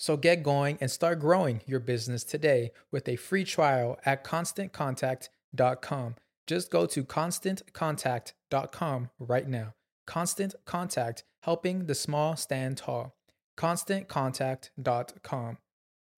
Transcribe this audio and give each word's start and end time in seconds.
So 0.00 0.16
get 0.16 0.42
going 0.42 0.78
and 0.80 0.90
start 0.90 1.20
growing 1.20 1.60
your 1.66 1.78
business 1.78 2.24
today 2.24 2.72
with 2.90 3.06
a 3.06 3.16
free 3.16 3.44
trial 3.44 3.98
at 4.06 4.24
constantcontact.com. 4.24 6.14
Just 6.46 6.70
go 6.70 6.86
to 6.86 7.04
constantcontact.com 7.04 9.10
right 9.18 9.46
now. 9.46 9.74
Constant 10.06 10.54
Contact, 10.64 11.24
helping 11.42 11.84
the 11.84 11.94
small 11.94 12.34
stand 12.34 12.78
tall. 12.78 13.14
ConstantContact.com. 13.58 15.58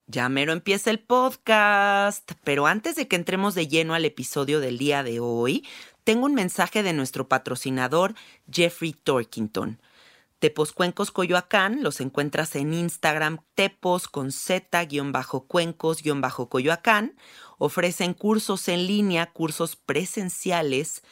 Ya 0.06 0.28
mero 0.28 0.52
empieza 0.52 0.90
el 0.90 1.00
podcast, 1.00 2.30
pero 2.44 2.68
antes 2.68 2.94
de 2.94 3.08
que 3.08 3.16
entremos 3.16 3.56
de 3.56 3.66
lleno 3.66 3.94
al 3.94 4.04
episodio 4.04 4.60
del 4.60 4.78
día 4.78 5.02
de 5.02 5.18
hoy, 5.18 5.66
tengo 6.04 6.26
un 6.26 6.34
mensaje 6.34 6.84
de 6.84 6.92
nuestro 6.92 7.28
patrocinador 7.28 8.14
Jeffrey 8.48 8.92
Torkington. 8.92 9.80
Tepos 10.42 10.72
Cuencos 10.72 11.12
Coyoacán, 11.12 11.84
los 11.84 12.00
encuentras 12.00 12.56
en 12.56 12.74
Instagram, 12.74 13.44
tepos 13.54 14.08
con 14.08 14.32
z-cuencos-coyoacán. 14.32 17.14
Ofrecen 17.58 18.12
cursos 18.12 18.66
en 18.66 18.88
línea, 18.88 19.30
cursos 19.30 19.76
presenciales 19.76 21.04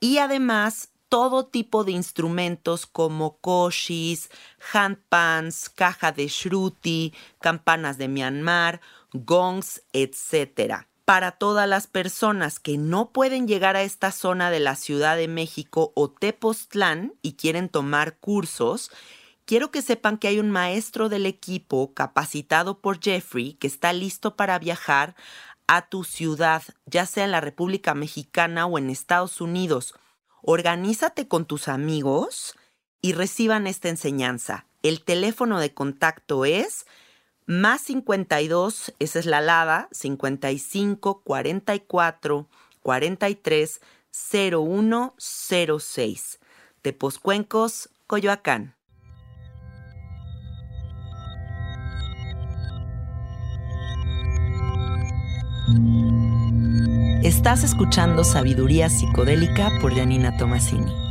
y 0.00 0.16
además 0.16 0.94
todo 1.10 1.44
tipo 1.44 1.84
de 1.84 1.92
instrumentos 1.92 2.86
como 2.86 3.36
koshis, 3.40 4.30
handpans, 4.72 5.68
caja 5.68 6.10
de 6.10 6.28
shruti, 6.28 7.12
campanas 7.42 7.98
de 7.98 8.08
Myanmar, 8.08 8.80
gongs, 9.12 9.82
etc 9.92 10.86
para 11.04 11.32
todas 11.32 11.68
las 11.68 11.86
personas 11.86 12.60
que 12.60 12.78
no 12.78 13.10
pueden 13.10 13.48
llegar 13.48 13.76
a 13.76 13.82
esta 13.82 14.12
zona 14.12 14.50
de 14.50 14.60
la 14.60 14.76
Ciudad 14.76 15.16
de 15.16 15.28
México 15.28 15.92
o 15.94 16.10
Tepoztlán 16.10 17.14
y 17.22 17.34
quieren 17.34 17.68
tomar 17.68 18.18
cursos, 18.18 18.90
quiero 19.44 19.70
que 19.70 19.82
sepan 19.82 20.18
que 20.18 20.28
hay 20.28 20.38
un 20.38 20.50
maestro 20.50 21.08
del 21.08 21.26
equipo 21.26 21.92
capacitado 21.92 22.80
por 22.80 23.02
Jeffrey 23.02 23.54
que 23.54 23.66
está 23.66 23.92
listo 23.92 24.36
para 24.36 24.58
viajar 24.58 25.16
a 25.66 25.88
tu 25.88 26.04
ciudad, 26.04 26.62
ya 26.86 27.06
sea 27.06 27.24
en 27.24 27.32
la 27.32 27.40
República 27.40 27.94
Mexicana 27.94 28.66
o 28.66 28.78
en 28.78 28.90
Estados 28.90 29.40
Unidos. 29.40 29.94
Organízate 30.42 31.28
con 31.28 31.46
tus 31.46 31.68
amigos 31.68 32.54
y 33.00 33.12
reciban 33.12 33.66
esta 33.66 33.88
enseñanza. 33.88 34.66
El 34.82 35.02
teléfono 35.02 35.60
de 35.60 35.72
contacto 35.72 36.44
es 36.44 36.86
más 37.46 37.82
52, 37.82 38.94
esa 38.98 39.18
es 39.18 39.26
la 39.26 39.38
alada, 39.38 39.88
55 39.92 41.22
44 41.22 42.48
43 42.82 43.80
0106. 44.10 46.40
Tepozcuencos, 46.82 47.90
Coyoacán. 48.06 48.74
Estás 57.22 57.62
escuchando 57.62 58.24
Sabiduría 58.24 58.90
Psicodélica 58.90 59.70
por 59.80 59.94
Janina 59.94 60.36
Tomasini. 60.36 61.01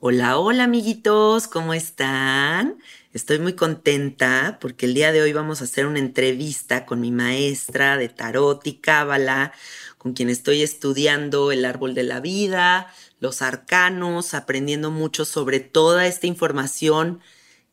Hola, 0.00 0.38
hola 0.38 0.62
amiguitos, 0.62 1.48
¿cómo 1.48 1.74
están? 1.74 2.78
Estoy 3.12 3.40
muy 3.40 3.54
contenta 3.54 4.58
porque 4.60 4.86
el 4.86 4.94
día 4.94 5.10
de 5.10 5.22
hoy 5.22 5.32
vamos 5.32 5.60
a 5.60 5.64
hacer 5.64 5.86
una 5.86 5.98
entrevista 5.98 6.86
con 6.86 7.00
mi 7.00 7.10
maestra 7.10 7.96
de 7.96 8.08
tarot 8.08 8.64
y 8.64 8.74
cábala, 8.74 9.52
con 9.96 10.12
quien 10.12 10.30
estoy 10.30 10.62
estudiando 10.62 11.50
el 11.50 11.64
árbol 11.64 11.94
de 11.94 12.04
la 12.04 12.20
vida, 12.20 12.94
los 13.18 13.42
arcanos, 13.42 14.34
aprendiendo 14.34 14.92
mucho 14.92 15.24
sobre 15.24 15.58
toda 15.58 16.06
esta 16.06 16.28
información 16.28 17.20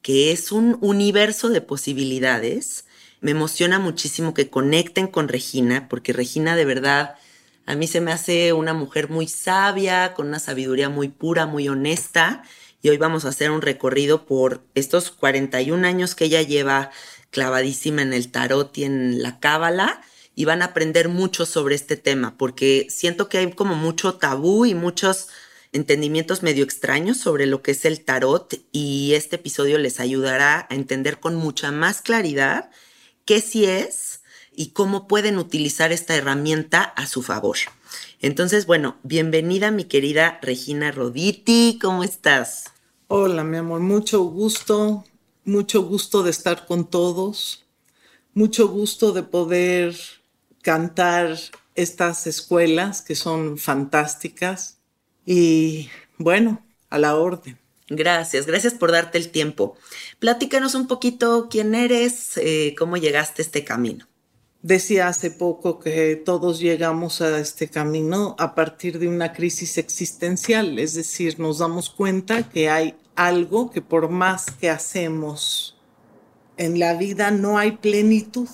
que 0.01 0.31
es 0.31 0.51
un 0.51 0.80
universo 0.81 1.50
de 1.50 1.62
posibilidades. 1.62 2.88
Me 3.22 3.31
emociona 3.31 3.77
muchísimo 3.77 4.33
que 4.33 4.50
conecten 4.50 5.06
con 5.07 5.27
Regina, 5.27 5.88
porque 5.89 6.12
Regina 6.12 6.56
de 6.56 6.66
verdad 6.66 7.18
a 7.65 7.75
mí 7.75 7.88
se 7.88 8.01
me 8.01 8.12
hace 8.12 8.53
una 8.53 8.73
mujer 8.73 9.09
muy 9.09 9.27
sabia, 9.27 10.13
con 10.13 10.27
una 10.27 10.39
sabiduría 10.39 10.89
muy 10.89 11.09
pura, 11.09 11.45
muy 11.47 11.67
honesta. 11.67 12.44
Y 12.81 12.89
hoy 12.89 12.97
vamos 12.97 13.25
a 13.25 13.29
hacer 13.29 13.50
un 13.50 13.63
recorrido 13.63 14.25
por 14.25 14.63
estos 14.75 15.09
41 15.09 15.88
años 15.88 16.13
que 16.13 16.25
ella 16.25 16.44
lleva 16.44 16.91
clavadísima 17.31 18.03
en 18.03 18.13
el 18.13 18.31
tarot 18.31 18.77
y 18.77 18.83
en 18.83 19.23
la 19.23 19.39
cábala. 19.39 20.01
Y 20.35 20.45
van 20.45 20.62
a 20.62 20.65
aprender 20.65 21.09
mucho 21.09 21.45
sobre 21.45 21.75
este 21.75 21.97
tema, 21.97 22.38
porque 22.38 22.88
siento 22.89 23.29
que 23.29 23.39
hay 23.39 23.51
como 23.53 23.73
mucho 23.73 24.15
tabú 24.15 24.65
y 24.65 24.75
muchos 24.75 25.29
entendimientos 25.71 26.44
medio 26.44 26.63
extraños 26.63 27.17
sobre 27.17 27.47
lo 27.47 27.62
que 27.62 27.71
es 27.71 27.83
el 27.85 28.03
tarot 28.03 28.53
y 28.71 29.13
este 29.13 29.35
episodio 29.38 29.77
les 29.77 30.00
ayudará 30.00 30.67
a 30.69 30.75
entender 30.75 31.19
con 31.19 31.35
mucha 31.35 31.71
más 31.71 32.01
claridad 32.01 32.69
qué 33.25 33.41
sí 33.41 33.65
es 33.65 34.21
y 34.56 34.68
cómo 34.68 35.07
pueden 35.07 35.38
utilizar 35.38 35.92
esta 35.92 36.16
herramienta 36.16 36.84
a 36.84 37.07
su 37.07 37.22
favor. 37.22 37.57
Entonces, 38.22 38.66
bueno, 38.66 38.98
bienvenida 39.04 39.72
mi 39.72 39.86
querida 39.86 40.40
Regina 40.42 40.92
Roditi, 40.92 41.80
¿cómo 41.81 42.04
estás? 42.04 42.72
Hola, 43.07 43.44
mi 43.44 43.57
amor, 43.57 43.81
mucho 43.81 44.24
gusto, 44.24 45.06
mucho 45.44 45.84
gusto 45.84 46.24
de 46.24 46.31
estar 46.31 46.66
con 46.66 46.90
todos, 46.90 47.66
mucho 48.34 48.68
gusto 48.68 49.12
de 49.12 49.24
poder 49.24 49.96
cantar 50.62 51.38
estas 51.75 52.25
escuelas 52.25 53.01
que 53.01 53.16
son 53.16 53.58
fantásticas 53.58 54.80
y 55.25 55.90
bueno, 56.18 56.66
a 56.90 56.98
la 56.98 57.16
orden. 57.16 57.60
Gracias, 57.88 58.48
gracias 58.48 58.74
por 58.74 58.92
darte 58.92 59.19
el 59.19 59.30
tiempo. 59.30 59.78
Platícanos 60.18 60.74
un 60.74 60.88
poquito 60.88 61.48
quién 61.51 61.75
eres, 61.75 62.38
eh, 62.38 62.74
cómo 62.78 62.98
llegaste 62.98 63.42
a 63.42 63.46
este 63.46 63.63
camino. 63.63 64.08
Decía 64.65 65.09
hace 65.09 65.29
poco 65.29 65.77
que 65.77 66.15
todos 66.15 66.59
llegamos 66.59 67.21
a 67.21 67.38
este 67.38 67.67
camino 67.67 68.35
a 68.39 68.56
partir 68.56 68.97
de 68.97 69.07
una 69.07 69.31
crisis 69.31 69.77
existencial, 69.77 70.79
es 70.79 70.95
decir, 70.95 71.39
nos 71.39 71.59
damos 71.59 71.91
cuenta 71.91 72.50
que 72.50 72.67
hay 72.71 72.95
algo 73.15 73.69
que 73.69 73.83
por 73.83 74.09
más 74.09 74.47
que 74.50 74.71
hacemos 74.71 75.77
en 76.57 76.79
la 76.79 76.95
vida 76.95 77.29
no 77.29 77.59
hay 77.59 77.73
plenitud, 77.73 78.50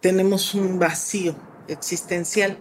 tenemos 0.00 0.54
un 0.54 0.80
vacío 0.80 1.36
existencial. 1.68 2.58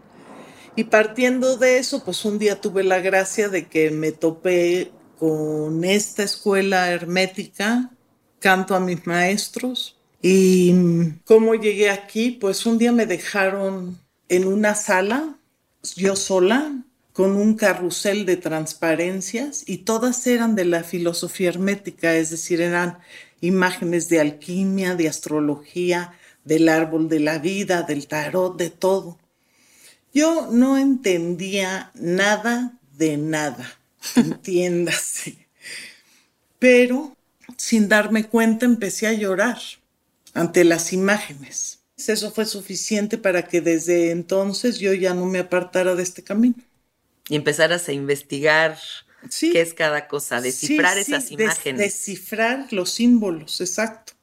Y 0.75 0.83
partiendo 0.83 1.57
de 1.57 1.79
eso, 1.79 2.03
pues 2.03 2.23
un 2.23 2.37
día 2.37 2.61
tuve 2.61 2.83
la 2.83 2.99
gracia 2.99 3.49
de 3.49 3.67
que 3.67 3.89
me 3.89 4.11
topé 4.11 4.91
con 5.17 5.83
esta 5.83 6.21
escuela 6.21 6.91
hermética, 6.91 7.89
canto 8.37 8.75
a 8.75 8.79
mis 8.79 9.07
maestros, 9.07 9.96
y 10.21 10.73
cómo 11.25 11.55
llegué 11.55 11.89
aquí, 11.89 12.31
pues 12.31 12.65
un 12.65 12.77
día 12.77 12.91
me 12.91 13.05
dejaron 13.05 13.99
en 14.29 14.47
una 14.47 14.75
sala, 14.75 15.37
yo 15.95 16.15
sola, 16.15 16.83
con 17.13 17.35
un 17.35 17.55
carrusel 17.55 18.25
de 18.25 18.37
transparencias 18.37 19.63
y 19.65 19.79
todas 19.79 20.25
eran 20.27 20.55
de 20.55 20.65
la 20.65 20.83
filosofía 20.83 21.49
hermética, 21.49 22.15
es 22.15 22.29
decir, 22.29 22.61
eran 22.61 22.99
imágenes 23.41 24.09
de 24.09 24.19
alquimia, 24.19 24.95
de 24.95 25.07
astrología, 25.07 26.13
del 26.45 26.69
árbol 26.69 27.09
de 27.09 27.19
la 27.19 27.39
vida, 27.39 27.83
del 27.83 28.07
tarot, 28.07 28.57
de 28.57 28.69
todo. 28.69 29.17
Yo 30.13 30.49
no 30.51 30.77
entendía 30.77 31.91
nada 31.95 32.77
de 32.97 33.17
nada, 33.17 33.79
entiéndase. 34.15 35.47
Pero 36.59 37.15
sin 37.55 37.87
darme 37.87 38.25
cuenta 38.25 38.65
empecé 38.65 39.07
a 39.07 39.13
llorar 39.13 39.57
ante 40.37 40.63
las 40.63 40.93
imágenes. 40.93 41.79
Eso 41.97 42.31
fue 42.31 42.45
suficiente 42.45 43.17
para 43.17 43.47
que 43.47 43.59
desde 43.59 44.11
entonces 44.11 44.77
yo 44.77 44.93
ya 44.93 45.15
no 45.15 45.25
me 45.25 45.39
apartara 45.39 45.95
de 45.95 46.03
este 46.03 46.23
camino. 46.23 46.55
Y 47.27 47.35
empezaras 47.35 47.89
a 47.89 47.93
investigar 47.93 48.77
qué 49.39 49.61
es 49.61 49.73
cada 49.73 50.07
cosa, 50.07 50.39
descifrar 50.39 50.97
esas 50.97 51.31
imágenes. 51.31 51.81
descifrar 51.81 52.71
los 52.71 52.91
símbolos, 52.91 53.59
exacto. 53.61 54.13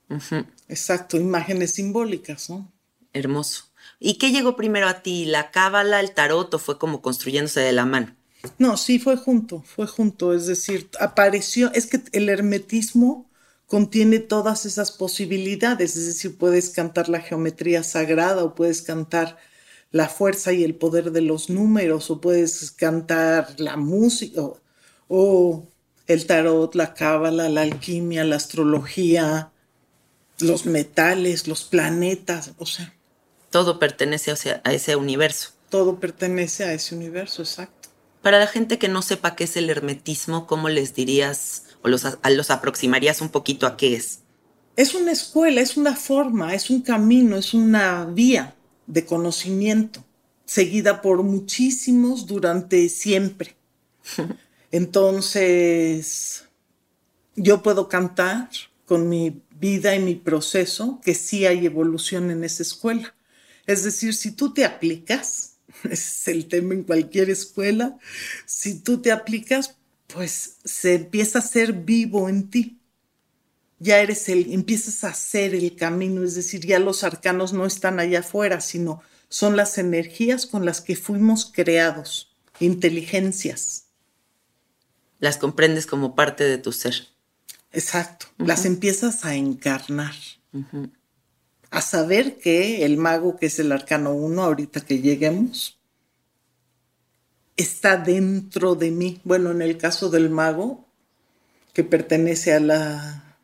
Exacto, 0.68 1.16
imágenes 1.16 1.72
simbólicas, 1.72 2.48
¿no? 2.48 2.72
Hermoso. 3.12 3.64
¿Y 3.98 4.14
qué 4.14 4.30
llegó 4.30 4.56
primero 4.56 4.86
a 4.86 5.02
ti? 5.02 5.24
¿La 5.24 5.50
cábala, 5.50 5.98
el 5.98 6.12
tarot 6.12 6.54
o 6.54 6.58
fue 6.58 6.78
como 6.78 7.02
construyéndose 7.02 7.60
de 7.60 7.72
la 7.72 7.84
mano? 7.86 8.14
No, 8.58 8.76
sí, 8.76 8.98
fue 8.98 9.16
junto, 9.16 9.62
fue 9.62 9.86
junto. 9.86 10.32
Es 10.32 10.46
decir, 10.46 10.88
apareció, 11.00 11.72
es 11.72 11.86
que 11.86 12.00
el 12.12 12.28
hermetismo 12.28 13.28
contiene 13.66 14.18
todas 14.18 14.66
esas 14.66 14.92
posibilidades, 14.92 15.96
es 15.96 16.06
decir, 16.06 16.38
puedes 16.38 16.70
cantar 16.70 17.08
la 17.08 17.20
geometría 17.20 17.82
sagrada 17.82 18.44
o 18.44 18.54
puedes 18.54 18.82
cantar 18.82 19.38
la 19.90 20.08
fuerza 20.08 20.52
y 20.52 20.64
el 20.64 20.74
poder 20.74 21.12
de 21.12 21.20
los 21.20 21.50
números 21.50 22.10
o 22.10 22.20
puedes 22.20 22.70
cantar 22.72 23.54
la 23.58 23.76
música 23.76 24.42
o, 25.08 25.68
el 26.06 26.26
tarot, 26.26 26.74
la 26.74 26.92
cábala, 26.92 27.48
la 27.48 27.62
alquimia, 27.62 28.24
la 28.24 28.36
astrología, 28.36 29.52
los 30.40 30.66
metales, 30.66 31.48
los 31.48 31.64
planetas, 31.64 32.52
o 32.58 32.66
sea. 32.66 32.94
Todo 33.50 33.78
pertenece 33.78 34.32
a 34.64 34.72
ese 34.72 34.96
universo. 34.96 35.50
Todo 35.70 35.98
pertenece 35.98 36.64
a 36.64 36.72
ese 36.72 36.94
universo, 36.94 37.42
exacto. 37.42 37.88
Para 38.20 38.38
la 38.38 38.46
gente 38.46 38.78
que 38.78 38.88
no 38.88 39.00
sepa 39.02 39.36
qué 39.36 39.44
es 39.44 39.56
el 39.56 39.70
hermetismo, 39.70 40.46
¿cómo 40.46 40.68
les 40.68 40.94
dirías 40.94 41.64
o 41.84 41.88
los, 41.88 42.04
los 42.30 42.50
aproximarías 42.50 43.20
un 43.20 43.28
poquito 43.28 43.66
a 43.66 43.76
qué 43.76 43.94
es? 43.94 44.20
Es 44.74 44.94
una 44.94 45.12
escuela, 45.12 45.60
es 45.60 45.76
una 45.76 45.94
forma, 45.94 46.54
es 46.54 46.70
un 46.70 46.80
camino, 46.80 47.36
es 47.36 47.52
una 47.52 48.06
vía 48.06 48.54
de 48.86 49.04
conocimiento, 49.04 50.02
seguida 50.46 51.02
por 51.02 51.22
muchísimos 51.22 52.26
durante 52.26 52.88
siempre. 52.88 53.54
Entonces, 54.72 56.46
yo 57.36 57.62
puedo 57.62 57.88
cantar 57.88 58.48
con 58.86 59.08
mi 59.08 59.42
vida 59.60 59.94
y 59.94 60.00
mi 60.00 60.14
proceso 60.14 61.00
que 61.04 61.14
sí 61.14 61.44
hay 61.44 61.66
evolución 61.66 62.30
en 62.30 62.44
esa 62.44 62.62
escuela. 62.62 63.14
Es 63.66 63.84
decir, 63.84 64.14
si 64.14 64.32
tú 64.32 64.54
te 64.54 64.64
aplicas, 64.64 65.58
ese 65.84 65.92
es 65.92 66.28
el 66.28 66.48
tema 66.48 66.72
en 66.72 66.82
cualquier 66.82 67.28
escuela, 67.28 67.98
si 68.46 68.80
tú 68.80 69.02
te 69.02 69.12
aplicas, 69.12 69.76
pues 70.14 70.58
se 70.64 70.94
empieza 70.94 71.40
a 71.40 71.42
ser 71.42 71.72
vivo 71.72 72.28
en 72.28 72.48
ti. 72.48 72.80
Ya 73.80 73.98
eres 73.98 74.28
el, 74.28 74.52
empiezas 74.52 75.02
a 75.02 75.08
hacer 75.08 75.54
el 75.56 75.74
camino, 75.74 76.22
es 76.22 76.36
decir, 76.36 76.64
ya 76.64 76.78
los 76.78 77.02
arcanos 77.02 77.52
no 77.52 77.66
están 77.66 77.98
allá 77.98 78.20
afuera, 78.20 78.60
sino 78.60 79.02
son 79.28 79.56
las 79.56 79.76
energías 79.76 80.46
con 80.46 80.64
las 80.64 80.80
que 80.80 80.94
fuimos 80.94 81.50
creados, 81.52 82.32
inteligencias. 82.60 83.86
Las 85.18 85.36
comprendes 85.36 85.86
como 85.86 86.14
parte 86.14 86.44
de 86.44 86.58
tu 86.58 86.70
ser. 86.70 87.08
Exacto, 87.72 88.26
las 88.38 88.64
empiezas 88.64 89.24
a 89.24 89.34
encarnar. 89.34 90.14
A 91.70 91.82
saber 91.82 92.38
que 92.38 92.84
el 92.84 92.96
mago, 92.96 93.36
que 93.36 93.46
es 93.46 93.58
el 93.58 93.72
arcano 93.72 94.14
uno, 94.14 94.44
ahorita 94.44 94.80
que 94.82 95.00
lleguemos, 95.00 95.80
está 97.56 97.96
dentro 97.96 98.74
de 98.74 98.90
mí. 98.90 99.20
Bueno, 99.24 99.50
en 99.50 99.62
el 99.62 99.78
caso 99.78 100.10
del 100.10 100.30
mago, 100.30 100.84
que 101.72 101.84
pertenece 101.84 102.52
a 102.52 102.60
la, 102.60 103.38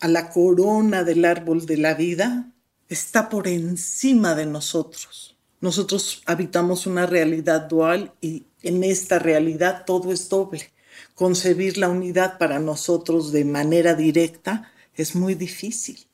a 0.00 0.08
la 0.08 0.30
corona 0.30 1.04
del 1.04 1.24
árbol 1.24 1.66
de 1.66 1.78
la 1.78 1.94
vida, 1.94 2.52
está 2.88 3.28
por 3.28 3.48
encima 3.48 4.34
de 4.34 4.46
nosotros. 4.46 5.36
Nosotros 5.60 6.22
habitamos 6.26 6.86
una 6.86 7.06
realidad 7.06 7.62
dual 7.62 8.12
y 8.20 8.44
en 8.62 8.84
esta 8.84 9.18
realidad 9.18 9.84
todo 9.86 10.12
es 10.12 10.28
doble. 10.28 10.70
Concebir 11.14 11.78
la 11.78 11.88
unidad 11.88 12.38
para 12.38 12.58
nosotros 12.58 13.32
de 13.32 13.44
manera 13.44 13.94
directa 13.94 14.70
es 14.94 15.14
muy 15.14 15.34
difícil. 15.34 16.06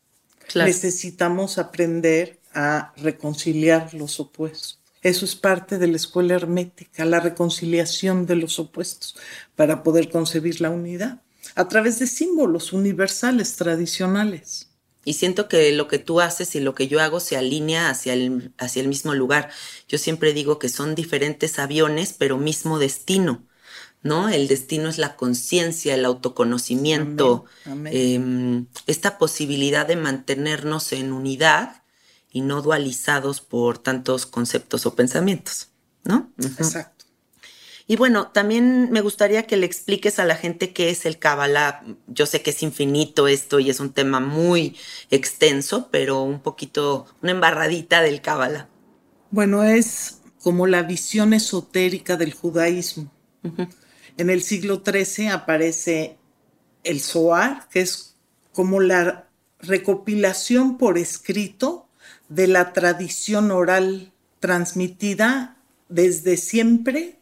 Necesitamos 0.54 1.58
aprender 1.58 2.40
a 2.52 2.92
reconciliar 2.96 3.94
los 3.94 4.18
opuestos. 4.20 4.79
Eso 5.02 5.24
es 5.24 5.34
parte 5.34 5.78
de 5.78 5.86
la 5.86 5.96
escuela 5.96 6.34
hermética, 6.34 7.04
la 7.04 7.20
reconciliación 7.20 8.26
de 8.26 8.36
los 8.36 8.58
opuestos 8.58 9.16
para 9.56 9.82
poder 9.82 10.10
concebir 10.10 10.60
la 10.60 10.70
unidad 10.70 11.22
a 11.54 11.68
través 11.68 11.98
de 11.98 12.06
símbolos 12.06 12.72
universales, 12.72 13.56
tradicionales. 13.56 14.68
Y 15.04 15.14
siento 15.14 15.48
que 15.48 15.72
lo 15.72 15.88
que 15.88 15.98
tú 15.98 16.20
haces 16.20 16.54
y 16.54 16.60
lo 16.60 16.74
que 16.74 16.86
yo 16.86 17.00
hago 17.00 17.20
se 17.20 17.38
alinea 17.38 17.88
hacia 17.88 18.12
el, 18.12 18.52
hacia 18.58 18.82
el 18.82 18.88
mismo 18.88 19.14
lugar. 19.14 19.50
Yo 19.88 19.96
siempre 19.96 20.34
digo 20.34 20.58
que 20.58 20.68
son 20.68 20.94
diferentes 20.94 21.58
aviones, 21.58 22.14
pero 22.18 22.36
mismo 22.36 22.78
destino. 22.78 23.46
¿no? 24.02 24.28
El 24.28 24.48
destino 24.48 24.88
es 24.88 24.98
la 24.98 25.16
conciencia, 25.16 25.94
el 25.94 26.04
autoconocimiento, 26.04 27.44
em, 27.86 28.66
esta 28.86 29.18
posibilidad 29.18 29.86
de 29.86 29.96
mantenernos 29.96 30.92
en 30.92 31.12
unidad 31.12 31.79
y 32.30 32.42
no 32.42 32.62
dualizados 32.62 33.40
por 33.40 33.78
tantos 33.78 34.26
conceptos 34.26 34.86
o 34.86 34.94
pensamientos, 34.94 35.68
¿no? 36.04 36.30
Exacto. 36.38 37.00
Y 37.90 37.96
bueno, 37.96 38.28
también 38.28 38.92
me 38.92 39.00
gustaría 39.00 39.48
que 39.48 39.56
le 39.56 39.66
expliques 39.66 40.20
a 40.20 40.24
la 40.24 40.36
gente 40.36 40.72
qué 40.72 40.90
es 40.90 41.06
el 41.06 41.18
Kabbalah. 41.18 41.82
Yo 42.06 42.24
sé 42.24 42.40
que 42.40 42.50
es 42.50 42.62
infinito 42.62 43.26
esto 43.26 43.58
y 43.58 43.68
es 43.68 43.80
un 43.80 43.92
tema 43.92 44.20
muy 44.20 44.76
extenso, 45.10 45.88
pero 45.90 46.22
un 46.22 46.38
poquito, 46.38 47.06
una 47.20 47.32
embarradita 47.32 48.00
del 48.00 48.20
Kabbalah. 48.20 48.68
Bueno, 49.32 49.64
es 49.64 50.20
como 50.40 50.68
la 50.68 50.84
visión 50.84 51.34
esotérica 51.34 52.16
del 52.16 52.32
judaísmo. 52.32 53.10
En 54.16 54.30
el 54.30 54.42
siglo 54.42 54.84
XIII 54.86 55.30
aparece 55.30 56.16
el 56.84 57.00
Zohar, 57.00 57.68
que 57.70 57.80
es 57.80 58.14
como 58.52 58.78
la 58.78 59.28
recopilación 59.58 60.78
por 60.78 60.96
escrito 60.96 61.88
de 62.30 62.46
la 62.46 62.72
tradición 62.72 63.50
oral 63.50 64.12
transmitida 64.38 65.56
desde 65.90 66.38
siempre 66.38 67.16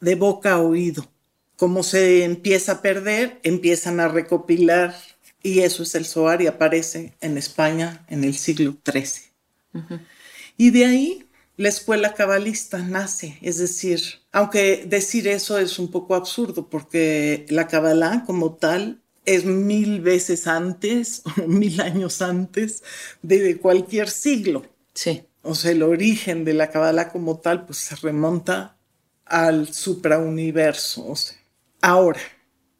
de 0.00 0.14
boca 0.16 0.52
a 0.52 0.58
oído. 0.58 1.08
Como 1.56 1.82
se 1.82 2.24
empieza 2.24 2.72
a 2.72 2.82
perder, 2.82 3.40
empiezan 3.42 4.00
a 4.00 4.08
recopilar 4.08 4.94
y 5.42 5.60
eso 5.60 5.82
es 5.82 5.94
el 5.94 6.04
Zohar 6.04 6.42
y 6.42 6.48
aparece 6.48 7.14
en 7.20 7.38
España 7.38 8.04
en 8.08 8.24
el 8.24 8.34
siglo 8.34 8.76
XIII. 8.84 10.02
Y 10.56 10.70
de 10.70 10.84
ahí 10.84 11.24
la 11.56 11.68
escuela 11.68 12.14
cabalista 12.14 12.78
nace, 12.78 13.38
es 13.42 13.58
decir, 13.58 14.00
aunque 14.32 14.84
decir 14.86 15.28
eso 15.28 15.58
es 15.58 15.78
un 15.78 15.90
poco 15.90 16.14
absurdo 16.14 16.68
porque 16.68 17.46
la 17.48 17.68
cabalá 17.68 18.24
como 18.26 18.54
tal 18.54 19.00
es 19.28 19.44
mil 19.44 20.00
veces 20.00 20.46
antes, 20.46 21.22
mil 21.46 21.80
años 21.80 22.22
antes 22.22 22.82
de 23.22 23.58
cualquier 23.58 24.08
siglo. 24.08 24.64
Sí. 24.94 25.22
O 25.42 25.54
sea, 25.54 25.70
el 25.70 25.82
origen 25.82 26.44
de 26.44 26.54
la 26.54 26.70
cabalá 26.70 27.10
como 27.10 27.38
tal 27.38 27.66
pues 27.66 27.78
se 27.78 27.96
remonta 27.96 28.78
al 29.26 29.72
suprauniverso. 29.72 31.06
O 31.06 31.16
sea. 31.16 31.36
Ahora, 31.82 32.20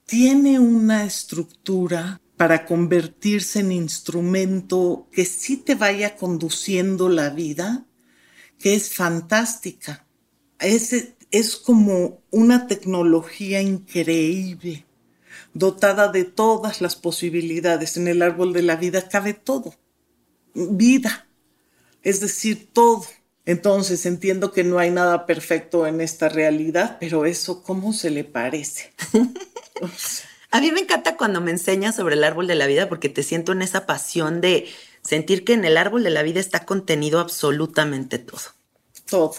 tiene 0.07 0.59
una 0.59 1.05
estructura 1.05 2.21
para 2.39 2.65
convertirse 2.65 3.61
en 3.61 3.73
instrumento 3.73 5.07
que 5.13 5.27
sí 5.27 5.59
te 5.59 5.75
vaya 5.75 6.17
conduciendo 6.17 7.09
la 7.11 7.31
vida, 7.31 7.85
que 8.59 8.75
es 8.75 8.95
fantástica. 8.95 10.07
Es, 10.59 11.15
es 11.31 11.57
como 11.57 12.23
una 12.31 12.67
tecnología 12.67 13.61
increíble, 13.61 14.87
dotada 15.55 16.09
de 16.09 16.25
todas 16.25 16.81
las 16.81 16.97
posibilidades. 16.97 17.97
En 17.97 18.09
el 18.09 18.23
árbol 18.23 18.53
de 18.53 18.63
la 18.63 18.77
vida 18.77 19.09
cabe 19.09 19.35
todo. 19.35 19.75
Vida, 20.55 21.27
es 22.03 22.21
decir, 22.21 22.69
todo. 22.73 23.05
Entonces 23.45 24.05
entiendo 24.05 24.53
que 24.53 24.65
no 24.65 24.79
hay 24.79 24.91
nada 24.91 25.25
perfecto 25.25 25.87
en 25.87 26.01
esta 26.01 26.29
realidad, 26.29 26.99
pero 27.01 27.25
eso, 27.25 27.63
¿cómo 27.63 27.93
se 27.93 28.11
le 28.11 28.25
parece? 28.25 28.93
A 30.51 30.61
mí 30.61 30.73
me 30.73 30.81
encanta 30.81 31.17
cuando 31.17 31.41
me 31.41 31.51
enseñas 31.51 31.97
sobre 31.97 32.15
el 32.15 32.25
árbol 32.25 32.47
de 32.47 32.55
la 32.55 32.67
vida 32.67 32.89
porque 32.89 33.09
te 33.09 33.23
siento 33.23 33.53
en 33.53 33.63
esa 33.63 33.87
pasión 33.87 34.41
de 34.41 34.67
sentir 35.03 35.45
que 35.45 35.53
en 35.53 35.65
el 35.65 35.77
árbol 35.77 36.03
de 36.05 36.11
la 36.11 36.23
vida 36.23 36.41
está 36.41 36.65
contenido 36.65 37.21
absolutamente 37.21 38.19
todo. 38.19 38.41
Todo. 39.09 39.35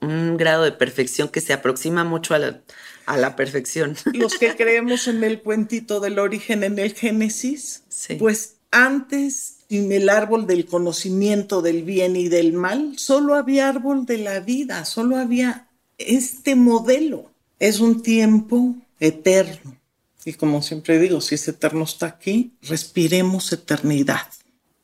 Un 0.00 0.36
grado 0.36 0.64
de 0.64 0.72
perfección 0.72 1.28
que 1.28 1.40
se 1.40 1.52
aproxima 1.52 2.04
mucho 2.04 2.34
a 2.34 2.38
la, 2.38 2.60
a 3.06 3.16
la 3.16 3.36
perfección. 3.36 3.96
Los 4.12 4.34
que 4.38 4.54
creemos 4.56 5.08
en 5.08 5.22
el 5.24 5.40
cuentito 5.42 6.00
del 6.00 6.18
origen 6.18 6.64
en 6.64 6.78
el 6.78 6.94
Génesis, 6.94 7.82
Sí. 7.88 8.14
pues 8.16 8.56
antes 8.70 9.58
en 9.70 9.92
el 9.92 10.08
árbol 10.08 10.46
del 10.46 10.66
conocimiento 10.66 11.62
del 11.62 11.82
bien 11.84 12.16
y 12.16 12.28
del 12.28 12.52
mal, 12.52 12.98
solo 12.98 13.34
había 13.34 13.68
árbol 13.68 14.04
de 14.06 14.18
la 14.18 14.40
vida, 14.40 14.84
solo 14.84 15.16
había 15.16 15.68
este 15.98 16.54
modelo. 16.54 17.30
Es 17.60 17.80
un 17.80 18.02
tiempo 18.02 18.74
eterno. 19.00 19.76
Y 20.24 20.32
como 20.34 20.62
siempre 20.62 20.98
digo, 20.98 21.20
si 21.20 21.34
ese 21.36 21.52
eterno 21.52 21.84
está 21.84 22.06
aquí, 22.06 22.52
respiremos 22.62 23.52
eternidad. 23.52 24.26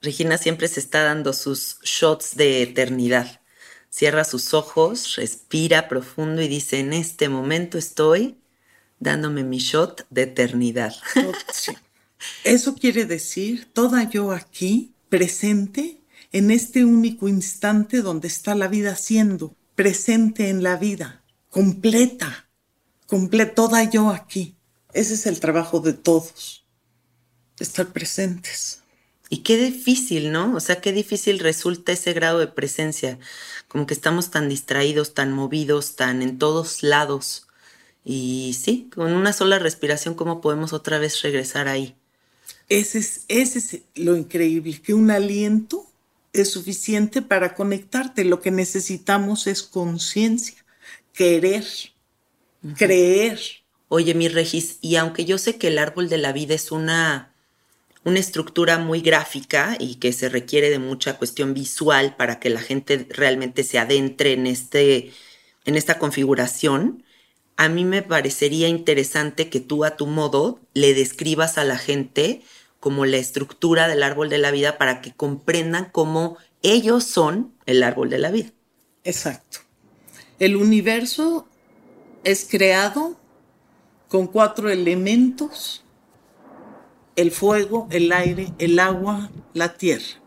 Regina 0.03 0.39
siempre 0.39 0.69
se 0.69 0.81
está 0.81 1.03
dando 1.03 1.33
sus 1.33 1.79
shots 1.83 2.37
de 2.37 2.62
eternidad. 2.62 3.40
Cierra 3.91 4.25
sus 4.25 4.55
ojos, 4.55 5.17
respira 5.17 5.89
profundo 5.89 6.41
y 6.43 6.49
dice, 6.49 6.79
en 6.79 6.93
este 6.93 7.29
momento 7.29 7.77
estoy 7.77 8.39
dándome 9.01 9.43
mi 9.43 9.59
shot 9.59 10.07
de 10.11 10.23
eternidad. 10.23 10.95
Eso 12.45 12.77
quiere 12.77 13.05
decir 13.05 13.69
toda 13.73 14.09
yo 14.09 14.31
aquí, 14.31 14.95
presente, 15.09 16.01
en 16.33 16.53
este 16.53 16.85
único 16.85 17.29
instante 17.29 18.03
donde 18.03 18.29
está 18.29 18.55
la 18.55 18.69
vida 18.69 18.95
siendo, 18.95 19.57
presente 19.75 20.51
en 20.51 20.63
la 20.63 20.77
vida, 20.77 21.25
completa, 21.49 22.49
completa, 23.07 23.55
toda 23.55 23.83
yo 23.91 24.11
aquí. 24.11 24.55
Ese 24.93 25.15
es 25.15 25.27
el 25.27 25.41
trabajo 25.41 25.81
de 25.81 25.95
todos, 25.95 26.65
estar 27.59 27.89
presentes. 27.89 28.80
Y 29.33 29.39
qué 29.39 29.57
difícil, 29.57 30.33
¿no? 30.33 30.57
O 30.57 30.61
sea, 30.61 30.81
qué 30.81 30.93
difícil 30.93 31.39
resulta 31.39 31.93
ese 31.93 32.13
grado 32.13 32.41
de 32.41 32.49
presencia. 32.49 33.19
Como 33.69 33.87
que 33.87 33.95
estamos 33.95 34.31
tan 34.33 34.49
distraídos, 34.49 35.15
tan 35.15 35.33
movidos, 35.33 35.95
tan 35.95 36.21
en 36.21 36.37
todos 36.37 36.83
lados. 36.83 37.47
Y 38.05 38.57
sí, 38.61 38.91
con 38.93 39.13
una 39.13 39.33
sola 39.33 39.61
respiración, 39.61 40.15
¿cómo 40.15 40.41
podemos 40.41 40.73
otra 40.73 40.99
vez 40.99 41.23
regresar 41.23 41.69
ahí? 41.69 41.95
Ese 42.69 42.99
es, 42.99 43.25
ese 43.29 43.59
es 43.61 43.83
lo 43.95 44.17
increíble, 44.17 44.81
que 44.83 44.95
un 44.95 45.13
aliento 45.13 45.87
es 46.33 46.51
suficiente 46.51 47.23
para 47.23 47.55
conectarte. 47.55 48.25
Lo 48.25 48.41
que 48.41 48.51
necesitamos 48.51 49.47
es 49.47 49.63
conciencia, 49.63 50.65
querer, 51.13 51.65
creer. 52.77 53.41
Oye, 53.89 54.15
mi 54.15 54.29
Regis, 54.29 54.79
y 54.81 54.97
aunque 54.97 55.25
yo 55.25 55.39
sé 55.39 55.57
que 55.57 55.69
el 55.69 55.79
árbol 55.79 56.09
de 56.09 56.19
la 56.19 56.33
vida 56.33 56.55
es 56.55 56.73
una, 56.73 57.30
una 58.04 58.19
estructura 58.19 58.78
muy 58.78 59.00
gráfica 59.00 59.76
y 59.78 59.97
que 59.97 60.12
se 60.12 60.28
requiere 60.28 60.71
de 60.71 60.78
mucha 60.78 61.19
cuestión 61.19 61.54
visual 61.54 62.16
para 62.16 62.40
que 62.40 62.50
la 62.50 62.61
gente 62.61 63.07
realmente 63.11 63.62
se 63.62 63.78
adentre 63.78 64.33
en, 64.33 64.47
este, 64.47 65.12
en 65.64 65.75
esta 65.75 65.99
configuración, 65.99 67.04
a 67.57 67.69
mí 67.69 67.85
me 67.85 68.00
parecería 68.02 68.69
interesante 68.69 69.50
que 69.50 69.61
tú 69.61 69.85
a 69.85 69.97
tu 69.97 70.07
modo 70.07 70.61
le 70.73 70.95
describas 70.95 71.59
a 71.59 71.64
la 71.64 71.76
gente 71.76 72.42
como 72.80 73.04
la 73.04 73.19
estructura 73.19 73.87
del 73.87 74.02
árbol 74.02 74.30
de 74.30 74.38
la 74.38 74.50
vida 74.50 74.78
para 74.78 75.02
que 75.02 75.12
comprendan 75.12 75.90
cómo 75.92 76.38
ellos 76.62 77.04
son 77.04 77.52
el 77.66 77.83
árbol 77.83 78.09
de 78.09 78.19
la 78.19 78.30
vida. 78.30 78.50
Exacto. 79.04 79.59
El 80.38 80.57
universo 80.57 81.47
es 82.25 82.47
creado 82.50 83.21
con 84.09 84.26
cuatro 84.26 84.71
elementos, 84.71 85.85
el 87.21 87.33
fuego, 87.33 87.87
el 87.91 88.12
aire, 88.12 88.53
el 88.59 88.79
agua, 88.79 89.31
la 89.53 89.75
tierra, 89.75 90.23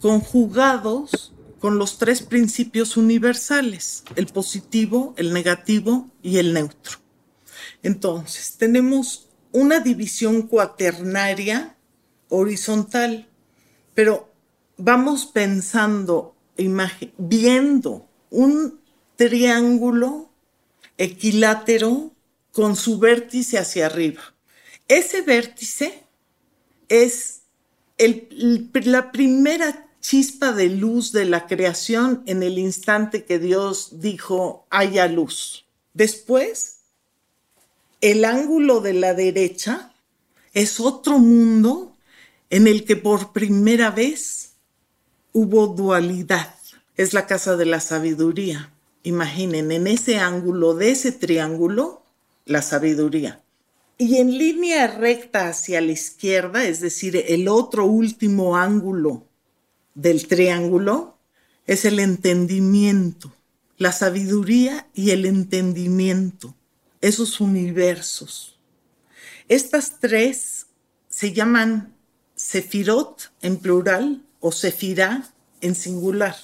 conjugados 0.00 1.32
con 1.60 1.78
los 1.78 1.98
tres 1.98 2.22
principios 2.22 2.96
universales, 2.96 4.04
el 4.16 4.26
positivo, 4.26 5.14
el 5.16 5.32
negativo 5.32 6.10
y 6.22 6.38
el 6.38 6.52
neutro. 6.54 6.98
Entonces, 7.82 8.56
tenemos 8.56 9.28
una 9.52 9.80
división 9.80 10.42
cuaternaria 10.42 11.76
horizontal, 12.28 13.28
pero 13.94 14.32
vamos 14.76 15.26
pensando, 15.26 16.34
viendo 17.16 18.08
un 18.30 18.80
triángulo 19.16 20.30
equilátero 20.96 22.12
con 22.52 22.74
su 22.74 22.98
vértice 22.98 23.58
hacia 23.58 23.86
arriba. 23.86 24.34
Ese 24.88 25.20
vértice 25.20 26.02
es 26.88 27.42
la 27.98 29.12
primera 29.12 29.86
chispa 30.00 30.52
de 30.52 30.70
luz 30.70 31.12
de 31.12 31.26
la 31.26 31.46
creación 31.46 32.22
en 32.26 32.42
el 32.42 32.58
instante 32.58 33.24
que 33.24 33.38
Dios 33.38 34.00
dijo 34.00 34.66
haya 34.70 35.06
luz. 35.06 35.66
Después, 35.92 36.78
el 38.00 38.24
ángulo 38.24 38.80
de 38.80 38.94
la 38.94 39.12
derecha 39.12 39.92
es 40.54 40.80
otro 40.80 41.18
mundo 41.18 41.94
en 42.48 42.66
el 42.66 42.84
que 42.84 42.96
por 42.96 43.32
primera 43.32 43.90
vez 43.90 44.52
hubo 45.32 45.66
dualidad. 45.66 46.54
Es 46.96 47.12
la 47.12 47.26
casa 47.26 47.56
de 47.56 47.66
la 47.66 47.80
sabiduría. 47.80 48.72
Imaginen, 49.02 49.70
en 49.70 49.86
ese 49.86 50.18
ángulo 50.18 50.74
de 50.74 50.92
ese 50.92 51.12
triángulo, 51.12 52.02
la 52.46 52.62
sabiduría. 52.62 53.42
Y 54.00 54.18
en 54.18 54.38
línea 54.38 54.86
recta 54.86 55.48
hacia 55.48 55.80
la 55.80 55.90
izquierda, 55.90 56.64
es 56.64 56.80
decir, 56.80 57.16
el 57.16 57.48
otro 57.48 57.84
último 57.84 58.56
ángulo 58.56 59.26
del 59.96 60.28
triángulo, 60.28 61.18
es 61.66 61.84
el 61.84 61.98
entendimiento, 61.98 63.32
la 63.76 63.90
sabiduría 63.90 64.86
y 64.94 65.10
el 65.10 65.26
entendimiento, 65.26 66.54
esos 67.00 67.40
universos. 67.40 68.56
Estas 69.48 69.98
tres 69.98 70.66
se 71.08 71.32
llaman 71.32 71.92
Sefirot 72.36 73.32
en 73.42 73.56
plural 73.56 74.22
o 74.38 74.52
Sefirá 74.52 75.28
en 75.60 75.74
singular. 75.74 76.36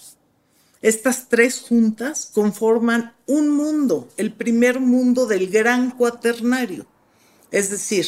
Estas 0.83 1.29
tres 1.29 1.61
juntas 1.61 2.31
conforman 2.35 3.15
un 3.27 3.51
mundo, 3.51 4.09
el 4.17 4.33
primer 4.33 4.81
mundo 4.81 5.27
del 5.27 5.49
gran 5.49 5.93
cuaternario. 5.93 6.87
Es 7.55 7.71
decir, 7.71 8.07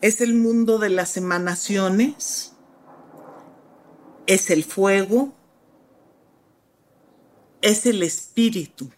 es 0.00 0.22
el 0.22 0.32
mundo 0.32 0.78
de 0.78 0.88
las 0.88 1.18
emanaciones, 1.18 2.54
es 4.26 4.48
el 4.48 4.64
fuego, 4.64 5.34
es 7.60 7.84
el 7.84 8.02
espíritu, 8.02 8.88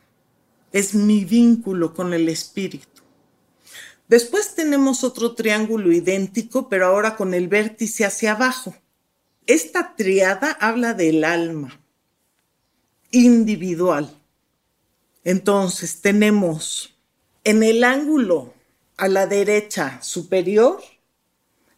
es 0.70 0.94
mi 0.94 1.24
vínculo 1.24 1.94
con 1.94 2.14
el 2.14 2.28
espíritu. 2.28 3.02
Después 4.06 4.54
tenemos 4.54 5.02
otro 5.02 5.34
triángulo 5.34 5.90
idéntico, 5.90 6.68
pero 6.68 6.86
ahora 6.86 7.16
con 7.16 7.34
el 7.34 7.48
vértice 7.48 8.04
hacia 8.04 8.36
abajo. 8.36 8.76
Esta 9.48 9.96
triada 9.96 10.52
habla 10.60 10.94
del 10.94 11.24
alma 11.24 11.76
individual. 13.10 14.16
Entonces 15.24 16.00
tenemos 16.00 16.96
en 17.42 17.64
el 17.64 17.82
ángulo 17.82 18.54
a 18.98 19.08
la 19.08 19.26
derecha 19.26 20.02
superior 20.02 20.82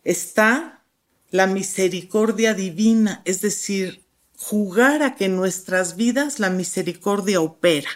está 0.02 0.82
la 1.30 1.46
misericordia 1.46 2.54
divina, 2.54 3.22
es 3.24 3.42
decir, 3.42 4.02
jugar 4.36 5.02
a 5.02 5.14
que 5.14 5.26
en 5.26 5.36
nuestras 5.36 5.96
vidas 5.96 6.40
la 6.40 6.50
misericordia 6.50 7.40
opera 7.40 7.90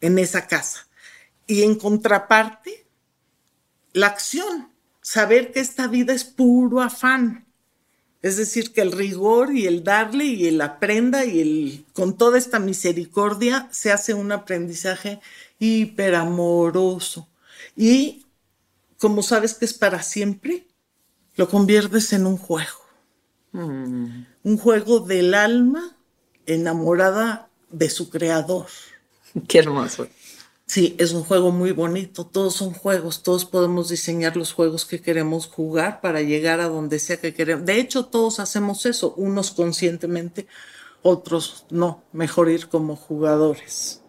en 0.00 0.18
esa 0.18 0.46
casa. 0.46 0.88
Y 1.46 1.62
en 1.62 1.74
contraparte, 1.76 2.86
la 3.92 4.06
acción, 4.06 4.70
saber 5.02 5.52
que 5.52 5.60
esta 5.60 5.86
vida 5.86 6.14
es 6.14 6.24
puro 6.24 6.80
afán. 6.80 7.46
Es 8.22 8.36
decir, 8.38 8.72
que 8.72 8.80
el 8.80 8.92
rigor 8.92 9.54
y 9.54 9.66
el 9.66 9.84
darle 9.84 10.24
y 10.24 10.46
el 10.46 10.60
aprenda 10.60 11.24
y 11.24 11.40
el 11.40 11.84
con 11.92 12.16
toda 12.16 12.38
esta 12.38 12.58
misericordia 12.58 13.68
se 13.72 13.92
hace 13.92 14.14
un 14.14 14.32
aprendizaje 14.32 15.20
hiperamoroso. 15.58 17.28
Y 17.76 18.26
como 19.00 19.22
sabes 19.22 19.54
que 19.54 19.64
es 19.64 19.72
para 19.72 20.02
siempre, 20.02 20.66
lo 21.34 21.48
conviertes 21.48 22.12
en 22.12 22.26
un 22.26 22.36
juego. 22.36 22.78
Mm. 23.52 24.26
Un 24.44 24.58
juego 24.58 25.00
del 25.00 25.32
alma 25.34 25.96
enamorada 26.46 27.48
de 27.70 27.88
su 27.88 28.10
creador. 28.10 28.66
Qué 29.48 29.60
hermoso. 29.60 30.06
Sí, 30.66 30.94
es 30.98 31.12
un 31.12 31.24
juego 31.24 31.50
muy 31.50 31.72
bonito. 31.72 32.26
Todos 32.26 32.54
son 32.54 32.72
juegos. 32.72 33.22
Todos 33.22 33.46
podemos 33.46 33.88
diseñar 33.88 34.36
los 34.36 34.52
juegos 34.52 34.84
que 34.84 35.00
queremos 35.00 35.46
jugar 35.46 36.00
para 36.00 36.20
llegar 36.20 36.60
a 36.60 36.68
donde 36.68 36.98
sea 36.98 37.16
que 37.16 37.34
queremos. 37.34 37.64
De 37.64 37.80
hecho, 37.80 38.04
todos 38.04 38.38
hacemos 38.38 38.86
eso, 38.86 39.14
unos 39.16 39.50
conscientemente, 39.50 40.46
otros 41.02 41.64
no. 41.70 42.04
Mejor 42.12 42.50
ir 42.50 42.68
como 42.68 42.96
jugadores. 42.96 44.02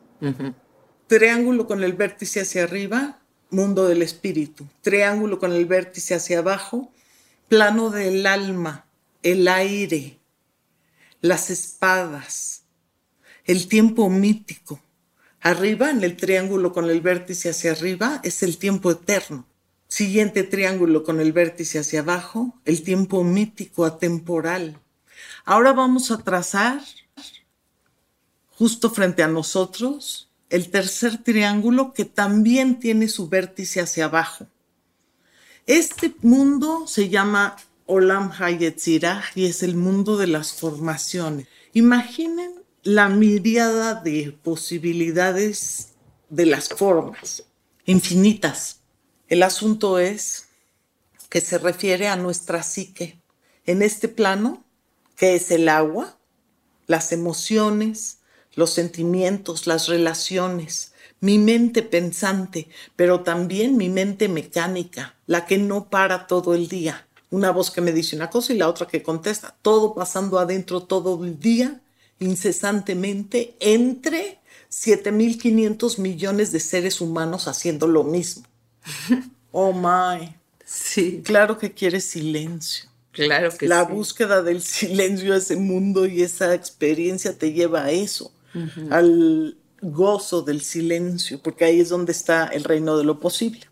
Triángulo 1.08 1.66
con 1.66 1.84
el 1.84 1.94
vértice 1.94 2.42
hacia 2.42 2.64
arriba, 2.66 3.21
mundo 3.52 3.88
del 3.88 4.02
espíritu. 4.02 4.68
Triángulo 4.82 5.40
con 5.40 5.54
el 5.54 5.66
vértice 5.66 6.16
hacia 6.16 6.40
abajo, 6.40 6.92
plano 7.48 7.90
del 7.90 8.26
alma, 8.26 8.86
el 9.24 9.48
aire, 9.48 10.18
las 11.22 11.50
espadas, 11.50 12.64
el 13.46 13.68
tiempo 13.68 14.10
mítico. 14.10 14.82
Arriba, 15.42 15.90
en 15.90 16.04
el 16.04 16.18
triángulo 16.18 16.74
con 16.74 16.90
el 16.90 17.02
vértice 17.02 17.50
hacia 17.50 17.72
arriba, 17.72 18.22
es 18.24 18.42
el 18.44 18.58
tiempo 18.58 18.92
eterno. 18.92 19.46
Siguiente 19.88 20.44
triángulo 20.44 21.04
con 21.04 21.20
el 21.20 21.34
vértice 21.34 21.80
hacia 21.80 22.00
abajo, 22.00 22.60
el 22.66 22.84
tiempo 22.84 23.24
mítico, 23.24 23.84
atemporal. 23.86 24.80
Ahora 25.44 25.74
vamos 25.74 26.12
a 26.12 26.20
trazar 26.20 26.82
justo 28.52 28.90
frente 28.90 29.24
a 29.24 29.28
nosotros 29.28 30.31
el 30.52 30.70
tercer 30.70 31.18
triángulo 31.24 31.94
que 31.94 32.04
también 32.04 32.80
tiene 32.80 33.08
su 33.08 33.30
vértice 33.30 33.80
hacia 33.80 34.06
abajo. 34.06 34.48
Este 35.66 36.14
mundo 36.22 36.88
se 36.88 37.08
llama 37.08 37.56
Olam 37.86 38.32
Hayetzirah 38.38 39.24
y 39.34 39.46
es 39.46 39.64
el 39.64 39.76
mundo 39.76 40.18
de 40.18 40.28
las 40.28 40.54
formaciones. 40.54 41.48
Imaginen 41.72 42.52
la 42.84 43.08
miriada 43.08 43.96
de 43.96 44.38
posibilidades 44.44 45.94
de 46.30 46.46
las 46.46 46.68
formas, 46.68 47.46
infinitas. 47.86 48.82
El 49.30 49.44
asunto 49.44 50.00
es 50.00 50.48
que 51.30 51.40
se 51.40 51.60
refiere 51.60 52.10
a 52.10 52.18
nuestra 52.18 52.62
psique. 52.62 53.22
En 53.66 53.82
este 53.82 54.10
plano, 54.10 54.66
que 55.16 55.36
es 55.36 55.50
el 55.52 55.70
agua, 55.70 56.18
las 56.88 57.14
emociones, 57.14 58.18
los 58.56 58.72
sentimientos, 58.72 59.68
las 59.68 59.88
relaciones, 59.88 60.92
mi 61.22 61.38
mente 61.38 61.84
pensante, 61.84 62.68
pero 62.96 63.22
también 63.22 63.78
mi 63.78 63.90
mente 63.90 64.28
mecánica, 64.28 65.16
la 65.28 65.46
que 65.46 65.58
no 65.58 65.90
para 65.90 66.28
todo 66.28 66.56
el 66.56 66.68
día. 66.68 67.08
Una 67.30 67.52
voz 67.52 67.72
que 67.72 67.80
me 67.80 67.94
dice 67.94 68.16
una 68.16 68.30
cosa 68.30 68.54
y 68.54 68.58
la 68.58 68.68
otra 68.68 68.88
que 68.88 69.04
contesta, 69.04 69.56
todo 69.62 69.94
pasando 69.94 70.40
adentro 70.40 70.82
todo 70.82 71.24
el 71.24 71.40
día, 71.40 71.80
incesantemente, 72.20 73.56
entre 73.60 74.40
7.500 74.70 76.00
millones 76.00 76.52
de 76.52 76.60
seres 76.60 77.00
humanos 77.02 77.48
haciendo 77.48 77.88
lo 77.88 78.04
mismo. 78.04 78.44
Oh, 79.54 79.74
my. 79.74 80.34
Sí. 80.64 81.22
Claro 81.26 81.58
que 81.58 81.74
quiere 81.74 82.00
silencio. 82.00 82.86
Claro 83.12 83.52
que 83.58 83.68
La 83.68 83.86
sí. 83.86 83.92
búsqueda 83.92 84.42
del 84.42 84.62
silencio, 84.62 85.36
ese 85.36 85.58
mundo 85.58 86.06
y 86.06 86.22
esa 86.22 86.56
experiencia 86.56 87.38
te 87.38 87.52
lleva 87.52 87.84
a 87.84 87.92
eso 87.92 88.32
al 88.90 89.58
gozo 89.82 90.42
del 90.42 90.62
silencio, 90.62 91.42
porque 91.42 91.66
ahí 91.66 91.80
es 91.80 91.90
donde 91.90 92.12
está 92.12 92.48
el 92.48 92.64
reino 92.64 92.98
de 92.98 93.04
lo 93.04 93.20
posible. 93.20 93.68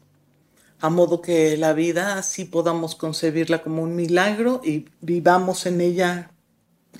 A 0.82 0.90
modo 0.90 1.22
que 1.22 1.58
la 1.58 1.74
vida 1.74 2.18
así 2.18 2.46
podamos 2.46 2.96
concebirla 2.96 3.62
como 3.62 3.84
un 3.84 3.96
milagro 3.96 4.62
y 4.64 4.86
vivamos 5.02 5.66
en 5.66 5.82
ella 5.82 6.32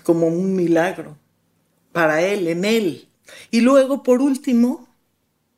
como 0.04 0.28
un 0.28 0.56
milagro, 0.56 1.18
para 1.92 2.22
Él, 2.22 2.48
en 2.48 2.66
Él. 2.66 3.08
Y 3.52 3.62
luego, 3.62 4.04
por 4.04 4.22
último, 4.22 4.88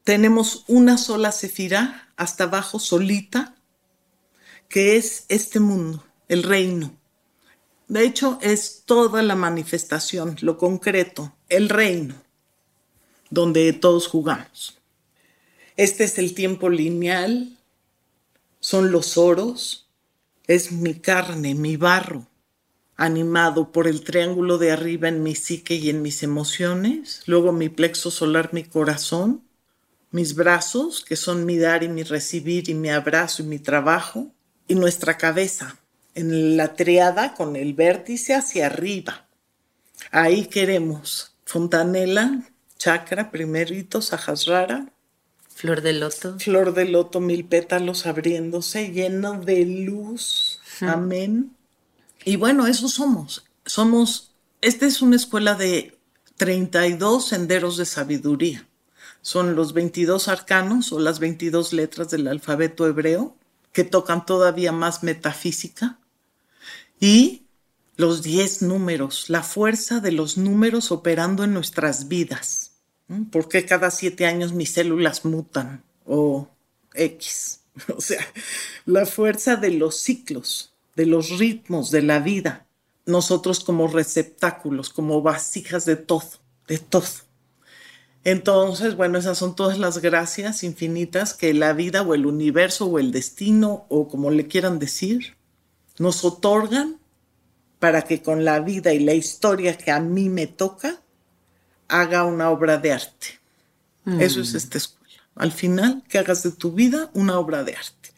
tenemos 0.04 0.66
una 0.68 0.98
sola 0.98 1.32
sefirá 1.32 2.10
hasta 2.16 2.46
abajo 2.46 2.80
solita, 2.80 3.56
que 4.70 4.98
es 4.98 5.26
este 5.28 5.60
mundo, 5.60 6.04
el 6.28 6.44
reino. 6.44 6.96
De 7.92 8.06
hecho, 8.06 8.40
es 8.42 8.84
toda 8.86 9.22
la 9.22 9.36
manifestación, 9.36 10.38
lo 10.40 10.58
concreto, 10.58 11.36
el 11.50 11.68
reino, 11.68 12.16
donde 13.30 13.74
todos 13.74 14.08
jugamos. 14.08 14.80
Este 15.76 16.06
es 16.06 16.18
el 16.18 16.34
tiempo 16.34 16.70
lineal, 16.70 17.58
son 18.62 18.94
los 18.94 19.18
oros, 19.18 19.90
es 20.48 20.72
mi 20.72 21.02
carne, 21.02 21.54
mi 21.54 21.76
barro, 21.76 22.28
animado 22.96 23.74
por 23.74 23.90
el 23.90 24.06
triángulo 24.06 24.58
de 24.58 24.72
arriba 24.72 25.10
en 25.10 25.22
mi 25.22 25.36
psique 25.36 25.76
y 25.76 25.90
en 25.90 26.02
mis 26.02 26.24
emociones, 26.24 27.24
luego 27.26 27.52
mi 27.52 27.68
plexo 27.68 28.10
solar, 28.10 28.54
mi 28.54 28.64
corazón, 28.64 29.44
mis 30.12 30.36
brazos, 30.36 31.04
que 31.04 31.18
son 31.18 31.46
mi 31.46 31.58
dar 31.58 31.84
y 31.84 31.90
mi 31.90 32.04
recibir 32.04 32.70
y 32.70 32.74
mi 32.74 32.90
abrazo 32.90 33.44
y 33.44 33.48
mi 33.48 33.60
trabajo, 33.60 34.32
y 34.66 34.76
nuestra 34.76 35.18
cabeza, 35.18 35.81
en 36.16 36.58
la 36.58 36.74
triada 36.76 37.34
con 37.34 37.56
el 37.56 37.74
vértice 37.74 38.34
hacia 38.34 38.68
arriba. 38.68 39.28
Ahí 40.12 40.46
queremos 40.46 41.36
fontanela, 41.46 42.44
chakra, 42.78 43.30
primerito, 43.32 44.02
sahasrara, 44.02 44.92
Flor 45.54 45.82
de 45.82 45.94
loto. 45.94 46.40
flor 46.40 46.74
de 46.74 46.86
loto, 46.86 47.20
mil 47.20 47.46
pétalos 47.46 48.08
abriéndose, 48.08 48.92
lleno 48.92 49.40
de 49.40 49.64
luz. 49.66 50.60
Amén. 50.80 51.56
Y 52.26 52.38
bueno, 52.38 52.66
eso 52.66 52.88
somos. 52.88 53.46
Somos, 53.66 54.32
esta 54.62 54.88
es 54.88 55.04
una 55.04 55.18
escuela 55.18 55.54
de 55.54 56.00
32 56.38 57.28
senderos 57.28 57.78
de 57.78 57.86
sabiduría. 57.86 58.68
Son 59.22 59.56
los 59.56 59.74
22 59.74 60.30
arcanos 60.30 60.92
o 60.94 61.00
las 61.00 61.20
22 61.20 61.74
letras 61.74 62.10
del 62.10 62.28
alfabeto 62.28 62.88
hebreo 62.88 63.36
que 63.72 63.84
tocan 63.84 64.26
todavía 64.26 64.72
más 64.72 65.04
metafísica 65.04 66.00
y 67.02 67.48
los 67.98 68.22
10 68.22 68.62
números, 68.62 69.30
la 69.30 69.44
fuerza 69.44 70.00
de 70.00 70.14
los 70.14 70.38
números 70.38 70.92
operando 70.92 71.44
en 71.44 71.54
nuestras 71.54 72.08
vidas. 72.08 72.72
¿Mm? 73.10 73.26
¿Por 73.26 73.50
qué 73.50 73.66
cada 73.66 73.92
siete 73.92 74.26
años 74.26 74.54
mis 74.54 74.72
células 74.72 75.26
mutan? 75.26 75.84
O 76.06 76.48
X. 76.94 77.58
O 77.96 78.02
sea, 78.02 78.22
la 78.86 79.06
fuerza 79.06 79.56
de 79.56 79.72
los 79.72 79.96
ciclos, 79.96 80.74
de 80.96 81.06
los 81.06 81.40
ritmos 81.40 81.90
de 81.90 82.02
la 82.02 82.20
vida. 82.20 82.68
Nosotros 83.06 83.62
como 83.62 83.88
receptáculos, 83.88 84.90
como 84.90 85.22
vasijas 85.22 85.86
de 85.86 85.96
todo, 85.96 86.30
de 86.68 86.78
todo. 86.78 87.08
Entonces, 88.24 88.96
bueno, 88.96 89.18
esas 89.18 89.38
son 89.38 89.56
todas 89.56 89.80
las 89.80 90.00
gracias 90.00 90.64
infinitas 90.64 91.34
que 91.34 91.54
la 91.54 91.74
vida 91.74 92.04
o 92.04 92.14
el 92.14 92.26
universo 92.26 92.86
o 92.86 93.00
el 93.00 93.12
destino 93.12 93.86
o 93.90 94.08
como 94.08 94.30
le 94.30 94.48
quieran 94.48 94.78
decir, 94.78 95.38
nos 96.02 96.26
otorgan 96.26 96.98
para 97.78 98.02
que 98.02 98.22
con 98.24 98.44
la 98.44 98.60
vida 98.60 98.92
y 98.92 99.00
la 99.00 99.14
historia 99.14 99.78
que 99.78 99.92
a 99.92 100.00
mí 100.00 100.30
me 100.30 100.48
toca, 100.48 101.02
haga 101.88 102.24
una 102.24 102.50
obra 102.50 102.78
de 102.78 102.92
arte. 102.92 103.40
Eso 104.20 104.42
es 104.42 104.56
esta 104.56 104.80
escuela. 104.80 105.22
Al 105.36 105.52
final, 105.52 106.04
que 106.10 106.18
hagas 106.18 106.42
de 106.42 106.52
tu 106.52 106.72
vida 106.72 107.12
una 107.14 107.38
obra 107.38 107.64
de 107.64 107.76
arte. 107.76 108.10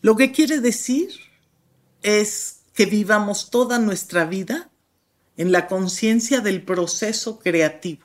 Lo 0.00 0.16
que 0.16 0.32
quiere 0.32 0.60
decir 0.60 1.10
es 2.02 2.62
que 2.74 2.86
vivamos 2.86 3.50
toda 3.50 3.78
nuestra 3.78 4.24
vida 4.24 4.70
en 5.36 5.52
la 5.52 5.68
conciencia 5.68 6.40
del 6.40 6.62
proceso 6.62 7.38
creativo. 7.38 8.04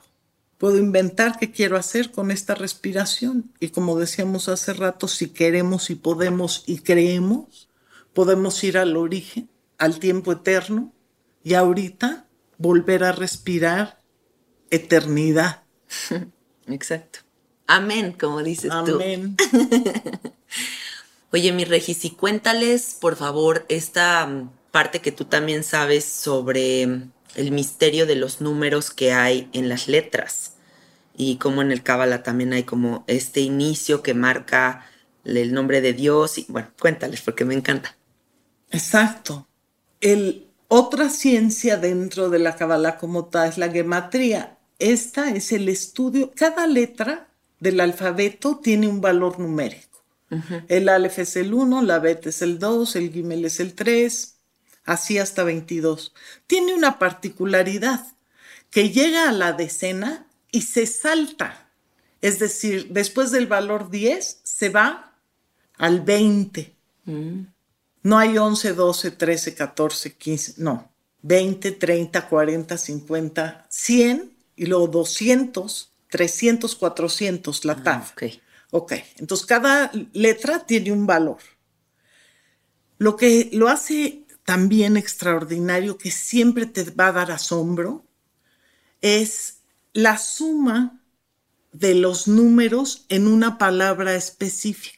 Puedo 0.58 0.78
inventar 0.78 1.38
qué 1.38 1.50
quiero 1.50 1.76
hacer 1.76 2.12
con 2.12 2.30
esta 2.30 2.54
respiración 2.54 3.52
y 3.58 3.70
como 3.70 3.98
decíamos 3.98 4.48
hace 4.48 4.74
rato, 4.74 5.08
si 5.08 5.30
queremos 5.30 5.90
y 5.90 5.96
podemos 5.96 6.62
y 6.66 6.78
creemos, 6.78 7.67
podemos 8.12 8.62
ir 8.64 8.78
al 8.78 8.96
origen, 8.96 9.48
al 9.78 9.98
tiempo 9.98 10.32
eterno 10.32 10.92
y 11.42 11.54
ahorita 11.54 12.26
volver 12.56 13.04
a 13.04 13.12
respirar 13.12 13.98
eternidad. 14.70 15.62
Exacto. 16.66 17.20
Amén, 17.66 18.12
como 18.18 18.42
dices 18.42 18.70
tú. 18.84 18.94
Amén. 18.96 19.36
Oye, 21.32 21.52
mi 21.52 21.64
Regis, 21.64 22.04
y 22.06 22.10
cuéntales, 22.10 22.96
por 22.98 23.16
favor, 23.16 23.66
esta 23.68 24.26
mm, 24.26 24.50
parte 24.70 25.00
que 25.00 25.12
tú 25.12 25.26
también 25.26 25.62
sabes 25.62 26.04
sobre 26.04 26.86
mm, 26.86 27.12
el 27.34 27.52
misterio 27.52 28.06
de 28.06 28.14
los 28.14 28.40
números 28.40 28.90
que 28.90 29.12
hay 29.12 29.50
en 29.52 29.68
las 29.68 29.88
letras 29.88 30.54
y 31.18 31.36
como 31.36 31.60
en 31.60 31.72
el 31.72 31.82
Cábala 31.82 32.22
también 32.22 32.52
hay 32.52 32.62
como 32.62 33.04
este 33.08 33.40
inicio 33.40 34.02
que 34.02 34.14
marca 34.14 34.86
el 35.24 35.52
nombre 35.52 35.80
de 35.80 35.92
Dios 35.92 36.38
y 36.38 36.46
bueno, 36.48 36.70
cuéntales 36.80 37.20
porque 37.20 37.44
me 37.44 37.54
encanta. 37.54 37.97
Exacto. 38.70 39.46
El, 40.00 40.46
otra 40.68 41.08
ciencia 41.08 41.76
dentro 41.76 42.28
de 42.28 42.38
la 42.38 42.56
Cábala 42.56 42.98
como 42.98 43.26
tal 43.26 43.48
es 43.48 43.58
la 43.58 43.70
gematría. 43.70 44.58
Esta 44.78 45.30
es 45.30 45.52
el 45.52 45.68
estudio, 45.68 46.32
cada 46.36 46.66
letra 46.66 47.28
del 47.58 47.80
alfabeto 47.80 48.58
tiene 48.58 48.86
un 48.86 49.00
valor 49.00 49.38
numérico. 49.40 49.88
El 50.68 50.90
Aleph 50.90 51.20
es 51.20 51.36
el 51.36 51.54
1, 51.54 51.82
la 51.82 51.98
Bet 52.00 52.26
es 52.26 52.42
el 52.42 52.58
2, 52.58 52.96
el 52.96 53.10
Gimel 53.10 53.46
es 53.46 53.60
el 53.60 53.74
3, 53.74 54.34
así 54.84 55.18
hasta 55.18 55.42
22. 55.42 56.12
Tiene 56.46 56.74
una 56.74 56.98
particularidad 56.98 58.06
que 58.70 58.90
llega 58.90 59.28
a 59.28 59.32
la 59.32 59.54
decena 59.54 60.26
y 60.52 60.62
se 60.62 60.84
salta. 60.86 61.70
Es 62.20 62.38
decir, 62.38 62.88
después 62.90 63.30
del 63.30 63.46
valor 63.46 63.90
10 63.90 64.40
se 64.42 64.68
va 64.68 65.14
al 65.78 66.02
20. 66.02 66.74
Mm. 67.06 67.40
No 68.02 68.18
hay 68.18 68.38
11, 68.38 68.74
12, 68.74 69.10
13, 69.12 69.54
14, 69.54 70.14
15, 70.14 70.54
no. 70.58 70.90
20, 71.22 71.72
30, 71.72 72.28
40, 72.28 72.78
50, 72.78 73.66
100 73.68 74.32
y 74.56 74.66
luego 74.66 74.88
200, 74.88 75.92
300, 76.10 76.76
400, 76.76 77.64
la 77.64 77.82
TAF. 77.82 78.12
Ah, 78.20 78.26
ok, 78.70 78.92
entonces 79.16 79.46
cada 79.46 79.90
letra 80.12 80.64
tiene 80.64 80.92
un 80.92 81.06
valor. 81.06 81.38
Lo 82.98 83.16
que 83.16 83.50
lo 83.52 83.68
hace 83.68 84.24
también 84.44 84.96
extraordinario, 84.96 85.98
que 85.98 86.10
siempre 86.10 86.66
te 86.66 86.84
va 86.84 87.08
a 87.08 87.12
dar 87.12 87.30
asombro, 87.30 88.04
es 89.00 89.58
la 89.92 90.18
suma 90.18 91.00
de 91.72 91.94
los 91.94 92.28
números 92.28 93.04
en 93.08 93.26
una 93.26 93.58
palabra 93.58 94.14
específica. 94.14 94.97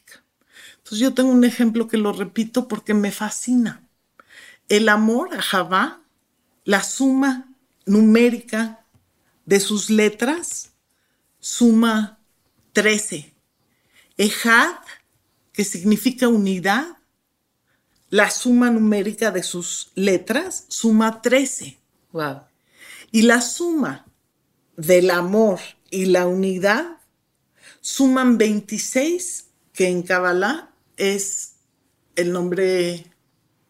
Entonces 0.91 1.07
yo 1.07 1.13
tengo 1.13 1.31
un 1.31 1.45
ejemplo 1.45 1.87
que 1.87 1.95
lo 1.95 2.11
repito 2.11 2.67
porque 2.67 2.93
me 2.93 3.13
fascina. 3.13 3.87
El 4.67 4.89
amor 4.89 5.33
a 5.33 5.41
Javá, 5.41 6.01
la 6.65 6.83
suma 6.83 7.55
numérica 7.85 8.85
de 9.45 9.61
sus 9.61 9.89
letras, 9.89 10.73
suma 11.39 12.19
13. 12.73 13.33
Ejad, 14.17 14.75
que 15.53 15.63
significa 15.63 16.27
unidad, 16.27 16.97
la 18.09 18.29
suma 18.29 18.69
numérica 18.69 19.31
de 19.31 19.43
sus 19.43 19.93
letras 19.95 20.65
suma 20.67 21.21
13. 21.21 21.79
Wow. 22.11 22.41
Y 23.13 23.21
la 23.21 23.39
suma 23.39 24.07
del 24.75 25.09
amor 25.09 25.61
y 25.89 26.07
la 26.07 26.27
unidad 26.27 26.97
suman 27.79 28.37
26, 28.37 29.45
que 29.71 29.87
en 29.87 30.03
Kabbalah 30.03 30.70
es 31.01 31.55
el 32.15 32.31
nombre 32.31 33.07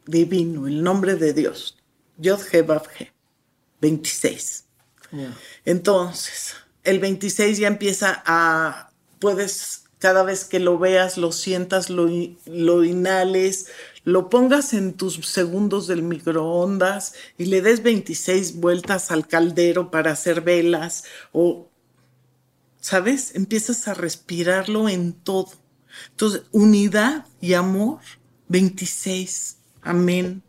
divino, 0.05 0.67
el 0.67 0.83
nombre 0.83 1.15
de 1.15 1.33
Dios. 1.33 1.77
Yod 2.17 2.41
He 2.51 2.65
26. 3.79 4.65
Entonces, 5.65 6.55
el 6.83 6.99
26 6.99 7.57
ya 7.57 7.67
empieza 7.67 8.21
a, 8.25 8.91
puedes, 9.19 9.85
cada 9.97 10.23
vez 10.23 10.43
que 10.43 10.59
lo 10.59 10.77
veas, 10.77 11.17
lo 11.17 11.31
sientas, 11.31 11.89
lo, 11.89 12.09
lo 12.45 12.83
inhales, 12.83 13.67
lo 14.03 14.29
pongas 14.29 14.73
en 14.73 14.93
tus 14.93 15.25
segundos 15.27 15.87
del 15.87 16.03
microondas 16.03 17.13
y 17.37 17.45
le 17.45 17.61
des 17.61 17.81
26 17.81 18.59
vueltas 18.59 19.11
al 19.11 19.27
caldero 19.27 19.89
para 19.89 20.11
hacer 20.11 20.41
velas 20.41 21.05
o, 21.31 21.69
¿sabes? 22.79 23.35
Empiezas 23.35 23.87
a 23.87 23.93
respirarlo 23.93 24.89
en 24.89 25.13
todo. 25.13 25.60
Entonces, 26.11 26.43
unidad 26.51 27.25
y 27.39 27.53
amor, 27.53 27.99
26. 28.47 29.57
Amén. 29.81 30.43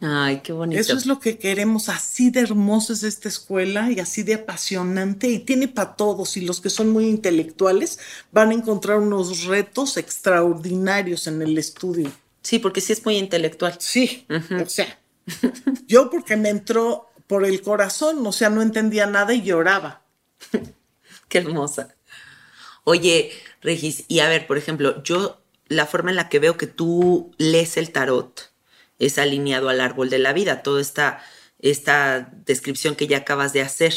Ay, 0.00 0.40
qué 0.42 0.52
bonito. 0.52 0.80
Eso 0.80 0.96
es 0.96 1.06
lo 1.06 1.20
que 1.20 1.38
queremos. 1.38 1.88
Así 1.88 2.30
de 2.30 2.40
hermosa 2.40 2.92
es 2.92 3.02
esta 3.02 3.28
escuela 3.28 3.90
y 3.90 3.98
así 3.98 4.22
de 4.22 4.34
apasionante 4.34 5.28
y 5.28 5.38
tiene 5.38 5.68
para 5.68 5.96
todos. 5.96 6.36
Y 6.36 6.42
los 6.42 6.60
que 6.60 6.70
son 6.70 6.90
muy 6.90 7.06
intelectuales 7.08 7.98
van 8.30 8.50
a 8.50 8.54
encontrar 8.54 8.98
unos 8.98 9.44
retos 9.44 9.96
extraordinarios 9.96 11.26
en 11.26 11.40
el 11.42 11.56
estudio. 11.56 12.12
Sí, 12.42 12.58
porque 12.58 12.80
sí 12.80 12.92
es 12.92 13.04
muy 13.04 13.16
intelectual. 13.16 13.76
Sí, 13.80 14.26
o 14.28 14.68
sea, 14.68 14.98
yo 15.88 16.10
porque 16.10 16.36
me 16.36 16.50
entró 16.50 17.10
por 17.26 17.44
el 17.44 17.60
corazón, 17.62 18.24
o 18.26 18.32
sea, 18.32 18.50
no 18.50 18.62
entendía 18.62 19.06
nada 19.06 19.34
y 19.34 19.42
lloraba. 19.42 20.02
Qué 21.28 21.38
hermosa. 21.38 21.96
Oye, 22.84 23.32
Regis, 23.66 24.04
y 24.06 24.20
a 24.20 24.28
ver, 24.28 24.46
por 24.46 24.58
ejemplo, 24.58 25.02
yo 25.02 25.42
la 25.66 25.86
forma 25.86 26.10
en 26.10 26.16
la 26.16 26.28
que 26.28 26.38
veo 26.38 26.56
que 26.56 26.68
tú 26.68 27.32
lees 27.36 27.76
el 27.76 27.90
tarot 27.90 28.52
es 29.00 29.18
alineado 29.18 29.68
al 29.68 29.80
árbol 29.80 30.08
de 30.08 30.20
la 30.20 30.32
vida, 30.32 30.62
toda 30.62 30.80
esta, 30.80 31.20
esta 31.58 32.32
descripción 32.46 32.94
que 32.94 33.08
ya 33.08 33.18
acabas 33.18 33.52
de 33.52 33.62
hacer. 33.62 33.92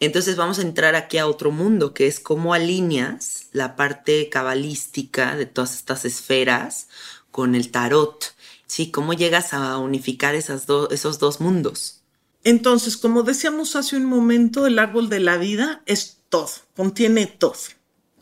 Entonces 0.00 0.34
vamos 0.36 0.58
a 0.58 0.62
entrar 0.62 0.96
aquí 0.96 1.18
a 1.18 1.28
otro 1.28 1.52
mundo, 1.52 1.94
que 1.94 2.08
es 2.08 2.18
cómo 2.18 2.54
alineas 2.54 3.46
la 3.52 3.76
parte 3.76 4.28
cabalística 4.28 5.36
de 5.36 5.46
todas 5.46 5.76
estas 5.76 6.04
esferas 6.04 6.88
con 7.30 7.54
el 7.54 7.70
tarot. 7.70 8.34
Sí, 8.66 8.90
¿cómo 8.90 9.12
llegas 9.12 9.54
a 9.54 9.78
unificar 9.78 10.34
esos 10.34 10.66
dos 10.66 11.40
mundos? 11.40 12.00
Entonces, 12.42 12.96
como 12.96 13.22
decíamos 13.22 13.76
hace 13.76 13.96
un 13.96 14.06
momento, 14.06 14.66
el 14.66 14.80
árbol 14.80 15.08
de 15.08 15.20
la 15.20 15.36
vida 15.36 15.82
es 15.86 16.18
todo, 16.28 16.50
contiene 16.74 17.26
todo. 17.26 17.54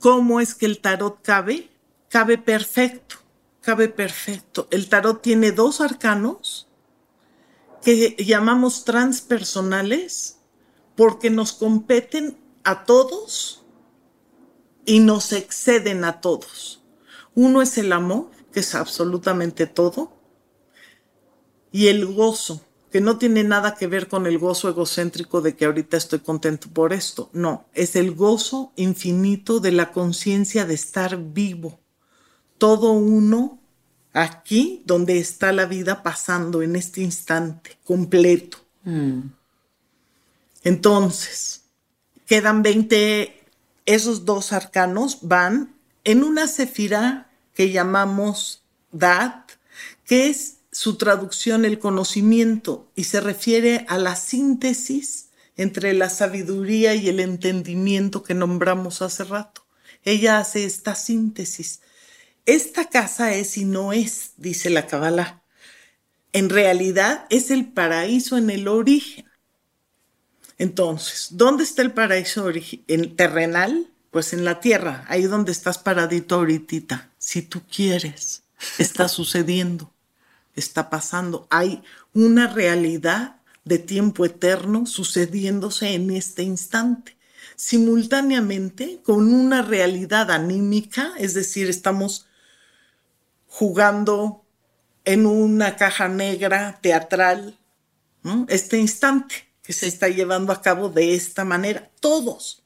¿Cómo 0.00 0.40
es 0.40 0.54
que 0.54 0.66
el 0.66 0.80
tarot 0.80 1.22
cabe? 1.22 1.70
Cabe 2.08 2.38
perfecto, 2.38 3.16
cabe 3.60 3.88
perfecto. 3.88 4.66
El 4.70 4.88
tarot 4.88 5.22
tiene 5.22 5.52
dos 5.52 5.80
arcanos 5.80 6.68
que 7.82 8.16
llamamos 8.18 8.84
transpersonales 8.84 10.38
porque 10.96 11.30
nos 11.30 11.52
competen 11.52 12.36
a 12.64 12.84
todos 12.84 13.64
y 14.84 15.00
nos 15.00 15.32
exceden 15.32 16.04
a 16.04 16.20
todos. 16.20 16.82
Uno 17.34 17.62
es 17.62 17.78
el 17.78 17.92
amor 17.92 18.30
que 18.52 18.60
es 18.60 18.74
absolutamente 18.74 19.66
todo, 19.66 20.12
y 21.72 21.86
el 21.86 22.06
gozo, 22.06 22.64
que 22.90 23.00
no 23.00 23.18
tiene 23.18 23.44
nada 23.44 23.74
que 23.74 23.86
ver 23.86 24.08
con 24.08 24.26
el 24.26 24.38
gozo 24.38 24.68
egocéntrico 24.68 25.40
de 25.40 25.54
que 25.54 25.64
ahorita 25.64 25.96
estoy 25.96 26.20
contento 26.20 26.68
por 26.68 26.92
esto, 26.92 27.30
no, 27.32 27.66
es 27.72 27.96
el 27.96 28.14
gozo 28.14 28.72
infinito 28.76 29.60
de 29.60 29.72
la 29.72 29.92
conciencia 29.92 30.66
de 30.66 30.74
estar 30.74 31.16
vivo, 31.16 31.78
todo 32.58 32.92
uno 32.92 33.60
aquí 34.12 34.82
donde 34.86 35.18
está 35.18 35.52
la 35.52 35.66
vida 35.66 36.02
pasando 36.02 36.62
en 36.62 36.74
este 36.74 37.00
instante 37.00 37.78
completo. 37.84 38.58
Mm. 38.84 39.20
Entonces, 40.64 41.62
quedan 42.26 42.62
20, 42.62 43.40
esos 43.86 44.24
dos 44.24 44.52
arcanos 44.52 45.18
van 45.22 45.74
en 46.04 46.24
una 46.24 46.48
cefira 46.48 47.30
que 47.54 47.70
llamamos 47.70 48.62
DAT, 48.92 49.52
que 50.04 50.28
es 50.28 50.59
su 50.72 50.96
traducción 50.96 51.64
el 51.64 51.78
conocimiento 51.78 52.90
y 52.94 53.04
se 53.04 53.20
refiere 53.20 53.84
a 53.88 53.98
la 53.98 54.16
síntesis 54.16 55.30
entre 55.56 55.92
la 55.94 56.08
sabiduría 56.08 56.94
y 56.94 57.08
el 57.08 57.20
entendimiento 57.20 58.22
que 58.22 58.34
nombramos 58.34 59.02
hace 59.02 59.24
rato. 59.24 59.66
Ella 60.04 60.38
hace 60.38 60.64
esta 60.64 60.94
síntesis. 60.94 61.80
Esta 62.46 62.88
casa 62.88 63.34
es 63.34 63.58
y 63.58 63.64
no 63.64 63.92
es, 63.92 64.32
dice 64.36 64.70
la 64.70 64.86
Kabbalah. 64.86 65.42
En 66.32 66.48
realidad 66.48 67.26
es 67.30 67.50
el 67.50 67.66
paraíso 67.72 68.38
en 68.38 68.50
el 68.50 68.68
origen. 68.68 69.26
Entonces, 70.58 71.28
¿dónde 71.30 71.64
está 71.64 71.82
el 71.82 71.92
paraíso 71.92 72.50
en 72.86 73.16
terrenal? 73.16 73.90
Pues 74.10 74.32
en 74.32 74.44
la 74.44 74.60
tierra, 74.60 75.04
ahí 75.08 75.22
donde 75.22 75.52
estás 75.52 75.78
paradito 75.78 76.34
ahorita 76.36 77.10
si 77.18 77.42
tú 77.42 77.62
quieres. 77.70 78.42
Está 78.78 79.08
sucediendo, 79.08 79.92
está 80.54 80.90
pasando. 80.90 81.46
Hay 81.50 81.82
una 82.14 82.48
realidad 82.48 83.36
de 83.64 83.78
tiempo 83.78 84.24
eterno 84.24 84.86
sucediéndose 84.86 85.94
en 85.94 86.10
este 86.10 86.42
instante, 86.42 87.16
simultáneamente 87.56 89.00
con 89.02 89.32
una 89.32 89.62
realidad 89.62 90.30
anímica, 90.30 91.12
es 91.18 91.34
decir, 91.34 91.68
estamos 91.68 92.26
jugando 93.46 94.44
en 95.04 95.26
una 95.26 95.76
caja 95.76 96.08
negra 96.08 96.78
teatral, 96.80 97.58
este 98.48 98.78
instante 98.78 99.50
que 99.62 99.72
se 99.72 99.86
está 99.86 100.08
llevando 100.08 100.52
a 100.52 100.62
cabo 100.62 100.88
de 100.88 101.14
esta 101.14 101.44
manera, 101.44 101.90
todos. 102.00 102.59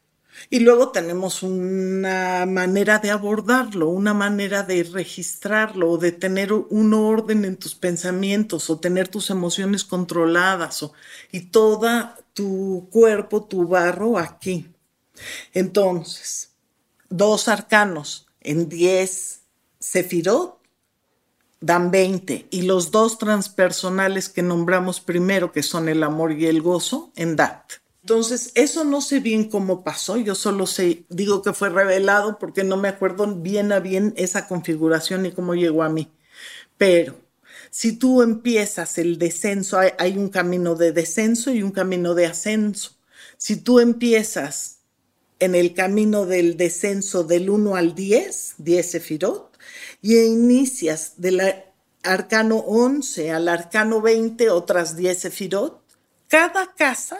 Y 0.51 0.61
luego 0.61 0.91
tenemos 0.91 1.43
una 1.43 2.45
manera 2.47 2.99
de 2.99 3.11
abordarlo, 3.11 3.89
una 3.89 4.15
manera 4.15 4.63
de 4.63 4.83
registrarlo, 4.83 5.93
o 5.93 5.99
de 5.99 6.13
tener 6.13 6.53
un 6.53 6.95
orden 6.95 7.45
en 7.45 7.57
tus 7.57 7.75
pensamientos, 7.75 8.69
o 8.71 8.79
tener 8.79 9.09
tus 9.09 9.31
emociones 9.31 9.85
controladas, 9.85 10.83
o, 10.83 10.93
y 11.33 11.43
todo 11.43 12.11
tu 12.35 12.89
cuerpo, 12.91 13.45
tu 13.45 13.67
barro 13.67 14.19
aquí. 14.19 14.69
Entonces, 15.53 16.51
dos 17.09 17.49
arcanos 17.49 18.27
en 18.41 18.69
10 18.69 19.41
sefirot 19.79 20.61
dan 21.61 21.91
20, 21.91 22.49
y 22.51 22.63
los 22.63 22.91
dos 22.91 23.17
transpersonales 23.17 24.29
que 24.29 24.43
nombramos 24.43 25.01
primero, 25.01 25.51
que 25.51 25.63
son 25.63 25.89
el 25.89 26.03
amor 26.03 26.33
y 26.33 26.47
el 26.47 26.61
gozo, 26.61 27.11
en 27.17 27.37
dat. 27.37 27.84
Entonces, 28.05 28.53
eso 28.55 28.85
no 28.85 29.01
sé 29.01 29.21
bien 29.21 29.49
cómo 29.49 29.83
pasó, 29.83 30.19
yo 30.19 30.35
solo 30.35 30.67
sé, 30.67 31.07
digo 31.09 31.41
que 31.41 31.55
fue 31.55 31.71
revelado 31.71 32.39
porque 32.39 32.63
no 32.63 32.77
me 32.77 32.89
acuerdo 32.89 33.27
bien 33.37 33.73
a 33.73 33.81
bien 33.81 34.13
esa 34.19 34.47
configuración 34.47 35.25
y 35.25 35.33
cómo 35.33 35.55
llegó 35.55 35.83
a 35.83 35.89
mí. 35.89 36.13
Pero 36.77 37.17
si 37.71 37.93
tú 37.93 38.21
empiezas 38.21 38.99
el 38.99 39.19
descenso, 39.19 39.79
hay, 39.79 40.19
un 40.19 40.29
camino 40.29 40.75
de 40.75 40.93
descenso 40.93 41.51
y 41.51 41.63
un 41.63 41.71
camino 41.71 42.15
de 42.15 42.27
ascenso. 42.27 42.91
Si 43.39 43.57
tú 43.57 43.81
empiezas 43.81 44.81
en 45.39 45.55
el 45.55 45.73
camino 45.73 46.27
del 46.27 46.59
descenso 46.59 47.25
del 47.25 47.49
1 47.49 47.75
al 47.75 47.95
10, 47.95 48.57
10 48.59 48.91
sefirot, 48.91 49.59
y 50.03 50.19
inicias 50.19 51.15
del 51.17 51.41
arcano 52.03 52.57
11 52.59 53.31
al 53.31 53.49
arcano 53.49 54.03
20, 54.03 54.51
otras 54.51 54.95
10 54.95 55.19
sefirot, 55.19 55.83
cada 56.29 56.75
casa 56.75 57.19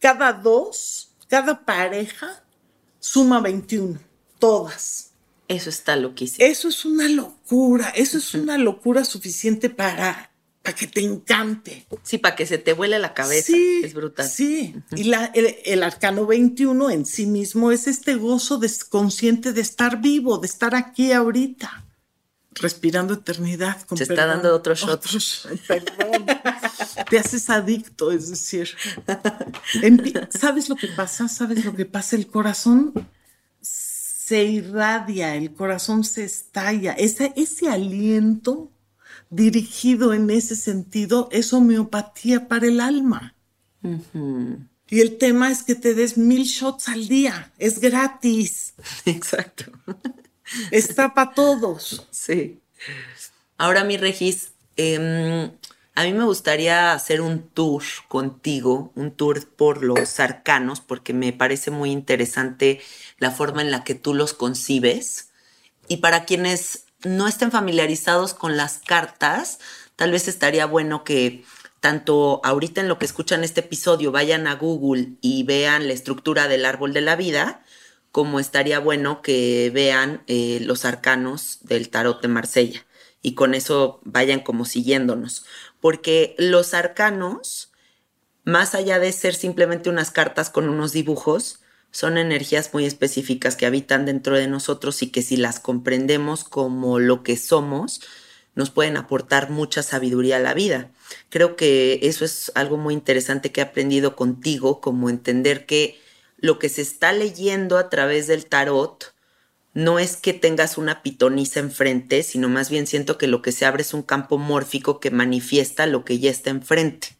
cada 0.00 0.32
dos, 0.32 1.12
cada 1.28 1.64
pareja 1.64 2.42
suma 2.98 3.40
21, 3.40 4.00
todas. 4.38 5.12
Eso 5.46 5.70
está 5.70 5.96
loquísimo. 5.96 6.46
Eso 6.46 6.68
es 6.68 6.84
una 6.84 7.08
locura, 7.08 7.90
eso 7.90 8.18
es 8.18 8.34
una 8.34 8.56
locura 8.56 9.04
suficiente 9.04 9.68
para, 9.68 10.32
para 10.62 10.76
que 10.76 10.86
te 10.86 11.00
encante. 11.00 11.86
Sí, 12.02 12.18
para 12.18 12.36
que 12.36 12.46
se 12.46 12.58
te 12.58 12.72
vuele 12.72 12.98
la 12.98 13.14
cabeza. 13.14 13.52
Sí, 13.52 13.80
es 13.82 13.92
brutal. 13.92 14.28
Sí, 14.28 14.76
y 14.92 15.04
la, 15.04 15.26
el, 15.26 15.82
arcano 15.82 16.24
21 16.26 16.90
en 16.90 17.04
sí 17.04 17.26
mismo 17.26 17.72
es 17.72 17.88
este 17.88 18.14
gozo 18.14 18.60
consciente 18.88 19.52
de 19.52 19.60
estar 19.60 20.00
vivo, 20.00 20.38
de 20.38 20.46
estar 20.46 20.74
aquí 20.74 21.12
ahorita 21.12 21.84
respirando 22.52 23.14
eternidad. 23.14 23.76
Se 23.94 24.02
está 24.02 24.26
dando 24.26 24.54
otro 24.54 24.74
shot. 24.74 25.04
perdón. 25.66 26.26
Te 27.08 27.18
haces 27.18 27.48
adicto, 27.50 28.12
es 28.12 28.30
decir. 28.30 28.70
¿Sabes 30.30 30.68
lo 30.68 30.76
que 30.76 30.88
pasa? 30.88 31.28
¿Sabes 31.28 31.64
lo 31.64 31.74
que 31.74 31.86
pasa? 31.86 32.16
El 32.16 32.26
corazón 32.26 32.92
se 33.60 34.44
irradia, 34.44 35.34
el 35.34 35.54
corazón 35.54 36.04
se 36.04 36.24
estalla. 36.24 36.92
Ese, 36.92 37.32
ese 37.36 37.68
aliento 37.68 38.70
dirigido 39.30 40.12
en 40.12 40.30
ese 40.30 40.56
sentido 40.56 41.28
es 41.32 41.52
homeopatía 41.52 42.48
para 42.48 42.66
el 42.66 42.80
alma. 42.80 43.34
Y 44.88 45.00
el 45.00 45.18
tema 45.18 45.50
es 45.50 45.62
que 45.62 45.74
te 45.76 45.94
des 45.94 46.18
mil 46.18 46.44
shots 46.44 46.88
al 46.88 47.08
día. 47.08 47.52
Es 47.58 47.80
gratis. 47.80 48.74
Exacto. 49.04 49.64
Está 50.70 51.14
para 51.14 51.32
todos. 51.32 52.06
Sí. 52.10 52.60
Ahora, 53.58 53.84
mi 53.84 53.96
Regis, 53.96 54.52
em, 54.76 55.50
a 55.94 56.04
mí 56.04 56.12
me 56.12 56.24
gustaría 56.24 56.92
hacer 56.92 57.20
un 57.20 57.42
tour 57.48 57.82
contigo, 58.08 58.92
un 58.94 59.10
tour 59.10 59.46
por 59.46 59.84
los 59.84 60.18
arcanos, 60.20 60.80
porque 60.80 61.12
me 61.12 61.32
parece 61.32 61.70
muy 61.70 61.90
interesante 61.90 62.80
la 63.18 63.30
forma 63.30 63.62
en 63.62 63.70
la 63.70 63.84
que 63.84 63.94
tú 63.94 64.14
los 64.14 64.32
concibes. 64.32 65.28
Y 65.88 65.98
para 65.98 66.24
quienes 66.24 66.84
no 67.04 67.26
estén 67.26 67.50
familiarizados 67.50 68.34
con 68.34 68.56
las 68.56 68.78
cartas, 68.78 69.58
tal 69.96 70.12
vez 70.12 70.28
estaría 70.28 70.66
bueno 70.66 71.04
que 71.04 71.44
tanto 71.80 72.40
ahorita 72.44 72.80
en 72.80 72.88
lo 72.88 72.98
que 72.98 73.06
escuchan 73.06 73.42
este 73.42 73.60
episodio 73.60 74.12
vayan 74.12 74.46
a 74.46 74.54
Google 74.54 75.14
y 75.20 75.42
vean 75.44 75.88
la 75.88 75.94
estructura 75.94 76.46
del 76.46 76.66
árbol 76.66 76.92
de 76.92 77.00
la 77.00 77.16
vida, 77.16 77.64
como 78.12 78.40
estaría 78.40 78.78
bueno 78.78 79.22
que 79.22 79.70
vean 79.72 80.22
eh, 80.26 80.58
los 80.62 80.84
arcanos 80.84 81.58
del 81.62 81.90
tarot 81.90 82.20
de 82.20 82.28
Marsella 82.28 82.86
y 83.22 83.34
con 83.34 83.54
eso 83.54 84.00
vayan 84.04 84.40
como 84.40 84.64
siguiéndonos, 84.64 85.44
porque 85.80 86.34
los 86.38 86.74
arcanos, 86.74 87.70
más 88.44 88.74
allá 88.74 88.98
de 88.98 89.12
ser 89.12 89.34
simplemente 89.34 89.90
unas 89.90 90.10
cartas 90.10 90.50
con 90.50 90.68
unos 90.68 90.92
dibujos, 90.92 91.60
son 91.90 92.18
energías 92.18 92.72
muy 92.72 92.86
específicas 92.86 93.56
que 93.56 93.66
habitan 93.66 94.06
dentro 94.06 94.36
de 94.36 94.46
nosotros 94.46 95.02
y 95.02 95.08
que 95.10 95.22
si 95.22 95.36
las 95.36 95.60
comprendemos 95.60 96.44
como 96.44 96.98
lo 96.98 97.22
que 97.22 97.36
somos, 97.36 98.00
nos 98.54 98.70
pueden 98.70 98.96
aportar 98.96 99.50
mucha 99.50 99.82
sabiduría 99.82 100.36
a 100.36 100.40
la 100.40 100.54
vida. 100.54 100.90
Creo 101.28 101.56
que 101.56 102.00
eso 102.02 102.24
es 102.24 102.52
algo 102.54 102.76
muy 102.76 102.94
interesante 102.94 103.52
que 103.52 103.60
he 103.60 103.64
aprendido 103.64 104.16
contigo, 104.16 104.80
como 104.80 105.10
entender 105.10 105.66
que 105.66 106.00
lo 106.40 106.58
que 106.58 106.68
se 106.68 106.82
está 106.82 107.12
leyendo 107.12 107.78
a 107.78 107.88
través 107.90 108.26
del 108.26 108.46
tarot 108.46 109.14
no 109.72 109.98
es 109.98 110.16
que 110.16 110.32
tengas 110.32 110.78
una 110.78 111.02
pitonisa 111.02 111.60
enfrente, 111.60 112.22
sino 112.22 112.48
más 112.48 112.70
bien 112.70 112.86
siento 112.86 113.18
que 113.18 113.28
lo 113.28 113.40
que 113.40 113.52
se 113.52 113.66
abre 113.66 113.82
es 113.82 113.94
un 113.94 114.02
campo 114.02 114.36
mórfico 114.36 114.98
que 114.98 115.10
manifiesta 115.10 115.86
lo 115.86 116.04
que 116.04 116.18
ya 116.18 116.30
está 116.30 116.50
enfrente. 116.50 117.16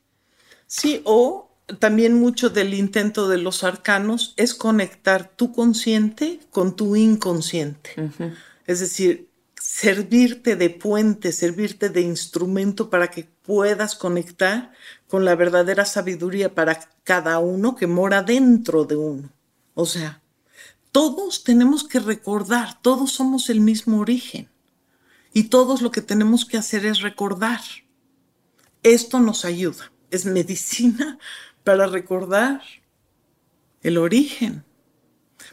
Sí, 0.66 1.00
o 1.04 1.50
también 1.78 2.14
mucho 2.14 2.50
del 2.50 2.74
intento 2.74 3.28
de 3.28 3.38
los 3.38 3.62
arcanos 3.62 4.34
es 4.36 4.54
conectar 4.54 5.30
tu 5.36 5.52
consciente 5.52 6.40
con 6.50 6.74
tu 6.74 6.96
inconsciente. 6.96 7.90
Es 8.66 8.80
decir, 8.80 9.28
servirte 9.60 10.56
de 10.56 10.70
puente, 10.70 11.32
servirte 11.32 11.90
de 11.90 12.00
instrumento 12.00 12.90
para 12.90 13.10
que 13.10 13.28
puedas 13.42 13.94
conectar 13.94 14.72
con 15.10 15.24
la 15.24 15.34
verdadera 15.34 15.84
sabiduría 15.84 16.54
para 16.54 16.88
cada 17.02 17.40
uno 17.40 17.74
que 17.74 17.88
mora 17.88 18.22
dentro 18.22 18.84
de 18.84 18.96
uno. 18.96 19.30
O 19.74 19.84
sea, 19.84 20.22
todos 20.92 21.42
tenemos 21.42 21.82
que 21.82 21.98
recordar, 21.98 22.80
todos 22.80 23.12
somos 23.12 23.50
el 23.50 23.60
mismo 23.60 23.98
origen 23.98 24.48
y 25.32 25.44
todos 25.44 25.82
lo 25.82 25.90
que 25.90 26.00
tenemos 26.00 26.44
que 26.44 26.58
hacer 26.58 26.86
es 26.86 27.00
recordar. 27.00 27.60
Esto 28.84 29.18
nos 29.18 29.44
ayuda, 29.44 29.92
es 30.10 30.24
medicina 30.24 31.18
para 31.64 31.88
recordar 31.88 32.62
el 33.82 33.98
origen. 33.98 34.64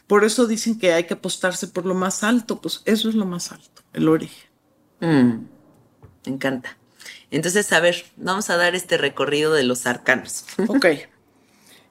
Por 0.05 0.23
eso 0.23 0.45
dicen 0.45 0.77
que 0.77 0.93
hay 0.93 1.05
que 1.05 1.15
apostarse 1.15 1.67
por 1.67 1.85
lo 1.85 1.95
más 1.95 2.23
alto, 2.23 2.61
pues 2.61 2.83
eso 2.85 3.09
es 3.09 3.15
lo 3.15 3.25
más 3.25 3.51
alto, 3.51 3.81
el 3.93 4.07
origen. 4.07 4.49
Mm, 4.99 5.45
me 6.25 6.33
encanta. 6.33 6.77
Entonces, 7.31 7.71
a 7.73 7.79
ver, 7.79 8.05
vamos 8.15 8.49
a 8.49 8.57
dar 8.57 8.75
este 8.75 8.97
recorrido 8.97 9.53
de 9.53 9.63
los 9.63 9.85
arcanos. 9.85 10.45
Ok. 10.67 10.85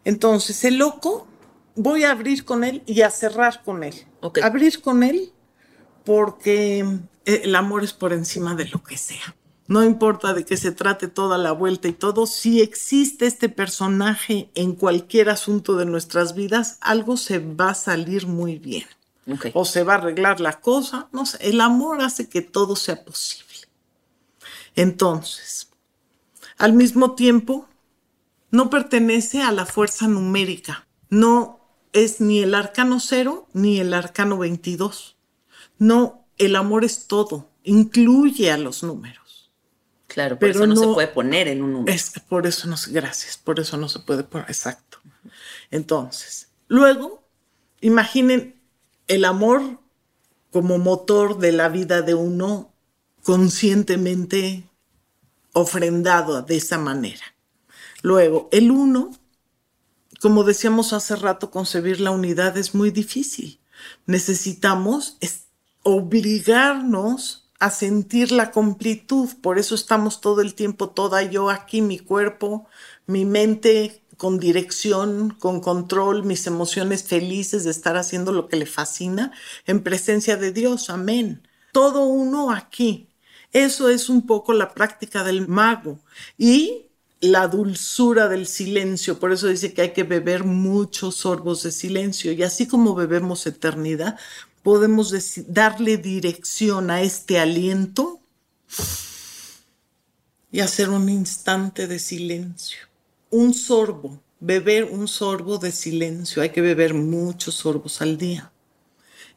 Entonces, 0.05 0.64
el 0.64 0.79
loco, 0.79 1.27
voy 1.75 2.05
a 2.05 2.12
abrir 2.12 2.44
con 2.44 2.62
él 2.62 2.83
y 2.87 3.03
a 3.03 3.11
cerrar 3.11 3.62
con 3.64 3.83
él. 3.83 3.94
Okay. 4.20 4.42
Abrir 4.42 4.81
con 4.81 5.03
él 5.03 5.33
porque 6.05 6.81
eh, 7.25 7.40
el 7.44 7.55
amor 7.57 7.83
es 7.83 7.92
por 7.92 8.12
encima 8.12 8.55
de 8.55 8.66
lo 8.66 8.83
que 8.83 8.96
sea. 8.96 9.35
No 9.68 9.83
importa 9.83 10.33
de 10.33 10.44
qué 10.44 10.57
se 10.57 10.70
trate 10.70 11.09
toda 11.09 11.38
la 11.38 11.51
vuelta 11.51 11.88
y 11.88 11.92
todo, 11.92 12.27
si 12.27 12.62
existe 12.62 13.27
este 13.27 13.49
personaje 13.49 14.49
en 14.55 14.75
cualquier 14.75 15.29
asunto 15.29 15.75
de 15.75 15.87
nuestras 15.87 16.37
vidas, 16.37 16.79
algo 16.81 17.16
se 17.16 17.40
va 17.40 17.70
a 17.70 17.75
salir 17.75 18.29
muy 18.29 18.59
bien. 18.59 18.87
O 19.55 19.64
se 19.64 19.83
va 19.83 19.94
a 19.94 19.96
arreglar 19.96 20.38
la 20.38 20.61
cosa, 20.61 21.09
no 21.11 21.27
sé, 21.27 21.38
el 21.40 21.61
amor 21.61 22.01
hace 22.01 22.29
que 22.29 22.42
todo 22.42 22.77
sea 22.77 23.05
posible. 23.05 23.46
Entonces, 24.77 25.71
al 26.59 26.75
mismo 26.75 27.15
tiempo, 27.15 27.69
no 28.51 28.71
pertenece 28.71 29.43
a 29.43 29.53
la 29.53 29.67
fuerza 29.67 30.07
numérica, 30.07 30.87
no 31.09 31.61
es 31.93 32.21
ni 32.21 32.41
el 32.41 32.55
arcano 32.55 33.01
cero 33.01 33.49
ni 33.53 33.81
el 33.81 33.95
arcano 33.95 34.39
22. 34.39 35.17
No, 35.79 36.27
el 36.39 36.57
amor 36.57 36.85
es 36.85 37.07
todo, 37.07 37.51
incluye 37.65 38.53
a 38.53 38.59
los 38.59 38.83
números. 38.83 39.51
Claro, 40.07 40.39
pero 40.39 40.53
eso 40.53 40.67
no, 40.67 40.77
se 40.77 40.87
puede 40.87 41.09
poner 41.09 41.49
en 41.49 41.62
un 41.62 41.73
número. 41.73 41.95
Es, 41.95 42.12
por 42.29 42.47
eso 42.47 42.69
no, 42.69 42.77
gracias, 42.91 43.37
por 43.37 43.61
eso 43.61 43.77
no 43.77 43.89
se 43.89 43.99
puede 44.01 44.25
poner, 44.25 44.49
exacto. 44.49 44.99
Entonces, 45.71 46.49
luego, 46.69 47.23
imaginen 47.81 48.61
el 49.09 49.25
amor 49.25 49.81
como 50.51 50.79
motor 50.79 51.39
de 51.39 51.53
la 51.53 51.69
vida 51.69 52.03
de 52.03 52.15
uno 52.15 52.73
conscientemente 53.27 54.71
ofrendado 55.53 56.43
de 56.43 56.59
esa 56.59 56.79
manera. 56.79 57.25
Luego, 58.03 58.49
el 58.53 58.71
uno, 58.71 59.11
como 60.21 60.45
decíamos 60.45 60.93
hace 60.93 61.17
rato, 61.17 61.51
concebir 61.51 62.01
la 62.01 62.12
unidad 62.12 62.57
es 62.57 62.73
muy 62.73 62.93
difícil. 62.93 63.59
Necesitamos 64.07 65.19
obligarnos 65.83 67.51
a 67.59 67.71
sentir 67.71 68.31
la 68.31 68.53
completud. 68.53 69.29
Por 69.43 69.59
eso 69.59 69.75
estamos 69.75 70.21
todo 70.21 70.41
el 70.41 70.55
tiempo, 70.55 70.91
toda 70.91 71.25
yo 71.25 71.51
aquí, 71.51 71.83
mi 71.83 71.99
cuerpo, 71.99 72.69
mi 73.07 73.25
mente, 73.25 74.05
con 74.17 74.39
dirección, 74.39 75.31
con 75.31 75.59
control, 75.59 76.23
mis 76.23 76.47
emociones 76.47 77.03
felices 77.03 77.65
de 77.65 77.73
estar 77.73 77.97
haciendo 77.97 78.31
lo 78.31 78.47
que 78.47 78.57
le 78.57 78.67
fascina 78.67 79.33
en 79.67 79.83
presencia 79.83 80.37
de 80.37 80.53
Dios. 80.53 80.91
Amén. 80.91 81.43
Todo 81.73 82.05
uno 82.05 82.53
aquí. 82.53 83.09
Eso 83.53 83.89
es 83.89 84.09
un 84.09 84.27
poco 84.27 84.53
la 84.53 84.75
práctica 84.75 85.25
del 85.25 85.49
mago 85.49 85.99
y 86.37 86.87
la 87.21 87.49
dulzura 87.49 88.29
del 88.29 88.47
silencio. 88.47 89.19
Por 89.19 89.33
eso 89.33 89.49
dice 89.49 89.73
que 89.73 89.83
hay 89.83 89.93
que 89.93 90.05
beber 90.05 90.45
muchos 90.45 91.17
sorbos 91.17 91.63
de 91.63 91.73
silencio. 91.73 92.33
Y 92.33 92.43
así 92.43 92.67
como 92.67 92.95
bebemos 92.95 93.47
eternidad, 93.47 94.19
podemos 94.63 95.15
darle 95.47 95.97
dirección 95.97 96.91
a 96.91 97.03
este 97.03 97.39
aliento 97.39 98.21
y 100.51 100.61
hacer 100.61 100.91
un 100.91 101.09
instante 101.09 101.87
de 101.87 101.99
silencio. 101.99 102.79
Un 103.31 103.55
sorbo, 103.55 104.21
beber 104.41 104.85
un 104.85 105.09
sorbo 105.09 105.59
de 105.59 105.73
silencio. 105.73 106.43
Hay 106.43 106.51
que 106.51 106.61
beber 106.61 106.95
muchos 106.95 107.55
sorbos 107.55 108.01
al 108.03 108.19
día. 108.19 108.53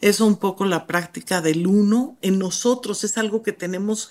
Es 0.02 0.22
un 0.22 0.38
poco 0.38 0.66
la 0.66 0.88
práctica 0.88 1.42
del 1.42 1.68
uno 1.68 2.18
en 2.22 2.40
nosotros. 2.40 3.04
Es 3.04 3.18
algo 3.18 3.44
que 3.44 3.52
tenemos 3.52 4.10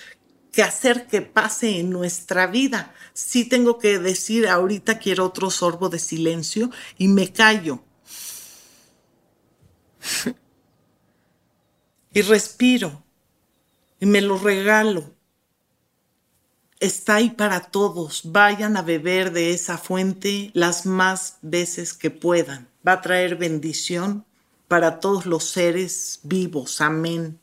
que 0.52 0.62
hacer 0.62 1.06
que 1.06 1.22
pase 1.22 1.78
en 1.80 1.90
nuestra 1.90 2.46
vida. 2.46 2.94
Sí 3.14 3.44
tengo 3.44 3.78
que 3.78 3.98
decir, 3.98 4.48
ahorita 4.48 4.98
quiero 4.98 5.26
otro 5.26 5.50
sorbo 5.50 5.88
de 5.88 5.98
silencio 5.98 6.70
y 6.98 7.08
me 7.08 7.32
callo. 7.32 7.82
y 12.12 12.22
respiro 12.22 13.02
y 14.00 14.06
me 14.06 14.20
lo 14.20 14.38
regalo 14.38 15.18
está 16.80 17.16
ahí 17.16 17.30
para 17.30 17.60
todos. 17.60 18.22
Vayan 18.24 18.76
a 18.76 18.82
beber 18.82 19.32
de 19.32 19.52
esa 19.52 19.78
fuente 19.78 20.50
las 20.54 20.86
más 20.86 21.38
veces 21.42 21.94
que 21.94 22.10
puedan. 22.10 22.68
Va 22.86 22.92
a 22.92 23.00
traer 23.00 23.36
bendición 23.36 24.24
para 24.68 25.00
todos 25.00 25.26
los 25.26 25.44
seres 25.44 26.20
vivos. 26.22 26.80
Amén. 26.80 27.40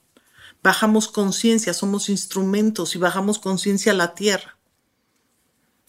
Bajamos 0.64 1.08
conciencia, 1.08 1.74
somos 1.74 2.10
instrumentos 2.10 2.96
y 2.96 3.00
bajamos 3.00 3.40
conciencia 3.40 3.92
a 3.92 3.96
la 3.96 4.16
tierra. 4.16 4.58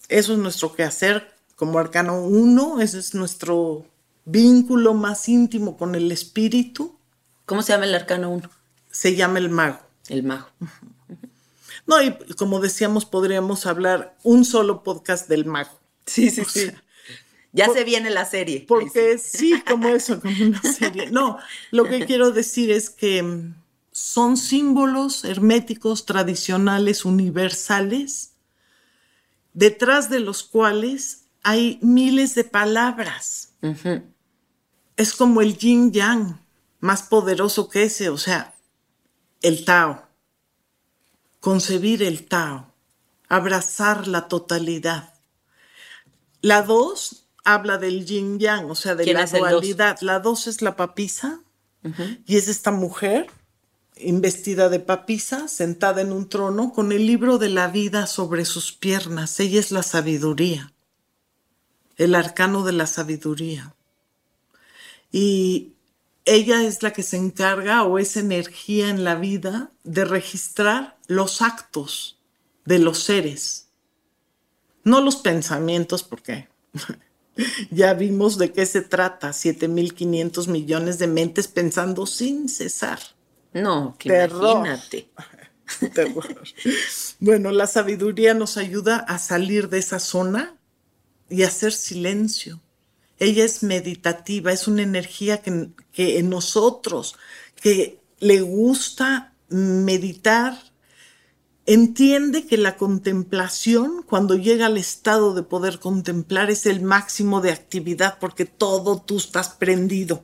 Eso 0.09 0.33
es 0.33 0.39
nuestro 0.39 0.75
quehacer 0.75 1.35
como 1.55 1.79
arcano 1.79 2.21
uno, 2.21 2.81
ese 2.81 2.99
es 2.99 3.15
nuestro 3.15 3.85
vínculo 4.25 4.93
más 4.93 5.27
íntimo 5.27 5.77
con 5.77 5.95
el 5.95 6.11
espíritu. 6.11 6.97
¿Cómo 7.45 7.61
se 7.61 7.73
llama 7.73 7.85
el 7.85 7.95
arcano 7.95 8.29
uno? 8.29 8.49
Se 8.91 9.15
llama 9.15 9.39
el 9.39 9.49
mago. 9.49 9.79
El 10.09 10.23
mago. 10.23 10.47
No, 11.87 12.01
y 12.01 12.11
como 12.37 12.59
decíamos, 12.59 13.05
podríamos 13.05 13.65
hablar 13.65 14.17
un 14.23 14.45
solo 14.45 14.83
podcast 14.83 15.27
del 15.29 15.45
mago. 15.45 15.71
Sí, 16.05 16.29
sí, 16.29 16.43
sí. 16.45 16.71
Ya 17.51 17.69
se 17.69 17.83
viene 17.83 18.09
la 18.09 18.25
serie. 18.25 18.65
Porque 18.67 19.17
sí. 19.17 19.61
como 19.67 19.89
eso, 19.89 20.19
como 20.21 20.43
una 20.43 20.61
serie. 20.61 21.09
No, 21.11 21.37
lo 21.71 21.85
que 21.85 22.05
quiero 22.05 22.31
decir 22.31 22.71
es 22.71 22.89
que 22.89 23.23
mm, 23.23 23.55
son 23.91 24.37
símbolos 24.37 25.23
herméticos, 25.25 26.05
tradicionales, 26.05 27.05
universales, 27.05 28.33
detrás 29.53 30.09
de 30.09 30.19
los 30.19 30.43
cuales 30.43 31.25
hay 31.43 31.79
miles 31.81 32.35
de 32.35 32.43
palabras. 32.43 33.53
Es 34.95 35.13
como 35.13 35.41
el 35.41 35.57
yin 35.57 35.91
yang, 35.91 36.39
más 36.79 37.03
poderoso 37.03 37.69
que 37.69 37.83
ese, 37.83 38.09
o 38.09 38.17
sea, 38.17 38.53
el 39.41 39.65
Tao 39.65 40.07
concebir 41.39 42.03
el 42.03 42.27
Tao, 42.27 42.73
abrazar 43.29 44.07
la 44.07 44.27
totalidad. 44.27 45.13
La 46.41 46.61
dos 46.61 47.26
habla 47.47 47.77
del 47.77 48.05
yin 48.05 48.39
yang, 48.39 48.69
o 48.69 48.75
sea, 48.75 48.93
de 48.93 49.05
la 49.13 49.25
dualidad. 49.25 49.99
La 50.01 50.19
dos 50.19 50.47
es 50.47 50.61
la 50.61 50.75
papisa 50.75 51.41
y 52.25 52.35
es 52.35 52.49
esta 52.49 52.71
mujer 52.71 53.27
investida 53.95 54.67
de 54.67 54.81
papisa, 54.81 55.47
sentada 55.47 56.01
en 56.01 56.11
un 56.11 56.27
trono 56.27 56.73
con 56.73 56.91
el 56.91 57.07
libro 57.07 57.37
de 57.37 57.49
la 57.49 57.69
vida 57.69 58.05
sobre 58.05 58.43
sus 58.43 58.73
piernas. 58.73 59.39
Ella 59.39 59.61
es 59.61 59.71
la 59.71 59.81
sabiduría, 59.81 60.73
el 61.95 62.13
arcano 62.15 62.65
de 62.65 62.73
la 62.73 62.85
sabiduría. 62.85 63.73
Y 65.09 65.73
ella 66.25 66.63
es 66.63 66.83
la 66.83 66.91
que 66.91 67.01
se 67.01 67.15
encarga 67.15 67.83
o 67.83 67.97
es 67.97 68.17
energía 68.17 68.89
en 68.89 69.05
la 69.05 69.15
vida 69.15 69.71
de 69.85 70.03
registrar 70.03 70.97
los 71.07 71.41
actos 71.41 72.19
de 72.65 72.79
los 72.79 72.99
seres, 72.99 73.69
no 74.83 74.99
los 74.99 75.15
pensamientos, 75.15 76.03
porque 76.03 76.49
ya 77.71 77.93
vimos 77.93 78.37
de 78.37 78.51
qué 78.51 78.65
se 78.65 78.81
trata, 78.81 79.29
7.500 79.29 80.47
millones 80.47 80.99
de 80.99 81.07
mentes 81.07 81.47
pensando 81.47 82.05
sin 82.05 82.49
cesar. 82.49 82.99
No, 83.53 83.95
que 83.97 84.09
imagínate. 84.09 85.09
Bueno, 87.19 87.51
la 87.51 87.67
sabiduría 87.67 88.33
nos 88.33 88.55
ayuda 88.55 88.97
a 88.99 89.19
salir 89.19 89.67
de 89.67 89.79
esa 89.79 89.99
zona 89.99 90.55
y 91.29 91.43
hacer 91.43 91.73
silencio 91.73 92.61
ella 93.19 93.45
es 93.45 93.63
meditativa, 93.63 94.51
es 94.51 94.67
una 94.67 94.83
energía 94.83 95.41
que, 95.41 95.69
que 95.91 96.19
en 96.19 96.29
nosotros, 96.29 97.15
que 97.61 97.99
le 98.19 98.41
gusta 98.41 99.33
meditar, 99.49 100.57
entiende 101.67 102.47
que 102.47 102.57
la 102.57 102.77
contemplación, 102.77 104.01
cuando 104.01 104.35
llega 104.35 104.65
al 104.65 104.77
estado 104.77 105.35
de 105.35 105.43
poder 105.43 105.79
contemplar, 105.79 106.49
es 106.49 106.65
el 106.65 106.81
máximo 106.81 107.41
de 107.41 107.51
actividad 107.51 108.17
porque 108.19 108.45
todo 108.45 109.01
tú 109.01 109.17
estás 109.17 109.49
prendido 109.49 110.23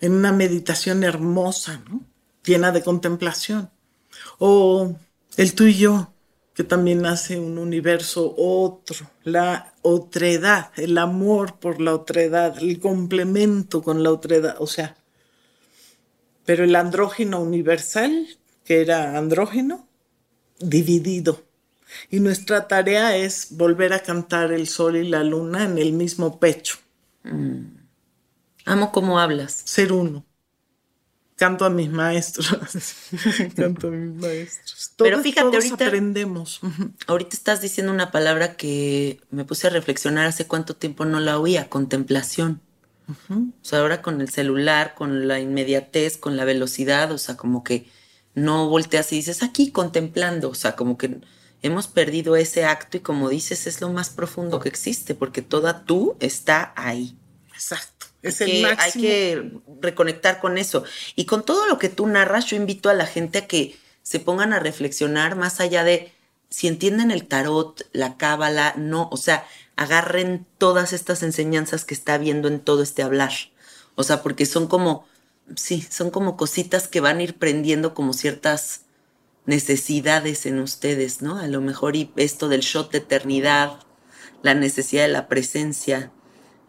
en 0.00 0.12
una 0.12 0.30
meditación 0.30 1.04
hermosa, 1.04 1.82
llena 2.44 2.70
de 2.70 2.82
contemplación. 2.82 3.70
O 4.38 4.94
el 5.38 5.54
tú 5.54 5.64
y 5.64 5.74
yo, 5.74 6.12
que 6.54 6.64
también 6.64 7.06
hace 7.06 7.38
un 7.38 7.56
universo 7.56 8.34
otro, 8.36 9.10
la 9.24 9.72
otredad, 9.80 10.70
el 10.76 10.98
amor 10.98 11.58
por 11.60 11.80
la 11.80 11.94
otredad, 11.94 12.58
el 12.58 12.78
complemento 12.78 13.82
con 13.82 14.02
la 14.02 14.10
otredad, 14.10 14.56
o 14.58 14.66
sea, 14.66 14.96
pero 16.44 16.64
el 16.64 16.76
andrógeno 16.76 17.40
universal, 17.40 18.26
que 18.64 18.82
era 18.82 19.16
andrógeno, 19.16 19.88
dividido. 20.58 21.42
Y 22.10 22.20
nuestra 22.20 22.68
tarea 22.68 23.16
es 23.16 23.48
volver 23.50 23.92
a 23.92 24.00
cantar 24.00 24.52
el 24.52 24.66
sol 24.66 24.96
y 24.96 25.08
la 25.08 25.24
luna 25.24 25.64
en 25.64 25.78
el 25.78 25.92
mismo 25.92 26.40
pecho. 26.40 26.76
Mm. 27.24 27.64
Amo 28.64 28.92
cómo 28.92 29.18
hablas. 29.18 29.52
Ser 29.52 29.92
uno 29.92 30.24
canto 31.42 31.64
a 31.64 31.70
mis 31.70 31.90
maestros, 31.90 32.56
canto 33.56 33.88
a 33.88 33.90
mis 33.90 34.14
maestros. 34.14 34.92
Pero 34.96 35.18
fíjate, 35.18 35.56
ahorita 35.56 35.86
aprendemos. 35.86 36.60
Ahorita 37.08 37.30
estás 37.36 37.60
diciendo 37.60 37.92
una 37.92 38.12
palabra 38.12 38.54
que 38.56 39.20
me 39.32 39.44
puse 39.44 39.66
a 39.66 39.70
reflexionar 39.70 40.26
hace 40.26 40.46
cuánto 40.46 40.76
tiempo 40.76 41.04
no 41.04 41.18
la 41.18 41.40
oía, 41.40 41.68
contemplación. 41.68 42.60
O 43.08 43.50
sea, 43.62 43.80
ahora 43.80 44.02
con 44.02 44.20
el 44.20 44.28
celular, 44.28 44.94
con 44.94 45.26
la 45.26 45.40
inmediatez, 45.40 46.16
con 46.16 46.36
la 46.36 46.44
velocidad, 46.44 47.10
o 47.10 47.18
sea, 47.18 47.36
como 47.36 47.64
que 47.64 47.86
no 48.34 48.68
volteas 48.68 49.12
y 49.12 49.16
dices 49.16 49.42
aquí 49.42 49.70
contemplando, 49.70 50.50
o 50.50 50.54
sea, 50.54 50.76
como 50.76 50.96
que 50.96 51.20
hemos 51.62 51.86
perdido 51.86 52.36
ese 52.36 52.64
acto 52.64 52.96
y 52.96 53.00
como 53.00 53.28
dices 53.28 53.66
es 53.66 53.80
lo 53.80 53.90
más 53.90 54.10
profundo 54.10 54.60
que 54.60 54.68
existe 54.68 55.14
porque 55.14 55.42
toda 55.42 55.84
tú 55.84 56.16
está 56.20 56.72
ahí. 56.76 57.16
Exacto. 57.52 58.06
Es 58.22 58.38
que, 58.38 58.64
Hay 58.78 58.92
que 58.92 59.52
reconectar 59.80 60.40
con 60.40 60.56
eso. 60.56 60.84
Y 61.16 61.24
con 61.24 61.44
todo 61.44 61.66
lo 61.66 61.78
que 61.78 61.88
tú 61.88 62.06
narras, 62.06 62.46
yo 62.46 62.56
invito 62.56 62.88
a 62.88 62.94
la 62.94 63.06
gente 63.06 63.38
a 63.38 63.46
que 63.46 63.76
se 64.02 64.20
pongan 64.20 64.52
a 64.52 64.60
reflexionar 64.60 65.36
más 65.36 65.60
allá 65.60 65.84
de 65.84 66.12
si 66.48 66.68
entienden 66.68 67.10
el 67.10 67.26
tarot, 67.26 67.88
la 67.92 68.16
cábala, 68.16 68.74
no, 68.76 69.08
o 69.10 69.16
sea, 69.16 69.46
agarren 69.74 70.46
todas 70.58 70.92
estas 70.92 71.22
enseñanzas 71.22 71.84
que 71.84 71.94
está 71.94 72.18
viendo 72.18 72.46
en 72.46 72.60
todo 72.60 72.82
este 72.82 73.02
hablar. 73.02 73.32
O 73.94 74.04
sea, 74.04 74.22
porque 74.22 74.46
son 74.46 74.66
como, 74.66 75.06
sí, 75.56 75.86
son 75.90 76.10
como 76.10 76.36
cositas 76.36 76.88
que 76.88 77.00
van 77.00 77.18
a 77.18 77.22
ir 77.22 77.38
prendiendo 77.38 77.94
como 77.94 78.12
ciertas 78.12 78.82
necesidades 79.46 80.46
en 80.46 80.60
ustedes, 80.60 81.22
¿no? 81.22 81.38
A 81.38 81.46
lo 81.46 81.60
mejor 81.60 81.96
y 81.96 82.12
esto 82.16 82.48
del 82.48 82.60
shot 82.60 82.92
de 82.92 82.98
eternidad, 82.98 83.80
la 84.42 84.54
necesidad 84.54 85.02
de 85.02 85.12
la 85.12 85.28
presencia, 85.28 86.12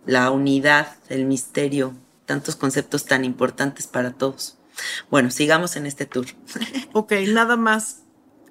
la 0.05 0.31
unidad, 0.31 0.97
el 1.09 1.25
misterio, 1.25 1.93
tantos 2.25 2.55
conceptos 2.55 3.05
tan 3.05 3.25
importantes 3.25 3.87
para 3.87 4.13
todos. 4.13 4.57
Bueno, 5.09 5.29
sigamos 5.29 5.75
en 5.75 5.85
este 5.85 6.05
tour. 6.05 6.25
Ok, 6.93 7.13
nada 7.27 7.55
más 7.55 8.03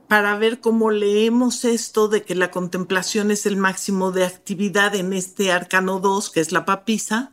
para 0.09 0.37
ver 0.37 0.61
cómo 0.61 0.91
leemos 0.91 1.65
esto 1.65 2.07
de 2.09 2.23
que 2.23 2.35
la 2.35 2.51
contemplación 2.51 3.31
es 3.31 3.47
el 3.47 3.57
máximo 3.57 4.13
de 4.13 4.27
actividad 4.27 4.95
en 4.95 5.15
este 5.15 5.53
arcano 5.53 6.01
2, 6.01 6.31
que 6.31 6.41
es 6.41 6.53
la 6.53 6.67
papisa, 6.67 7.33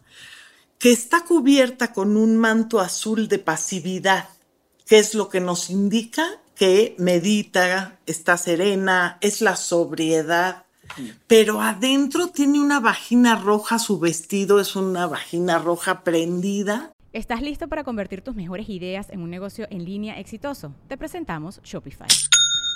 que 0.80 0.92
está 0.92 1.26
cubierta 1.26 1.92
con 1.92 2.16
un 2.16 2.38
manto 2.38 2.80
azul 2.80 3.28
de 3.28 3.38
pasividad, 3.38 4.30
que 4.88 4.98
es 4.98 5.14
lo 5.14 5.28
que 5.30 5.42
nos 5.42 5.70
indica 5.70 6.26
que 6.56 6.96
medita, 6.98 8.00
está 8.06 8.38
serena, 8.38 9.18
es 9.22 9.42
la 9.42 9.56
sobriedad, 9.56 10.66
pero 11.28 11.62
adentro 11.62 12.28
tiene 12.28 12.60
una 12.60 12.80
vagina 12.80 13.36
roja, 13.36 13.80
su 13.80 14.00
vestido 14.00 14.60
es 14.60 14.76
una 14.76 15.06
vagina 15.06 15.60
roja 15.60 16.04
prendida. 16.04 16.92
¿Estás 17.14 17.42
listo 17.42 17.68
para 17.68 17.84
convertir 17.84 18.22
tus 18.22 18.36
mejores 18.36 18.70
ideas 18.70 19.10
en 19.10 19.22
un 19.22 19.30
negocio 19.30 19.68
en 19.70 19.86
línea 19.86 20.20
exitoso? 20.20 20.74
Te 20.88 20.98
presentamos 20.98 21.62
Shopify. 21.64 22.08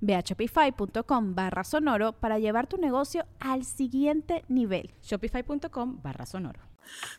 Ve 0.00 0.14
a 0.14 0.20
shopify.com 0.20 1.34
barra 1.34 1.64
sonoro 1.64 2.12
para 2.12 2.38
llevar 2.38 2.66
tu 2.66 2.76
negocio 2.76 3.26
al 3.40 3.64
siguiente 3.64 4.44
nivel. 4.48 4.90
Shopify.com 5.02 6.00
barra 6.02 6.26
sonoro. 6.26 6.60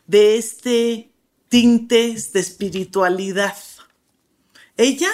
De 0.06 0.36
este 0.36 1.12
tintes 1.48 2.32
de 2.32 2.40
espiritualidad. 2.40 3.56
Ella, 4.76 5.10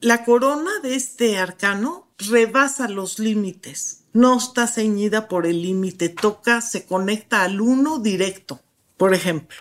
la 0.00 0.24
corona 0.24 0.70
de 0.82 0.94
este 0.94 1.38
arcano, 1.38 2.08
rebasa 2.18 2.88
los 2.88 3.18
límites. 3.18 4.04
No 4.12 4.36
está 4.36 4.66
ceñida 4.66 5.28
por 5.28 5.46
el 5.46 5.62
límite, 5.62 6.10
toca, 6.10 6.60
se 6.60 6.84
conecta 6.86 7.42
al 7.42 7.60
uno 7.60 7.98
directo. 7.98 8.60
Por 8.96 9.14
ejemplo, 9.14 9.56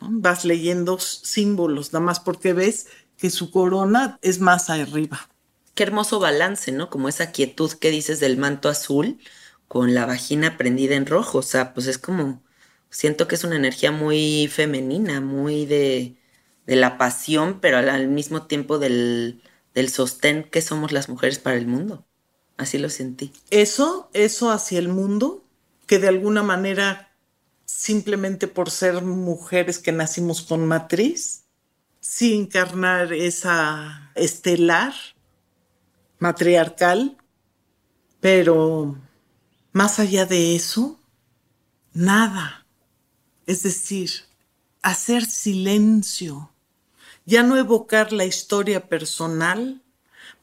¿no? 0.00 0.08
vas 0.10 0.44
leyendo 0.44 0.98
símbolos, 0.98 1.92
nada 1.92 2.04
más 2.04 2.20
porque 2.20 2.54
ves 2.54 2.86
que 3.18 3.28
su 3.28 3.50
corona 3.50 4.18
es 4.22 4.40
más 4.40 4.70
arriba 4.70 5.28
qué 5.74 5.82
hermoso 5.84 6.20
balance, 6.20 6.72
¿no? 6.72 6.90
Como 6.90 7.08
esa 7.08 7.32
quietud 7.32 7.72
que 7.72 7.90
dices 7.90 8.20
del 8.20 8.36
manto 8.36 8.68
azul 8.68 9.18
con 9.68 9.94
la 9.94 10.06
vagina 10.06 10.56
prendida 10.56 10.96
en 10.96 11.06
rojo. 11.06 11.38
O 11.38 11.42
sea, 11.42 11.74
pues 11.74 11.86
es 11.86 11.98
como, 11.98 12.42
siento 12.90 13.28
que 13.28 13.36
es 13.36 13.44
una 13.44 13.56
energía 13.56 13.92
muy 13.92 14.48
femenina, 14.48 15.20
muy 15.20 15.66
de, 15.66 16.16
de 16.66 16.76
la 16.76 16.98
pasión, 16.98 17.60
pero 17.60 17.78
al, 17.78 18.08
mismo 18.08 18.46
tiempo 18.46 18.78
del, 18.78 19.42
del 19.74 19.88
sostén 19.90 20.44
que 20.44 20.62
somos 20.62 20.92
las 20.92 21.08
mujeres 21.08 21.38
para 21.38 21.56
el 21.56 21.66
mundo. 21.66 22.06
Así 22.56 22.78
lo 22.78 22.90
sentí. 22.90 23.32
Eso, 23.50 24.10
eso 24.12 24.50
hacia 24.50 24.78
el 24.78 24.88
mundo, 24.88 25.44
que 25.86 25.98
de 25.98 26.08
alguna 26.08 26.42
manera, 26.42 27.16
simplemente 27.64 28.48
por 28.48 28.70
ser 28.70 29.02
mujeres 29.02 29.78
que 29.78 29.92
nacimos 29.92 30.42
con 30.42 30.66
matriz, 30.66 31.44
sin 32.00 32.42
encarnar 32.42 33.12
esa 33.12 34.12
estelar, 34.14 34.94
matriarcal, 36.20 37.16
pero 38.20 38.96
más 39.72 39.98
allá 39.98 40.26
de 40.26 40.54
eso, 40.54 41.00
nada. 41.92 42.66
Es 43.46 43.64
decir, 43.64 44.10
hacer 44.82 45.24
silencio, 45.24 46.52
ya 47.26 47.42
no 47.42 47.56
evocar 47.56 48.12
la 48.12 48.24
historia 48.24 48.88
personal 48.88 49.82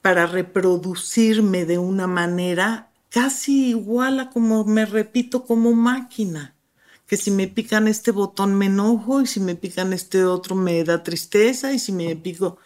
para 0.02 0.26
reproducirme 0.26 1.66
de 1.66 1.78
una 1.78 2.08
manera 2.08 2.92
casi 3.10 3.70
igual 3.70 4.20
a 4.20 4.30
como 4.30 4.66
me 4.66 4.86
repito 4.86 5.46
como 5.46 5.74
máquina, 5.74 6.56
que 7.06 7.18
si 7.18 7.32
me 7.32 7.48
pican 7.48 7.88
este 7.88 8.12
botón 8.12 8.56
me 8.56 8.66
enojo 8.66 9.22
y 9.22 9.28
si 9.28 9.40
me 9.40 9.56
pican 9.56 9.94
este 9.94 10.26
otro 10.26 10.56
me 10.56 10.84
da 10.84 11.04
tristeza 11.04 11.72
y 11.72 11.80
si 11.80 11.92
me 11.92 12.16
pico 12.16 12.58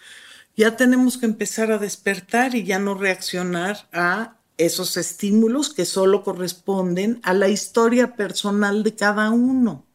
ya 0.61 0.77
tenemos 0.77 1.17
que 1.17 1.25
empezar 1.25 1.71
a 1.71 1.79
despertar 1.79 2.53
y 2.53 2.63
ya 2.63 2.77
no 2.77 2.93
reaccionar 2.93 3.89
a 3.91 4.35
esos 4.59 4.95
estímulos 4.95 5.73
que 5.73 5.85
solo 5.85 6.23
corresponden 6.23 7.19
a 7.23 7.33
la 7.33 7.49
historia 7.49 8.15
personal 8.15 8.83
de 8.83 8.93
cada 8.93 9.31
uno. 9.31 9.87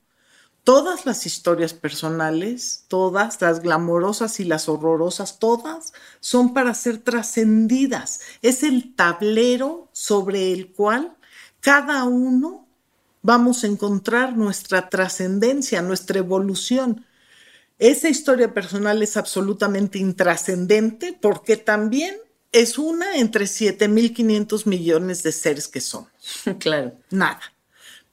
Todas 0.64 1.06
las 1.06 1.24
historias 1.24 1.72
personales, 1.72 2.84
todas, 2.88 3.40
las 3.40 3.60
glamorosas 3.60 4.40
y 4.40 4.44
las 4.44 4.68
horrorosas, 4.68 5.38
todas 5.38 5.92
son 6.18 6.52
para 6.52 6.74
ser 6.74 6.98
trascendidas. 6.98 8.18
Es 8.42 8.64
el 8.64 8.92
tablero 8.96 9.88
sobre 9.92 10.52
el 10.52 10.72
cual 10.72 11.16
cada 11.60 12.02
uno 12.02 12.66
vamos 13.22 13.62
a 13.62 13.68
encontrar 13.68 14.36
nuestra 14.36 14.88
trascendencia, 14.88 15.80
nuestra 15.80 16.18
evolución. 16.18 17.05
Esa 17.78 18.08
historia 18.08 18.54
personal 18.54 19.02
es 19.02 19.16
absolutamente 19.16 19.98
intrascendente 19.98 21.16
porque 21.20 21.56
también 21.56 22.16
es 22.52 22.78
una 22.78 23.16
entre 23.16 23.44
7.500 23.44 24.66
millones 24.66 25.22
de 25.22 25.32
seres 25.32 25.68
que 25.68 25.80
somos. 25.80 26.10
Claro. 26.58 26.96
Nada. 27.10 27.40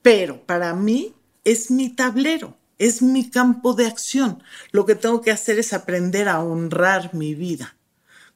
Pero 0.02 0.46
para 0.46 0.74
mí 0.74 1.16
es 1.46 1.72
mi 1.72 1.90
tablero, 1.90 2.58
es 2.78 3.02
mi 3.02 3.30
campo 3.30 3.74
de 3.74 3.86
acción. 3.86 4.44
Lo 4.72 4.86
que 4.86 4.96
tengo 4.96 5.22
que 5.22 5.32
hacer 5.32 5.60
es 5.60 5.72
aprender 5.72 6.28
a 6.28 6.44
honrar 6.44 7.14
mi 7.14 7.34
vida. 7.34 7.78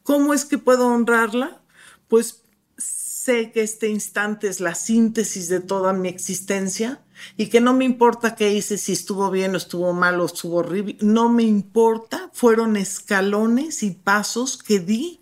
¿Cómo 0.03 0.33
es 0.33 0.45
que 0.45 0.57
puedo 0.57 0.87
honrarla? 0.87 1.61
Pues 2.07 2.41
sé 2.77 3.51
que 3.51 3.61
este 3.61 3.89
instante 3.89 4.47
es 4.47 4.61
la 4.61 4.75
síntesis 4.75 5.49
de 5.49 5.59
toda 5.59 5.91
mi 5.91 6.07
existencia 6.07 7.01
y 7.35 7.47
que 7.47 7.61
no 7.61 7.73
me 7.73 7.85
importa 7.85 8.35
qué 8.35 8.53
hice, 8.53 8.77
si 8.77 8.93
estuvo 8.93 9.29
bien 9.31 9.53
o 9.53 9.57
estuvo 9.57 9.93
mal 9.93 10.19
o 10.19 10.25
estuvo 10.25 10.57
horrible, 10.57 10.97
no 11.01 11.29
me 11.29 11.43
importa, 11.43 12.29
fueron 12.33 12.77
escalones 12.77 13.83
y 13.83 13.91
pasos 13.91 14.61
que 14.61 14.79
di 14.79 15.21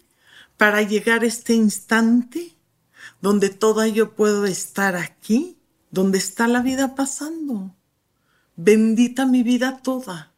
para 0.58 0.82
llegar 0.82 1.24
a 1.24 1.28
este 1.28 1.54
instante 1.54 2.54
donde 3.22 3.50
toda 3.50 3.88
yo 3.88 4.14
puedo 4.14 4.46
estar 4.46 4.96
aquí, 4.96 5.58
donde 5.91 6.18
está 6.18 6.48
la 6.48 6.62
vida 6.62 6.96
pasando. 6.96 7.74
Bendita 8.56 9.26
mi 9.26 9.43
vida 9.43 9.80
toda. 9.82 10.32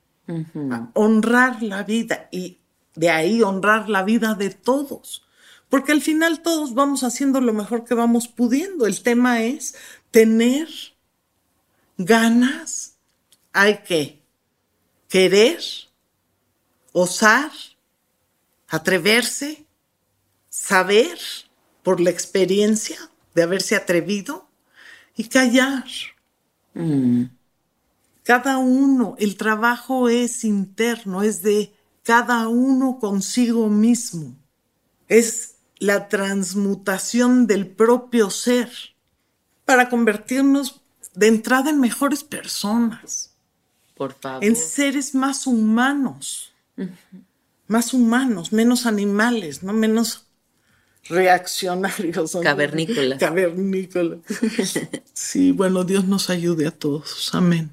Honrar 0.94 1.64
la 1.64 1.84
vida 1.84 2.28
y 2.32 2.58
de 2.96 3.10
ahí 3.10 3.42
honrar 3.42 3.90
la 3.90 4.04
vida 4.04 4.36
de 4.36 4.50
todos 4.50 5.24
porque 5.70 5.92
al 5.92 6.02
final 6.02 6.42
todos 6.42 6.74
vamos 6.74 7.04
haciendo 7.04 7.42
lo 7.42 7.54
mejor 7.54 7.84
que 7.84 7.94
vamos 7.94 8.28
pudiendo. 8.28 8.86
El 8.86 9.02
tema 9.02 9.44
es 9.44 9.76
tener 10.12 10.70
ganas, 11.98 12.98
hay 13.54 13.80
que 13.80 14.22
querer, 15.10 15.60
osar, 16.92 17.52
atreverse, 18.68 19.66
saber 20.50 21.18
por 21.84 22.00
la 22.00 22.10
experiencia 22.10 22.98
de 23.34 23.44
haberse 23.44 23.76
atrevido 23.76 24.48
y 25.16 25.26
callar. 25.26 25.86
Mm. 26.74 27.24
Cada 28.24 28.58
uno, 28.58 29.16
el 29.20 29.38
trabajo 29.38 30.10
es 30.10 30.44
interno, 30.44 31.24
es 31.24 31.42
de 31.42 31.74
cada 32.04 32.48
uno 32.50 33.00
consigo 33.00 33.70
mismo. 33.70 34.36
Es 35.08 35.56
la 35.80 36.10
transmutación 36.10 37.48
del 37.48 37.68
propio 37.68 38.30
ser 38.30 38.70
para 39.64 39.90
convertirnos 39.90 40.82
de 41.18 41.28
entrada 41.28 41.70
en 41.70 41.80
mejores 41.80 42.24
personas. 42.24 43.32
Por 43.96 44.14
favor. 44.14 44.44
En 44.44 44.56
seres 44.56 45.16
más 45.16 45.48
humanos. 45.48 46.54
Más 47.68 47.94
humanos, 47.94 48.54
menos 48.54 48.86
animales, 48.86 49.64
no 49.64 49.74
menos 49.74 50.26
reaccionarios. 51.10 52.38
Cavernícolas. 52.42 53.20
Cavernícolas. 53.20 54.20
sí, 55.14 55.52
bueno, 55.52 55.84
Dios 55.84 56.06
nos 56.06 56.30
ayude 56.30 56.68
a 56.68 56.72
todos. 56.72 57.34
Amén. 57.34 57.72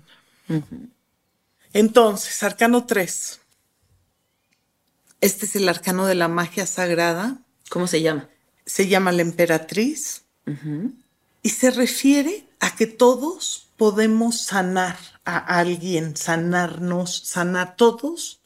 Entonces, 1.72 2.42
arcano 2.42 2.86
3. 2.86 3.40
Este 5.20 5.46
es 5.46 5.56
el 5.56 5.68
arcano 5.68 6.06
de 6.06 6.14
la 6.14 6.28
magia 6.28 6.66
sagrada 6.66 7.38
¿Cómo 7.68 7.86
se 7.86 8.02
llama? 8.02 8.28
Se 8.66 8.88
llama 8.88 9.12
la 9.12 9.22
emperatriz 9.22 10.22
y 11.44 11.50
se 11.50 11.70
refiere 11.70 12.48
a 12.58 12.74
que 12.74 12.86
todos 12.86 13.68
podemos 13.76 14.40
sanar 14.40 14.96
a 15.26 15.36
alguien, 15.58 16.16
sanarnos, 16.16 17.18
sanar 17.18 17.76
todos. 17.76 18.40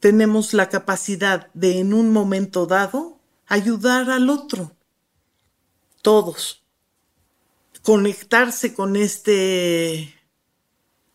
Tenemos 0.00 0.54
la 0.54 0.70
capacidad 0.70 1.52
de 1.52 1.80
en 1.80 1.92
un 1.92 2.10
momento 2.10 2.64
dado 2.64 3.20
ayudar 3.46 4.10
al 4.10 4.30
otro. 4.30 4.74
todos. 6.00 6.62
Conectarse 7.82 8.72
con 8.72 8.96
este, 8.96 10.14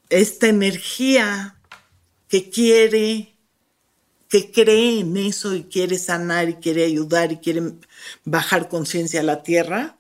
esta 0.10 0.48
energía 0.48 1.60
que 2.28 2.52
quiere, 2.52 3.36
que 4.30 4.52
cree 4.52 5.00
en 5.00 5.18
eso 5.18 5.56
y 5.56 5.64
quiere 5.64 5.98
sanar 5.98 6.50
y 6.50 6.56
quiere 6.56 6.86
ayudar 6.86 7.32
y 7.32 7.38
quiere 7.38 7.74
bajar 8.26 8.70
conciencia 8.70 9.22
a 9.22 9.24
la 9.24 9.42
tierra. 9.42 9.98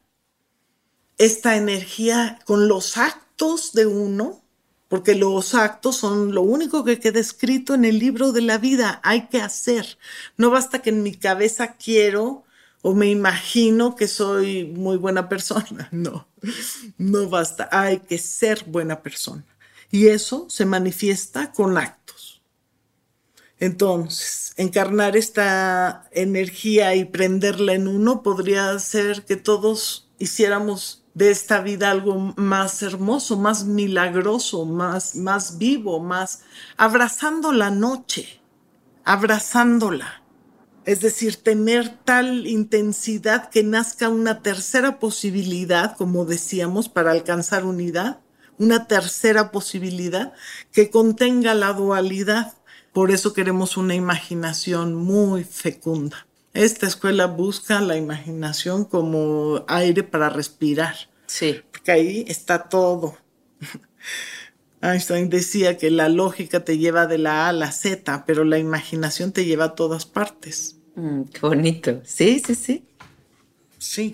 Esta 1.17 1.55
energía 1.55 2.39
con 2.45 2.67
los 2.67 2.97
actos 2.97 3.73
de 3.73 3.85
uno 3.85 4.43
porque 4.93 5.15
los 5.15 5.55
actos 5.55 5.95
son 5.95 6.35
lo 6.35 6.43
único 6.43 6.83
que 6.83 6.99
queda 6.99 7.19
escrito 7.19 7.73
en 7.73 7.83
el 7.83 7.97
libro 7.97 8.31
de 8.31 8.41
la 8.41 8.59
vida, 8.59 9.01
hay 9.03 9.27
que 9.27 9.41
hacer. 9.41 9.97
No 10.37 10.51
basta 10.51 10.83
que 10.83 10.91
en 10.91 11.01
mi 11.01 11.15
cabeza 11.15 11.77
quiero 11.77 12.43
o 12.83 12.93
me 12.93 13.09
imagino 13.09 13.95
que 13.95 14.07
soy 14.07 14.65
muy 14.65 14.97
buena 14.97 15.29
persona, 15.29 15.89
no, 15.91 16.27
no 16.99 17.27
basta, 17.27 17.69
hay 17.71 18.01
que 18.01 18.19
ser 18.19 18.65
buena 18.67 19.01
persona. 19.01 19.43
Y 19.89 20.09
eso 20.09 20.45
se 20.47 20.67
manifiesta 20.67 21.51
con 21.51 21.75
actos. 21.75 22.43
Entonces, 23.57 24.53
encarnar 24.57 25.17
esta 25.17 26.07
energía 26.11 26.93
y 26.93 27.05
prenderla 27.05 27.73
en 27.73 27.87
uno 27.87 28.21
podría 28.21 28.69
hacer 28.69 29.25
que 29.25 29.37
todos 29.37 30.11
hiciéramos 30.19 31.02
de 31.13 31.29
esta 31.29 31.61
vida 31.61 31.91
algo 31.91 32.33
más 32.37 32.81
hermoso, 32.81 33.37
más 33.37 33.65
milagroso, 33.65 34.65
más, 34.65 35.15
más 35.15 35.57
vivo, 35.57 35.99
más 35.99 36.41
abrazando 36.77 37.51
la 37.51 37.69
noche, 37.69 38.41
abrazándola. 39.03 40.23
Es 40.85 40.99
decir, 40.99 41.37
tener 41.37 41.97
tal 42.03 42.45
intensidad 42.45 43.49
que 43.49 43.63
nazca 43.63 44.09
una 44.09 44.41
tercera 44.41 44.99
posibilidad, 44.99 45.95
como 45.95 46.25
decíamos, 46.25 46.89
para 46.89 47.11
alcanzar 47.11 47.63
unidad, 47.63 48.19
una 48.57 48.87
tercera 48.87 49.51
posibilidad 49.51 50.33
que 50.71 50.89
contenga 50.89 51.53
la 51.53 51.73
dualidad. 51.73 52.53
Por 52.91 53.11
eso 53.11 53.33
queremos 53.33 53.77
una 53.77 53.95
imaginación 53.95 54.93
muy 54.93 55.43
fecunda. 55.43 56.27
Esta 56.53 56.85
escuela 56.85 57.25
busca 57.25 57.81
la 57.81 57.97
imaginación 57.97 58.85
como 58.85 59.65
aire 59.67 60.03
para 60.03 60.29
respirar. 60.29 60.95
Sí. 61.25 61.61
Porque 61.71 61.91
ahí 61.91 62.25
está 62.27 62.69
todo. 62.69 63.17
Einstein 64.81 65.29
decía 65.29 65.77
que 65.77 65.89
la 65.89 66.09
lógica 66.09 66.63
te 66.63 66.77
lleva 66.77 67.07
de 67.07 67.17
la 67.17 67.45
A 67.45 67.49
a 67.49 67.53
la 67.53 67.71
Z, 67.71 68.25
pero 68.27 68.43
la 68.43 68.59
imaginación 68.59 69.31
te 69.31 69.45
lleva 69.45 69.65
a 69.65 69.75
todas 69.75 70.05
partes. 70.05 70.75
Mm, 70.95 71.23
qué 71.23 71.39
bonito. 71.39 72.01
Sí, 72.05 72.41
sí, 72.45 72.53
sí. 72.53 72.85
Sí. 73.79 74.13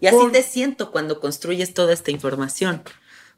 Y 0.00 0.06
así 0.06 0.30
te 0.32 0.42
siento 0.42 0.90
cuando 0.90 1.20
construyes 1.20 1.74
toda 1.74 1.92
esta 1.92 2.10
información. 2.10 2.82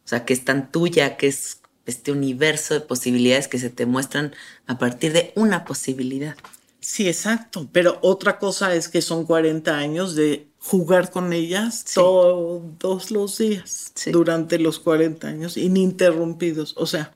O 0.05 0.09
sea, 0.09 0.25
que 0.25 0.35
es 0.35 0.45
tan 0.45 0.71
tuya, 0.71 1.17
que 1.17 1.27
es 1.29 1.61
este 1.87 2.13
universo 2.13 2.75
de 2.75 2.81
posibilidades 2.81 3.49
que 3.49 3.59
se 3.59 3.71
te 3.71 3.87
muestran 3.87 4.35
a 4.67 4.79
partir 4.79 5.13
de 5.13 5.33
una 5.35 5.65
posibilidad. 5.65 6.37
Sí, 6.87 7.09
exacto. 7.09 7.69
Pero 7.73 7.99
otra 8.01 8.39
cosa 8.39 8.73
es 8.73 8.89
que 8.89 9.03
son 9.03 9.27
40 9.27 9.77
años 9.77 10.15
de 10.15 10.47
jugar 10.61 11.11
con 11.11 11.33
ellas 11.33 11.85
todos 11.93 13.11
los 13.11 13.39
días 13.39 13.93
durante 14.13 14.61
los 14.61 14.79
40 14.79 15.27
años, 15.27 15.57
ininterrumpidos. 15.57 16.75
O 16.77 16.87
sea, 16.87 17.13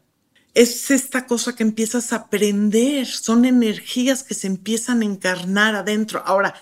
es 0.55 0.91
esta 0.91 1.25
cosa 1.25 1.55
que 1.55 1.63
empiezas 1.63 2.13
a 2.13 2.17
aprender, 2.17 3.07
son 3.07 3.45
energías 3.45 4.25
que 4.25 4.35
se 4.35 4.49
empiezan 4.49 5.03
a 5.03 5.05
encarnar 5.05 5.77
adentro. 5.77 6.21
Ahora, 6.27 6.57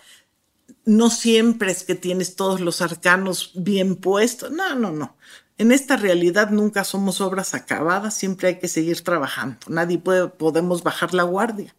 no 0.84 1.08
siempre 1.08 1.72
es 1.72 1.84
que 1.84 1.94
tienes 1.94 2.36
todos 2.36 2.60
los 2.60 2.82
arcanos 2.82 3.52
bien 3.54 3.96
puestos. 3.96 4.50
No, 4.52 4.74
no, 4.74 4.92
no. 4.92 5.16
En 5.56 5.72
esta 5.72 5.96
realidad 5.96 6.50
nunca 6.50 6.84
somos 6.84 7.22
obras 7.22 7.54
acabadas, 7.54 8.14
siempre 8.14 8.48
hay 8.48 8.58
que 8.58 8.68
seguir 8.68 9.00
trabajando. 9.00 9.56
Nadie 9.66 9.96
puede, 9.96 10.28
podemos 10.28 10.82
bajar 10.82 11.14
la 11.14 11.22
guardia. 11.22 11.74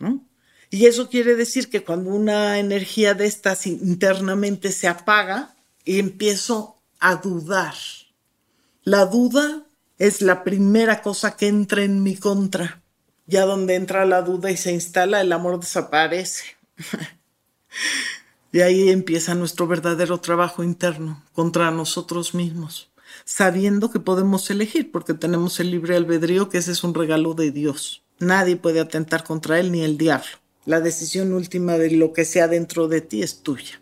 ¿no? 0.00 0.31
Y 0.72 0.86
eso 0.86 1.10
quiere 1.10 1.36
decir 1.36 1.68
que 1.68 1.84
cuando 1.84 2.08
una 2.08 2.58
energía 2.58 3.12
de 3.12 3.26
estas 3.26 3.66
internamente 3.66 4.72
se 4.72 4.88
apaga 4.88 5.54
empiezo 5.84 6.80
a 6.98 7.16
dudar, 7.16 7.74
la 8.82 9.04
duda 9.04 9.66
es 9.98 10.22
la 10.22 10.42
primera 10.42 11.02
cosa 11.02 11.36
que 11.36 11.48
entra 11.48 11.82
en 11.82 12.02
mi 12.02 12.16
contra. 12.16 12.80
Ya 13.26 13.44
donde 13.44 13.74
entra 13.74 14.06
la 14.06 14.22
duda 14.22 14.50
y 14.50 14.56
se 14.56 14.72
instala, 14.72 15.20
el 15.20 15.32
amor 15.32 15.60
desaparece. 15.60 16.56
y 18.50 18.62
ahí 18.62 18.88
empieza 18.88 19.34
nuestro 19.34 19.66
verdadero 19.66 20.20
trabajo 20.20 20.64
interno 20.64 21.22
contra 21.34 21.70
nosotros 21.70 22.32
mismos, 22.32 22.90
sabiendo 23.26 23.90
que 23.90 24.00
podemos 24.00 24.50
elegir 24.50 24.90
porque 24.90 25.12
tenemos 25.12 25.60
el 25.60 25.70
libre 25.70 25.96
albedrío, 25.96 26.48
que 26.48 26.56
ese 26.56 26.72
es 26.72 26.82
un 26.82 26.94
regalo 26.94 27.34
de 27.34 27.50
Dios. 27.50 28.04
Nadie 28.20 28.56
puede 28.56 28.80
atentar 28.80 29.22
contra 29.22 29.60
él 29.60 29.70
ni 29.70 29.82
el 29.82 29.98
diablo. 29.98 30.41
La 30.64 30.80
decisión 30.80 31.32
última 31.32 31.76
de 31.76 31.90
lo 31.90 32.12
que 32.12 32.24
sea 32.24 32.46
dentro 32.46 32.86
de 32.86 33.00
ti 33.00 33.20
es 33.22 33.42
tuya. 33.42 33.80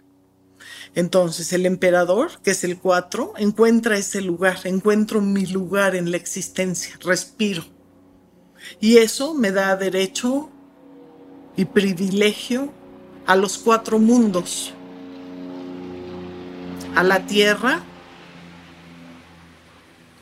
Entonces 0.95 1.53
el 1.53 1.67
emperador, 1.67 2.41
que 2.43 2.53
es 2.53 2.65
el 2.65 2.79
4, 2.79 3.35
encuentra 3.37 3.99
ese 3.99 4.23
lugar, 4.23 4.61
encuentro 4.65 5.21
mi 5.21 5.45
lugar 5.45 5.95
en 5.95 6.11
la 6.11 6.17
existencia, 6.17 6.99
respiro. 7.03 7.65
Y 8.81 8.97
eso 8.97 9.35
me 9.35 9.53
da 9.53 9.77
derecho 9.77 10.49
y 11.55 11.67
privilegio 11.67 12.73
a 13.27 13.37
los 13.37 13.59
cuatro 13.59 13.99
mundos, 13.99 14.73
a 16.95 17.03
la 17.03 17.27
tierra, 17.27 17.83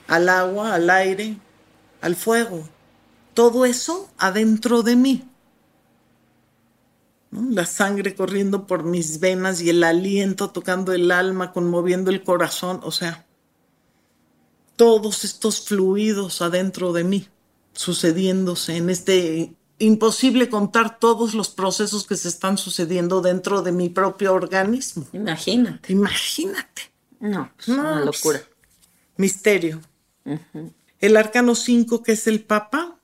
al 0.09 0.29
agua, 0.29 0.75
al 0.75 0.91
aire, 0.91 1.37
al 2.01 2.17
fuego. 2.17 2.69
Todo 3.33 3.65
eso 3.65 4.11
adentro 4.19 4.83
de 4.83 4.97
mí 4.97 5.28
la 7.31 7.67
sangre 7.67 8.15
corriendo 8.15 8.67
por 8.67 8.85
mis 8.85 9.21
venas 9.21 9.61
y 9.61 9.71
el 9.71 9.85
aliento 9.85 10.51
tocando 10.51 10.93
el 10.93 11.11
alma, 11.11 11.53
conmoviendo 11.53 12.11
el 12.11 12.23
corazón, 12.23 12.81
o 12.83 12.91
sea, 12.91 13.27
todos 14.77 15.25
estos 15.25 15.63
fluidos 15.67 16.41
adentro 16.41 16.93
de 16.93 17.05
mí, 17.05 17.29
sucediéndose 17.73 18.77
en 18.77 18.91
este 18.91 19.55
imposible 19.81 20.49
contar 20.49 20.99
todos 20.99 21.35
los 21.35 21.51
procesos 21.51 22.07
que 22.07 22.17
se 22.17 22.29
están 22.29 22.59
sucediendo 22.59 23.21
dentro 23.21 23.63
de 23.63 23.73
mi 23.73 23.89
propio 23.89 24.35
organismo. 24.35 25.07
Imagínate. 25.13 25.93
Imagínate. 25.93 26.91
No, 27.21 27.51
es 27.59 27.69
una 27.69 27.95
pues, 27.95 28.07
locura. 28.07 28.43
Misterio. 29.17 29.81
El 31.01 31.17
arcano 31.17 31.55
5, 31.55 32.03
que 32.03 32.13
es 32.13 32.27
el 32.27 32.43
Papa, 32.43 32.99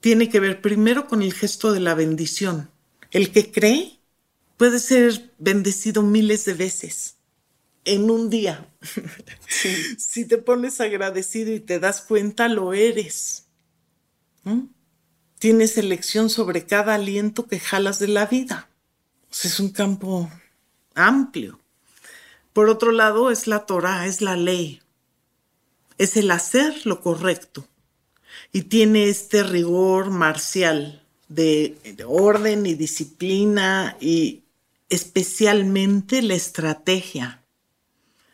tiene 0.00 0.28
que 0.28 0.40
ver 0.40 0.60
primero 0.60 1.06
con 1.06 1.22
el 1.22 1.32
gesto 1.32 1.72
de 1.72 1.80
la 1.80 1.94
bendición 1.94 2.70
el 3.10 3.30
que 3.32 3.50
cree 3.50 3.98
puede 4.56 4.78
ser 4.78 5.34
bendecido 5.38 6.02
miles 6.02 6.44
de 6.44 6.54
veces 6.54 7.16
en 7.86 8.10
un 8.10 8.28
día. 8.28 8.68
si 9.98 10.26
te 10.26 10.38
pones 10.38 10.80
agradecido 10.80 11.52
y 11.52 11.60
te 11.60 11.78
das 11.78 12.02
cuenta, 12.02 12.48
lo 12.48 12.74
eres. 12.74 13.46
Tienes 15.38 15.78
elección 15.78 16.28
sobre 16.28 16.66
cada 16.66 16.94
aliento 16.94 17.46
que 17.46 17.58
jalas 17.58 17.98
de 17.98 18.08
la 18.08 18.26
vida. 18.26 18.68
es 19.30 19.58
un 19.58 19.70
campo 19.70 20.30
amplio. 20.94 21.60
Por 22.52 22.68
otro 22.68 22.90
lado, 22.90 23.30
es 23.30 23.46
la 23.46 23.66
Torah, 23.66 24.06
es 24.06 24.20
la 24.20 24.36
ley. 24.36 24.82
Es 25.98 26.16
el 26.16 26.30
hacer 26.30 26.86
lo 26.86 27.00
correcto. 27.00 27.66
Y 28.52 28.62
tiene 28.62 29.08
este 29.08 29.42
rigor 29.42 30.10
marcial 30.10 31.05
de, 31.28 31.76
orden 32.06 32.66
y 32.66 32.74
disciplina 32.74 33.96
y 34.00 34.42
especialmente 34.88 36.22
la 36.22 36.34
estrategia. 36.34 37.42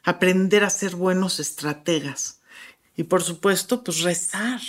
Aprender 0.03 0.64
a 0.64 0.70
ser 0.70 0.97
buenos 0.97 1.40
estrategas. 1.40 2.40
Y 2.97 3.05
por 3.05 3.22
supuesto, 3.22 3.84
pues 3.84 4.01
rezar. 4.01 4.61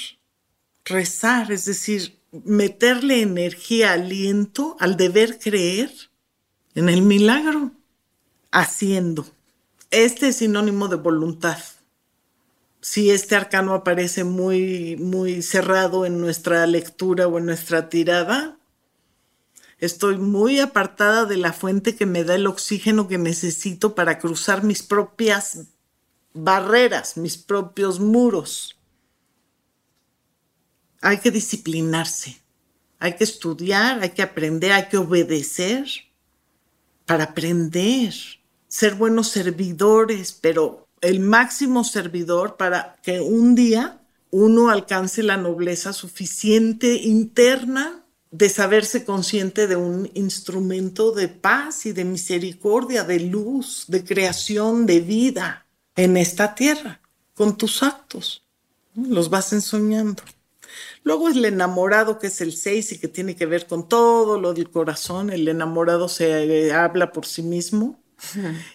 Rezar, 0.85 1.51
es 1.51 1.65
decir, 1.65 2.19
meterle 2.43 3.21
energía, 3.21 3.93
aliento 3.93 4.77
al 4.79 4.97
deber 4.97 5.39
creer 5.39 5.91
en 6.75 6.89
el 6.89 7.01
milagro, 7.01 7.71
haciendo. 8.51 9.25
Este 9.91 10.29
es 10.29 10.37
sinónimo 10.37 10.87
de 10.87 10.95
voluntad 10.95 11.57
si 12.83 13.11
este 13.11 13.37
arcano 13.37 13.75
aparece 13.75 14.25
muy, 14.25 14.97
muy 14.97 15.41
cerrado 15.41 16.05
en 16.05 16.19
nuestra 16.19 16.67
lectura 16.67 17.29
o 17.29 17.37
en 17.37 17.45
nuestra 17.45 17.87
tirada, 17.87 18.57
estoy 19.79 20.17
muy 20.17 20.59
apartada 20.59 21.23
de 21.23 21.37
la 21.37 21.53
fuente 21.53 21.95
que 21.95 22.05
me 22.05 22.25
da 22.25 22.35
el 22.35 22.45
oxígeno 22.45 23.07
que 23.07 23.17
necesito 23.17 23.95
para 23.95 24.19
cruzar 24.19 24.65
mis 24.65 24.83
propias 24.83 25.59
barreras, 26.33 27.15
mis 27.15 27.37
propios 27.37 28.01
muros. 28.01 28.77
Hay 30.99 31.19
que 31.19 31.31
disciplinarse, 31.31 32.41
hay 32.99 33.15
que 33.15 33.23
estudiar, 33.23 34.01
hay 34.01 34.09
que 34.09 34.23
aprender, 34.23 34.73
hay 34.73 34.89
que 34.89 34.97
obedecer 34.97 35.87
para 37.05 37.23
aprender. 37.23 38.13
ser 38.67 38.95
buenos 38.95 39.29
servidores, 39.29 40.33
pero 40.33 40.82
el 41.03 41.19
máximo 41.19 41.83
servidor 41.83 42.55
para 42.55 42.95
que 43.03 43.19
un 43.19 43.55
día 43.55 43.99
uno 44.31 44.69
alcance 44.69 45.21
la 45.21 45.37
nobleza 45.37 45.93
suficiente 45.93 46.95
interna 46.95 48.03
de 48.31 48.49
saberse 48.49 49.05
consciente 49.05 49.67
de 49.67 49.75
un 49.75 50.09
instrumento 50.15 51.11
de 51.11 51.27
paz 51.27 51.85
y 51.85 51.91
de 51.91 52.05
misericordia, 52.05 53.03
de 53.03 53.19
luz, 53.19 53.85
de 53.89 54.03
creación, 54.03 54.87
de 54.87 55.01
vida 55.01 55.67
en 55.95 56.17
esta 56.17 56.55
tierra, 56.55 57.01
con 57.35 57.57
tus 57.57 57.83
actos. 57.83 58.43
Los 58.95 59.29
vas 59.29 59.53
ensoñando. 59.53 60.23
Luego 61.03 61.29
el 61.29 61.43
enamorado, 61.45 62.17
que 62.17 62.27
es 62.27 62.41
el 62.41 62.53
6 62.53 62.93
y 62.93 62.97
que 62.97 63.07
tiene 63.07 63.35
que 63.35 63.45
ver 63.45 63.67
con 63.67 63.87
todo 63.87 64.39
lo 64.39 64.53
del 64.53 64.71
corazón, 64.71 65.29
el 65.29 65.47
enamorado 65.47 66.07
se 66.07 66.71
habla 66.73 67.11
por 67.11 67.25
sí 67.25 67.43
mismo 67.43 68.02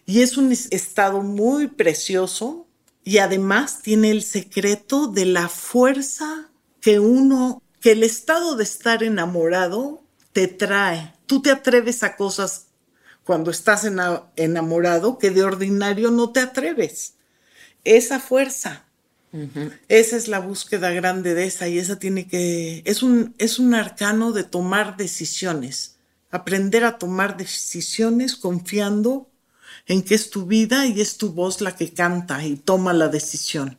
y 0.07 0.23
es 0.23 0.37
un 0.37 0.53
estado 0.53 1.23
muy 1.23 1.69
precioso 1.69 2.67
y 3.05 3.19
además 3.19 3.81
tiene 3.83 4.11
el 4.11 4.23
secreto 4.23 5.07
de 5.07 5.25
la 5.25 5.49
fuerza 5.49 6.51
que 6.81 7.01
uno, 7.01 7.63
que 7.81 7.93
el 7.93 8.03
estado 8.03 8.57
de 8.57 8.65
estar 8.65 9.03
enamorado 9.03 10.03
te 10.33 10.47
trae. 10.47 11.15
Tú 11.27 11.41
te 11.41 11.51
atreves 11.51 12.03
a 12.03 12.17
cosas 12.17 12.67
cuando 13.25 13.51
estás 13.51 13.87
enamorado 14.37 15.19
que 15.19 15.31
de 15.31 15.43
ordinario 15.43 16.11
no 16.11 16.33
te 16.33 16.41
atreves. 16.41 17.15
Esa 17.85 18.21
fuerza. 18.21 18.85
Esa 19.89 20.17
es 20.17 20.29
la 20.29 20.41
búsqueda 20.41 20.91
grande 20.91 21.35
de 21.35 21.45
esa 21.45 21.69
y 21.69 21.79
esa 21.79 21.99
tiene 21.99 22.27
que, 22.27 22.83
es 22.87 23.03
un, 23.03 23.35
es 23.39 23.59
un 23.59 23.75
arcano 23.75 24.33
de 24.33 24.45
tomar 24.45 24.97
decisiones, 24.97 25.97
aprender 26.31 26.85
a 26.85 26.99
tomar 26.99 27.37
decisiones 27.37 28.37
confiando 28.37 29.28
en 29.89 30.03
que 30.03 30.15
es 30.15 30.31
tu 30.31 30.45
vida 30.47 30.87
y 30.87 31.01
es 31.01 31.17
tu 31.17 31.33
voz 31.33 31.61
la 31.63 31.75
que 31.75 31.93
canta 31.93 32.45
y 32.45 32.57
toma 32.57 32.93
la 32.93 33.09
decisión. 33.09 33.79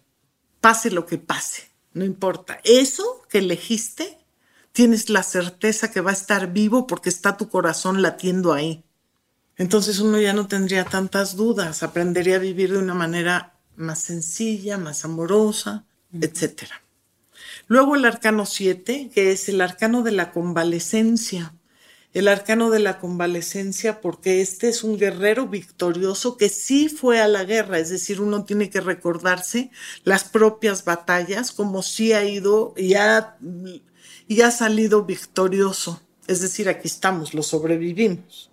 Pase 0.59 0.89
lo 0.89 1.05
que 1.05 1.19
pase, 1.19 1.69
no 1.93 2.03
importa. 2.03 2.59
Eso 2.63 3.21
que 3.29 3.37
elegiste, 3.37 4.17
tienes 4.73 5.09
la 5.09 5.23
certeza 5.23 5.91
que 5.91 6.01
va 6.01 6.09
a 6.09 6.15
estar 6.15 6.51
vivo 6.51 6.87
porque 6.87 7.09
está 7.09 7.37
tu 7.37 7.47
corazón 7.47 8.01
latiendo 8.01 8.53
ahí. 8.53 8.83
Entonces 9.55 9.99
uno 9.99 10.19
ya 10.19 10.33
no 10.33 10.47
tendría 10.47 10.83
tantas 10.83 11.35
dudas, 11.35 11.83
aprendería 11.83 12.37
a 12.37 12.39
vivir 12.39 12.71
de 12.71 12.79
una 12.79 12.95
manera 12.95 13.53
más 13.75 13.99
sencilla, 13.99 14.77
más 14.77 15.05
amorosa, 15.05 15.85
etc. 16.19 16.63
Luego 17.67 17.95
el 17.95 18.05
arcano 18.05 18.47
7, 18.47 19.11
que 19.13 19.31
es 19.31 19.47
el 19.47 19.61
arcano 19.61 20.01
de 20.01 20.11
la 20.11 20.31
convalecencia 20.31 21.53
el 22.13 22.27
arcano 22.27 22.69
de 22.71 22.79
la 22.79 22.99
convalecencia, 22.99 24.01
porque 24.01 24.41
este 24.41 24.69
es 24.69 24.83
un 24.83 24.97
guerrero 24.97 25.47
victorioso 25.47 26.37
que 26.37 26.49
sí 26.49 26.89
fue 26.89 27.21
a 27.21 27.27
la 27.27 27.43
guerra, 27.43 27.77
es 27.77 27.89
decir, 27.89 28.19
uno 28.19 28.45
tiene 28.45 28.69
que 28.69 28.81
recordarse 28.81 29.69
las 30.03 30.23
propias 30.23 30.85
batallas, 30.85 31.51
como 31.51 31.83
si 31.83 32.13
ha 32.13 32.23
ido 32.23 32.73
y 32.75 32.95
ha, 32.95 33.37
y 34.27 34.41
ha 34.41 34.51
salido 34.51 35.05
victorioso. 35.05 36.01
Es 36.27 36.41
decir, 36.41 36.67
aquí 36.69 36.87
estamos, 36.87 37.33
lo 37.33 37.43
sobrevivimos. 37.43 38.51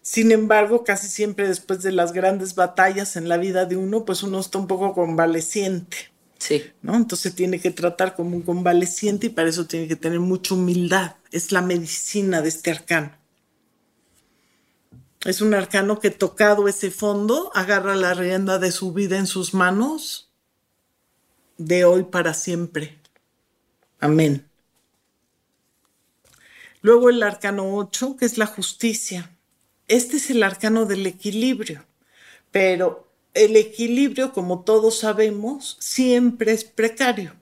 Sin 0.00 0.32
embargo, 0.32 0.82
casi 0.82 1.06
siempre 1.06 1.46
después 1.46 1.82
de 1.82 1.92
las 1.92 2.12
grandes 2.12 2.56
batallas 2.56 3.14
en 3.14 3.28
la 3.28 3.36
vida 3.36 3.66
de 3.66 3.76
uno, 3.76 4.04
pues 4.04 4.24
uno 4.24 4.40
está 4.40 4.58
un 4.58 4.66
poco 4.66 4.94
convaleciente. 4.94 6.11
Sí. 6.42 6.72
¿no? 6.82 6.96
Entonces 6.96 7.36
tiene 7.36 7.60
que 7.60 7.70
tratar 7.70 8.16
como 8.16 8.34
un 8.34 8.42
convaleciente 8.42 9.28
y 9.28 9.30
para 9.30 9.48
eso 9.48 9.66
tiene 9.66 9.86
que 9.86 9.94
tener 9.94 10.18
mucha 10.18 10.54
humildad. 10.54 11.14
Es 11.30 11.52
la 11.52 11.62
medicina 11.62 12.42
de 12.42 12.48
este 12.48 12.72
arcano. 12.72 13.16
Es 15.24 15.40
un 15.40 15.54
arcano 15.54 16.00
que 16.00 16.10
tocado 16.10 16.66
ese 16.66 16.90
fondo, 16.90 17.52
agarra 17.54 17.94
la 17.94 18.12
rienda 18.14 18.58
de 18.58 18.72
su 18.72 18.92
vida 18.92 19.18
en 19.18 19.28
sus 19.28 19.54
manos 19.54 20.32
de 21.58 21.84
hoy 21.84 22.02
para 22.02 22.34
siempre. 22.34 22.98
Amén. 24.00 24.44
Luego 26.80 27.08
el 27.08 27.22
arcano 27.22 27.76
8, 27.76 28.16
que 28.16 28.24
es 28.24 28.36
la 28.36 28.46
justicia. 28.46 29.30
Este 29.86 30.16
es 30.16 30.28
el 30.28 30.42
arcano 30.42 30.86
del 30.86 31.06
equilibrio, 31.06 31.86
pero 32.50 33.11
el 33.34 33.56
equilibrio, 33.56 34.32
como 34.32 34.60
todos 34.60 34.98
sabemos, 34.98 35.76
siempre 35.80 36.52
es 36.52 36.64
precario. 36.64 37.34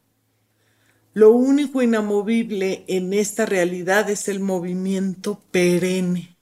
Lo 1.12 1.32
único 1.32 1.82
inamovible 1.82 2.84
en 2.86 3.12
esta 3.12 3.44
realidad 3.44 4.08
es 4.10 4.28
el 4.28 4.38
movimiento 4.38 5.40
perenne, 5.50 6.36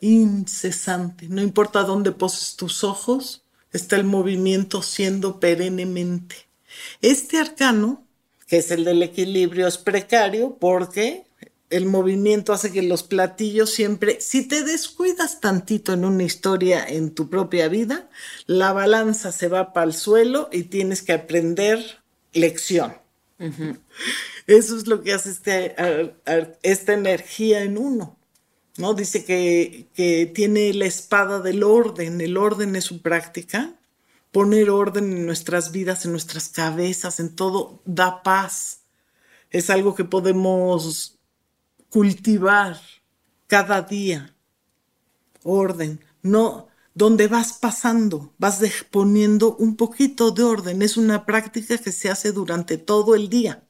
incesante. 0.00 1.28
No 1.28 1.42
importa 1.42 1.82
dónde 1.82 2.12
poses 2.12 2.56
tus 2.56 2.82
ojos, 2.82 3.42
está 3.72 3.96
el 3.96 4.04
movimiento 4.04 4.80
siendo 4.80 5.38
perennemente. 5.38 6.36
Este 7.02 7.38
arcano, 7.38 8.04
que 8.46 8.58
es 8.58 8.70
el 8.70 8.84
del 8.84 9.02
equilibrio, 9.02 9.66
es 9.66 9.76
precario 9.76 10.56
porque 10.58 11.27
el 11.70 11.86
movimiento 11.86 12.52
hace 12.52 12.72
que 12.72 12.82
los 12.82 13.02
platillos 13.02 13.70
siempre, 13.70 14.20
si 14.20 14.46
te 14.46 14.64
descuidas 14.64 15.40
tantito 15.40 15.92
en 15.92 16.04
una 16.04 16.22
historia 16.22 16.86
en 16.86 17.14
tu 17.14 17.28
propia 17.28 17.68
vida, 17.68 18.08
la 18.46 18.72
balanza 18.72 19.32
se 19.32 19.48
va 19.48 19.72
para 19.72 19.86
el 19.86 19.92
suelo 19.94 20.48
y 20.50 20.64
tienes 20.64 21.02
que 21.02 21.12
aprender 21.12 22.02
lección. 22.32 22.94
Eso 24.46 24.76
es 24.76 24.86
lo 24.86 25.02
que 25.02 25.12
hace 25.12 25.30
este, 25.30 25.76
esta 26.62 26.92
energía 26.94 27.62
en 27.62 27.76
uno. 27.76 28.16
¿no? 28.78 28.94
Dice 28.94 29.24
que, 29.24 29.88
que 29.94 30.26
tiene 30.26 30.72
la 30.72 30.86
espada 30.86 31.40
del 31.40 31.62
orden, 31.62 32.20
el 32.20 32.36
orden 32.36 32.76
es 32.76 32.84
su 32.84 33.02
práctica. 33.02 33.74
Poner 34.32 34.70
orden 34.70 35.12
en 35.12 35.26
nuestras 35.26 35.72
vidas, 35.72 36.04
en 36.04 36.12
nuestras 36.12 36.48
cabezas, 36.48 37.18
en 37.18 37.34
todo, 37.34 37.82
da 37.84 38.22
paz. 38.22 38.84
Es 39.50 39.70
algo 39.70 39.94
que 39.94 40.04
podemos 40.04 41.17
cultivar 41.90 42.80
cada 43.46 43.82
día 43.82 44.34
orden, 45.42 46.04
no 46.22 46.68
donde 46.98 47.28
vas 47.28 47.52
pasando, 47.52 48.34
vas 48.38 48.60
poniendo 48.90 49.54
un 49.56 49.76
poquito 49.76 50.32
de 50.32 50.42
orden. 50.42 50.82
Es 50.82 50.96
una 50.96 51.24
práctica 51.26 51.78
que 51.78 51.92
se 51.92 52.10
hace 52.10 52.32
durante 52.32 52.76
todo 52.76 53.14
el 53.14 53.28
día. 53.28 53.62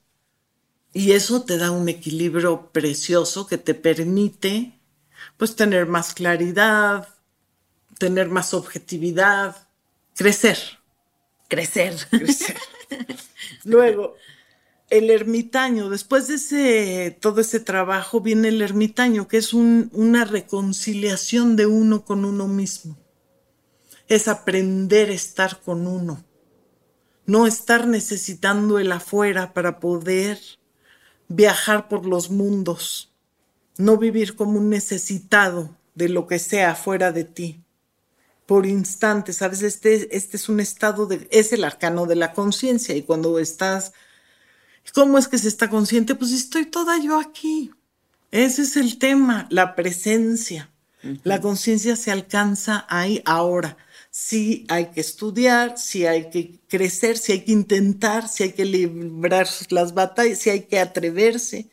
Y 0.94 1.12
eso 1.12 1.42
te 1.42 1.58
da 1.58 1.70
un 1.70 1.90
equilibrio 1.90 2.72
precioso 2.72 3.46
que 3.46 3.58
te 3.58 3.74
permite 3.74 4.80
pues 5.36 5.56
tener 5.56 5.86
más 5.86 6.14
claridad, 6.14 7.08
tener 7.98 8.30
más 8.30 8.54
objetividad, 8.54 9.68
crecer. 10.16 10.58
Crecer. 11.48 11.96
Crecer. 12.08 12.56
Luego, 13.64 14.14
el 14.90 15.10
ermitaño, 15.10 15.90
después 15.90 16.28
de 16.28 16.34
ese, 16.36 17.18
todo 17.20 17.40
ese 17.40 17.60
trabajo 17.60 18.20
viene 18.20 18.48
el 18.48 18.62
ermitaño, 18.62 19.28
que 19.28 19.36
es 19.36 19.52
una 19.52 20.24
reconciliación 20.24 21.56
de 21.56 21.66
uno 21.66 22.04
con 22.04 22.24
uno 22.24 22.48
mismo. 22.48 22.96
Es 24.08 24.28
aprender 24.28 25.10
a 25.10 25.14
estar 25.14 25.60
con 25.60 25.86
uno, 25.86 26.24
no 27.26 27.46
estar 27.46 27.86
necesitando 27.86 28.78
el 28.78 28.90
afuera 28.90 29.52
para 29.52 29.78
poder 29.78 30.38
viajar 31.28 31.88
por 31.88 32.06
los 32.06 32.30
mundos, 32.30 33.12
no 33.76 33.98
vivir 33.98 34.34
como 34.34 34.58
un 34.58 34.70
necesitado 34.70 35.76
de 35.94 36.08
lo 36.08 36.26
que 36.26 36.38
sea 36.38 36.70
afuera 36.70 37.12
de 37.12 37.24
ti. 37.24 37.62
Por 38.46 38.64
instantes, 38.64 39.36
¿sabes? 39.36 39.60
Este, 39.60 40.16
este 40.16 40.38
es 40.38 40.48
un 40.48 40.60
estado 40.60 41.04
de, 41.04 41.28
es 41.30 41.52
el 41.52 41.64
arcano 41.64 42.06
de 42.06 42.16
la 42.16 42.32
conciencia 42.32 42.96
y 42.96 43.02
cuando 43.02 43.38
estás 43.38 43.92
¿Cómo 44.94 45.18
es 45.18 45.28
que 45.28 45.38
se 45.38 45.48
está 45.48 45.68
consciente? 45.68 46.14
Pues 46.14 46.32
estoy 46.32 46.66
toda 46.66 46.98
yo 46.98 47.18
aquí. 47.18 47.70
Ese 48.30 48.62
es 48.62 48.76
el 48.76 48.98
tema, 48.98 49.46
la 49.50 49.74
presencia. 49.74 50.70
La 51.22 51.40
conciencia 51.40 51.96
se 51.96 52.10
alcanza 52.10 52.84
ahí 52.88 53.22
ahora. 53.24 53.76
Sí 54.10 54.66
hay 54.68 54.86
que 54.86 55.00
estudiar, 55.00 55.78
sí 55.78 56.06
hay 56.06 56.28
que 56.28 56.58
crecer, 56.68 57.16
sí 57.18 57.32
hay 57.32 57.40
que 57.44 57.52
intentar, 57.52 58.28
sí 58.28 58.42
hay 58.42 58.52
que 58.52 58.64
librar 58.64 59.46
las 59.70 59.94
batallas, 59.94 60.40
sí 60.40 60.50
hay 60.50 60.62
que 60.62 60.80
atreverse. 60.80 61.68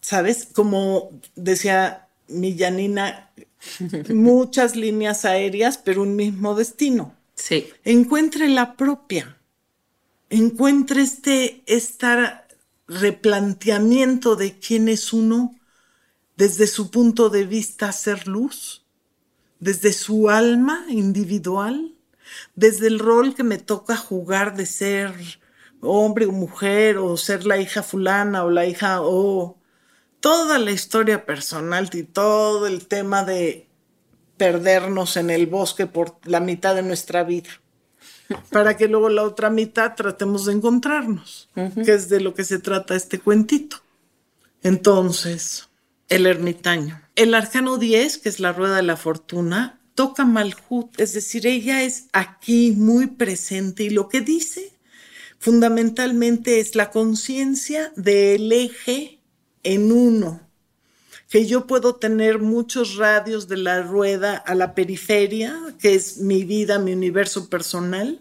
¿Sabes? 0.00 0.46
Como 0.52 1.10
decía 1.34 2.08
mi 2.28 2.56
Janina, 2.56 3.30
muchas 4.10 4.76
líneas 4.76 5.24
aéreas, 5.24 5.78
pero 5.78 6.02
un 6.02 6.16
mismo 6.16 6.54
destino. 6.54 7.14
Sí. 7.34 7.68
Encuentre 7.84 8.48
la 8.48 8.76
propia 8.76 9.39
encuentre 10.30 11.02
este, 11.02 11.62
replanteamiento 12.86 14.36
de 14.36 14.58
quién 14.58 14.88
es 14.88 15.12
uno 15.12 15.54
desde 16.36 16.66
su 16.66 16.90
punto 16.90 17.28
de 17.28 17.44
vista 17.44 17.92
ser 17.92 18.26
luz, 18.26 18.86
desde 19.58 19.92
su 19.92 20.30
alma 20.30 20.86
individual, 20.88 21.94
desde 22.54 22.86
el 22.86 22.98
rol 22.98 23.34
que 23.34 23.42
me 23.42 23.58
toca 23.58 23.96
jugar 23.96 24.56
de 24.56 24.64
ser 24.64 25.12
hombre 25.82 26.26
o 26.26 26.32
mujer 26.32 26.98
o 26.98 27.16
ser 27.16 27.44
la 27.44 27.58
hija 27.58 27.82
fulana 27.82 28.44
o 28.44 28.50
la 28.50 28.66
hija 28.66 29.02
o 29.02 29.58
toda 30.20 30.58
la 30.58 30.70
historia 30.70 31.26
personal 31.26 31.90
y 31.92 32.04
todo 32.04 32.66
el 32.66 32.86
tema 32.86 33.24
de 33.24 33.68
perdernos 34.36 35.16
en 35.16 35.30
el 35.30 35.46
bosque 35.46 35.86
por 35.86 36.16
la 36.24 36.40
mitad 36.40 36.74
de 36.74 36.82
nuestra 36.82 37.24
vida, 37.24 37.50
para 38.50 38.76
que 38.76 38.88
luego 38.88 39.08
la 39.08 39.22
otra 39.22 39.50
mitad 39.50 39.94
tratemos 39.94 40.46
de 40.46 40.52
encontrarnos, 40.54 41.48
que 41.54 41.92
es 41.92 42.08
de 42.08 42.20
lo 42.20 42.34
que 42.34 42.44
se 42.44 42.58
trata 42.58 42.96
este 42.96 43.18
cuentito. 43.18 43.78
Entonces, 44.62 45.68
el 46.08 46.26
ermitaño. 46.26 47.00
El 47.16 47.34
arcano 47.34 47.78
10, 47.78 48.18
que 48.18 48.28
es 48.28 48.40
la 48.40 48.52
rueda 48.52 48.76
de 48.76 48.82
la 48.82 48.96
fortuna, 48.96 49.80
toca 49.94 50.24
Malhut, 50.24 50.98
es 50.98 51.12
decir, 51.12 51.46
ella 51.46 51.82
es 51.82 52.06
aquí 52.12 52.72
muy 52.72 53.06
presente 53.06 53.84
y 53.84 53.90
lo 53.90 54.08
que 54.08 54.20
dice 54.20 54.72
fundamentalmente 55.38 56.60
es 56.60 56.74
la 56.74 56.90
conciencia 56.90 57.92
del 57.96 58.52
eje 58.52 59.20
en 59.62 59.90
uno, 59.90 60.49
que 61.30 61.46
yo 61.46 61.68
puedo 61.68 61.94
tener 61.94 62.40
muchos 62.40 62.96
radios 62.96 63.46
de 63.46 63.56
la 63.56 63.82
rueda 63.82 64.36
a 64.36 64.56
la 64.56 64.74
periferia, 64.74 65.56
que 65.78 65.94
es 65.94 66.18
mi 66.18 66.42
vida, 66.42 66.80
mi 66.80 66.92
universo 66.92 67.48
personal, 67.48 68.20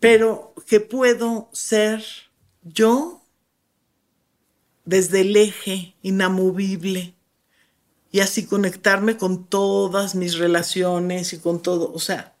pero 0.00 0.54
que 0.66 0.80
puedo 0.80 1.50
ser 1.52 2.02
yo 2.62 3.20
desde 4.86 5.20
el 5.20 5.36
eje 5.36 5.94
inamovible 6.00 7.14
y 8.10 8.20
así 8.20 8.46
conectarme 8.46 9.18
con 9.18 9.44
todas 9.44 10.14
mis 10.14 10.38
relaciones 10.38 11.34
y 11.34 11.38
con 11.38 11.60
todo, 11.60 11.92
o 11.92 11.98
sea, 11.98 12.34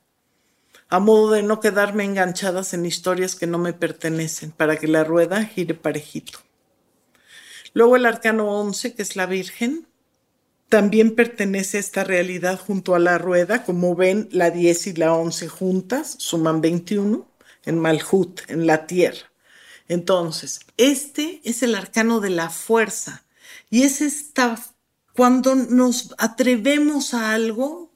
a 0.88 1.00
modo 1.00 1.32
de 1.32 1.42
no 1.42 1.60
quedarme 1.60 2.04
enganchadas 2.04 2.72
en 2.72 2.86
historias 2.86 3.34
que 3.34 3.46
no 3.46 3.58
me 3.58 3.74
pertenecen, 3.74 4.52
para 4.52 4.78
que 4.78 4.88
la 4.88 5.04
rueda 5.04 5.44
gire 5.44 5.74
parejito. 5.74 6.38
Luego 7.74 7.96
el 7.96 8.06
arcano 8.06 8.48
11, 8.60 8.94
que 8.94 9.02
es 9.02 9.16
la 9.16 9.26
Virgen, 9.26 9.86
también 10.68 11.14
pertenece 11.14 11.76
a 11.76 11.80
esta 11.80 12.04
realidad 12.04 12.58
junto 12.58 12.94
a 12.94 12.98
la 12.98 13.18
rueda. 13.18 13.64
Como 13.64 13.94
ven, 13.94 14.28
la 14.32 14.50
10 14.50 14.86
y 14.88 14.92
la 14.94 15.14
11 15.14 15.48
juntas 15.48 16.14
suman 16.18 16.60
21 16.60 17.26
en 17.64 17.78
Malhut, 17.78 18.40
en 18.48 18.66
la 18.66 18.86
tierra. 18.86 19.30
Entonces, 19.88 20.60
este 20.76 21.40
es 21.44 21.62
el 21.62 21.74
arcano 21.74 22.20
de 22.20 22.30
la 22.30 22.48
fuerza 22.48 23.24
y 23.70 23.82
es 23.82 24.00
esta, 24.00 24.58
cuando 25.14 25.54
nos 25.54 26.14
atrevemos 26.18 27.14
a 27.14 27.34
algo, 27.34 27.90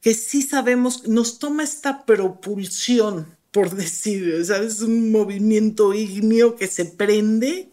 que 0.00 0.14
sí 0.14 0.42
sabemos, 0.42 1.06
nos 1.08 1.38
toma 1.38 1.62
esta 1.62 2.04
propulsión, 2.04 3.36
por 3.50 3.70
decir, 3.70 4.44
¿sabes? 4.44 4.80
Un 4.80 5.10
movimiento 5.12 5.94
ígneo 5.94 6.56
que 6.56 6.66
se 6.66 6.84
prende. 6.84 7.70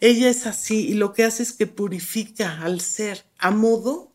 Ella 0.00 0.28
es 0.28 0.46
así 0.46 0.88
y 0.88 0.94
lo 0.94 1.12
que 1.12 1.24
hace 1.24 1.42
es 1.42 1.52
que 1.52 1.66
purifica 1.66 2.62
al 2.62 2.80
ser 2.80 3.24
a 3.38 3.50
modo 3.50 4.12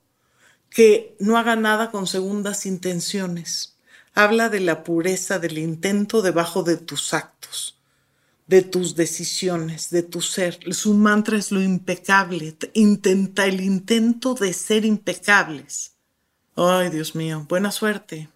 que 0.70 1.16
no 1.20 1.38
haga 1.38 1.56
nada 1.56 1.92
con 1.92 2.08
segundas 2.08 2.66
intenciones. 2.66 3.78
Habla 4.14 4.50
de 4.50 4.60
la 4.62 4.84
pureza 4.84 5.40
del 5.40 5.58
intento 5.58 6.22
debajo 6.22 6.64
de 6.64 6.78
tus 6.78 7.14
actos, 7.14 7.80
de 8.48 8.62
tus 8.62 8.96
decisiones, 8.96 9.90
de 9.90 10.04
tu 10.04 10.22
ser. 10.22 10.60
Su 10.74 10.94
mantra 10.94 11.38
es 11.38 11.52
lo 11.52 11.62
impecable. 11.62 12.56
Intenta 12.74 13.46
el 13.46 13.62
intento 13.62 14.34
de 14.34 14.54
ser 14.54 14.86
impecables 14.86 15.96
Ay, 16.56 16.90
Dios 16.90 17.16
mío, 17.16 17.46
buena 17.50 17.72
suerte. 17.72 18.30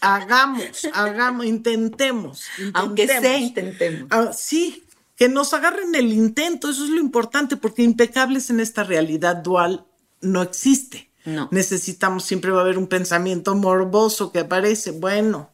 hagamos, 0.00 0.86
hagamos, 0.94 1.44
intentemos, 1.44 2.44
Aunque 2.72 3.06
sea, 3.06 3.38
intentemos. 3.38 4.08
Ah, 4.10 4.32
sí, 4.32 4.85
que 5.16 5.28
nos 5.28 5.54
agarren 5.54 5.94
el 5.94 6.12
intento, 6.12 6.70
eso 6.70 6.84
es 6.84 6.90
lo 6.90 7.00
importante, 7.00 7.56
porque 7.56 7.82
impecables 7.82 8.50
en 8.50 8.60
esta 8.60 8.84
realidad 8.84 9.36
dual 9.36 9.86
no 10.20 10.42
existe. 10.42 11.10
No. 11.24 11.48
Necesitamos, 11.50 12.24
siempre 12.24 12.52
va 12.52 12.58
a 12.58 12.62
haber 12.62 12.78
un 12.78 12.86
pensamiento 12.86 13.54
morboso 13.54 14.30
que 14.30 14.40
aparece. 14.40 14.92
Bueno, 14.92 15.50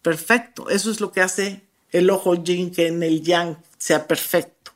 perfecto. 0.00 0.68
Eso 0.68 0.90
es 0.90 1.00
lo 1.00 1.12
que 1.12 1.20
hace 1.20 1.62
el 1.92 2.10
ojo 2.10 2.34
yin 2.42 2.72
que 2.72 2.88
en 2.88 3.02
el 3.02 3.22
yang 3.22 3.56
sea 3.78 4.08
perfecto. 4.08 4.72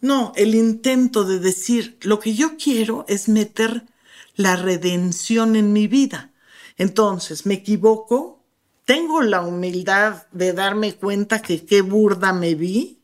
No, 0.00 0.32
el 0.36 0.54
intento 0.54 1.24
de 1.24 1.38
decir, 1.38 1.96
lo 2.02 2.20
que 2.20 2.34
yo 2.34 2.56
quiero 2.56 3.04
es 3.08 3.28
meter 3.28 3.84
la 4.36 4.56
redención 4.56 5.56
en 5.56 5.72
mi 5.72 5.86
vida. 5.86 6.30
Entonces, 6.76 7.46
me 7.46 7.54
equivoco, 7.54 8.40
tengo 8.84 9.22
la 9.22 9.42
humildad 9.42 10.26
de 10.32 10.52
darme 10.52 10.94
cuenta 10.94 11.42
que 11.42 11.64
qué 11.64 11.82
burda 11.82 12.32
me 12.32 12.54
vi, 12.54 12.98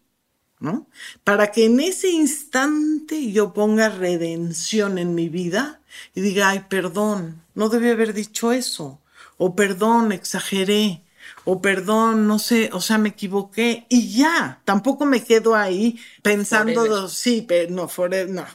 ¿no? 0.61 0.89
Para 1.25 1.53
que 1.53 1.67
en 1.67 1.81
ese 1.81 2.11
instante 2.11 3.31
yo 3.33 3.53
ponga 3.53 3.89
redención 3.89 4.99
en 4.99 5.15
mi 5.15 5.29
vida 5.29 5.81
y 6.15 6.21
diga, 6.21 6.49
ay, 6.49 6.65
perdón, 6.69 7.43
no 7.55 7.69
debí 7.69 7.91
haber 7.91 8.13
dicho 8.13 8.53
eso, 8.53 9.01
o 9.37 9.55
perdón, 9.55 10.13
exageré, 10.13 11.05
o 11.45 11.63
perdón, 11.63 12.27
no 12.27 12.39
sé, 12.39 12.71
o 12.73 12.81
sea, 12.81 12.99
me 12.99 13.11
equivoqué 13.11 13.87
y 13.89 14.13
ya, 14.17 14.61
tampoco 14.65 15.05
me 15.05 15.23
quedo 15.23 15.55
ahí 15.55 15.99
pensando, 16.23 17.09
sí, 17.09 17.45
pero 17.47 17.71
no, 17.71 17.89
no, 18.29 18.47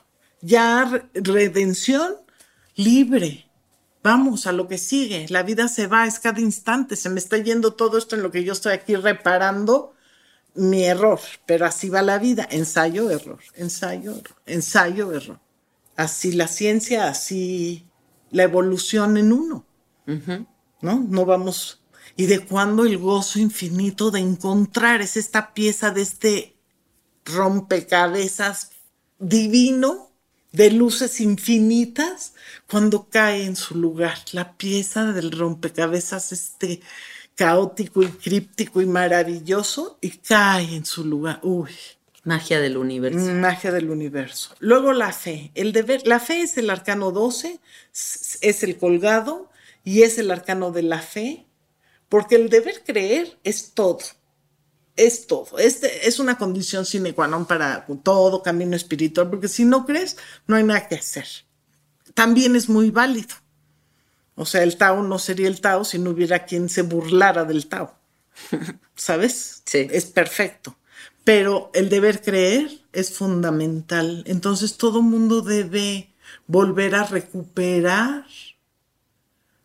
ya 0.41 1.03
redención 1.13 2.15
libre. 2.75 3.47
Vamos 4.03 4.47
a 4.47 4.51
lo 4.51 4.67
que 4.67 4.77
sigue. 4.77 5.27
La 5.29 5.43
vida 5.43 5.69
se 5.69 5.87
va, 5.87 6.05
es 6.05 6.19
cada 6.19 6.41
instante. 6.41 6.97
Se 6.97 7.09
me 7.09 7.19
está 7.21 7.37
yendo 7.37 7.73
todo 7.73 7.97
esto 7.97 8.17
en 8.17 8.21
lo 8.21 8.31
que 8.31 8.43
yo 8.43 8.51
estoy 8.51 8.73
aquí 8.73 8.97
reparando 8.97 9.92
mi 10.55 10.83
error. 10.83 11.19
Pero 11.45 11.65
así 11.65 11.89
va 11.89 12.01
la 12.01 12.19
vida. 12.19 12.47
Ensayo, 12.49 13.09
error. 13.09 13.39
Ensayo, 13.55 14.11
error. 14.11 14.35
Ensayo, 14.45 15.13
error. 15.13 15.39
Así 15.95 16.31
la 16.31 16.47
ciencia, 16.47 17.07
así 17.07 17.85
la 18.31 18.43
evolución 18.43 19.17
en 19.17 19.31
uno. 19.31 19.65
¿No? 20.05 20.99
No 20.99 21.25
vamos. 21.25 21.81
¿Y 22.15 22.25
de 22.25 22.39
cuándo 22.39 22.85
el 22.85 22.97
gozo 22.97 23.39
infinito 23.39 24.11
de 24.11 24.19
encontrar 24.19 25.01
es 25.01 25.17
esta 25.17 25.53
pieza 25.53 25.91
de 25.91 26.01
este 26.01 26.55
rompecabezas 27.25 28.71
divino 29.19 30.11
de 30.51 30.69
luces 30.71 31.21
infinitas 31.21 32.33
cuando 32.69 33.09
cae 33.09 33.45
en 33.45 33.55
su 33.55 33.75
lugar 33.75 34.17
la 34.33 34.55
pieza 34.57 35.11
del 35.13 35.31
rompecabezas 35.31 36.31
este 36.31 36.81
caótico 37.35 38.03
y 38.03 38.07
críptico 38.07 38.81
y 38.81 38.85
maravilloso 38.85 39.97
y 40.01 40.11
cae 40.11 40.75
en 40.75 40.85
su 40.85 41.05
lugar. 41.05 41.39
Uy. 41.43 41.71
Magia 42.25 42.61
del 42.61 42.77
universo. 42.77 43.19
Magia 43.33 43.71
del 43.71 43.89
universo. 43.89 44.55
Luego 44.59 44.93
la 44.93 45.11
fe. 45.11 45.51
El 45.55 45.73
deber, 45.73 46.07
la 46.07 46.19
fe 46.19 46.41
es 46.41 46.57
el 46.57 46.69
arcano 46.69 47.11
12, 47.11 47.59
es 48.41 48.63
el 48.63 48.77
colgado 48.77 49.49
y 49.83 50.03
es 50.03 50.17
el 50.17 50.31
arcano 50.31 50.71
de 50.71 50.83
la 50.83 50.99
fe, 50.99 51.45
porque 52.07 52.35
el 52.35 52.49
deber 52.49 52.81
creer 52.85 53.37
es 53.43 53.73
todo 53.73 53.99
es 54.95 55.27
todo. 55.27 55.57
Este 55.57 56.07
es 56.07 56.19
una 56.19 56.37
condición 56.37 56.85
sine 56.85 57.13
qua 57.13 57.27
non 57.27 57.45
para 57.45 57.85
todo 58.03 58.43
camino 58.43 58.75
espiritual, 58.75 59.29
porque 59.29 59.47
si 59.47 59.65
no 59.65 59.85
crees, 59.85 60.17
no 60.45 60.55
hay 60.55 60.63
nada 60.63 60.87
que 60.87 60.95
hacer. 60.95 61.25
También 62.13 62.55
es 62.55 62.69
muy 62.69 62.91
válido. 62.91 63.35
O 64.35 64.45
sea, 64.45 64.63
el 64.63 64.77
Tao 64.77 65.03
no 65.03 65.19
sería 65.19 65.47
el 65.47 65.61
Tao 65.61 65.83
si 65.85 65.99
no 65.99 66.11
hubiera 66.11 66.45
quien 66.45 66.69
se 66.69 66.81
burlara 66.81 67.45
del 67.45 67.67
Tao. 67.67 67.95
¿Sabes? 68.95 69.61
Sí. 69.65 69.87
Es 69.91 70.05
perfecto. 70.05 70.75
Pero 71.23 71.71
el 71.73 71.89
deber 71.89 72.21
creer 72.21 72.81
es 72.91 73.13
fundamental. 73.13 74.23
Entonces 74.27 74.77
todo 74.77 75.01
mundo 75.01 75.41
debe 75.41 76.13
volver 76.47 76.95
a 76.95 77.05
recuperar 77.05 78.25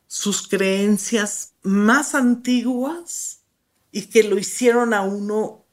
sus 0.07 0.47
creencias 0.47 1.55
más 1.63 2.15
antiguas 2.15 3.41
y 3.93 4.07
que 4.07 4.23
lo 4.23 4.39
hicieron 4.39 4.95
a 4.95 5.03
uno 5.03 5.65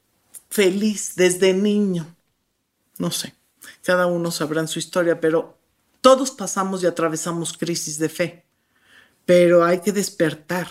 feliz 0.49 1.13
desde 1.15 1.53
niño. 1.53 2.15
No 2.97 3.11
sé, 3.11 3.35
cada 3.83 4.07
uno 4.07 4.31
sabrá 4.31 4.61
en 4.61 4.67
su 4.67 4.79
historia, 4.79 5.19
pero 5.19 5.57
todos 6.01 6.31
pasamos 6.31 6.83
y 6.83 6.87
atravesamos 6.87 7.57
crisis 7.57 7.97
de 7.97 8.09
fe. 8.09 8.44
Pero 9.25 9.65
hay 9.65 9.79
que 9.79 9.91
despertar 9.91 10.69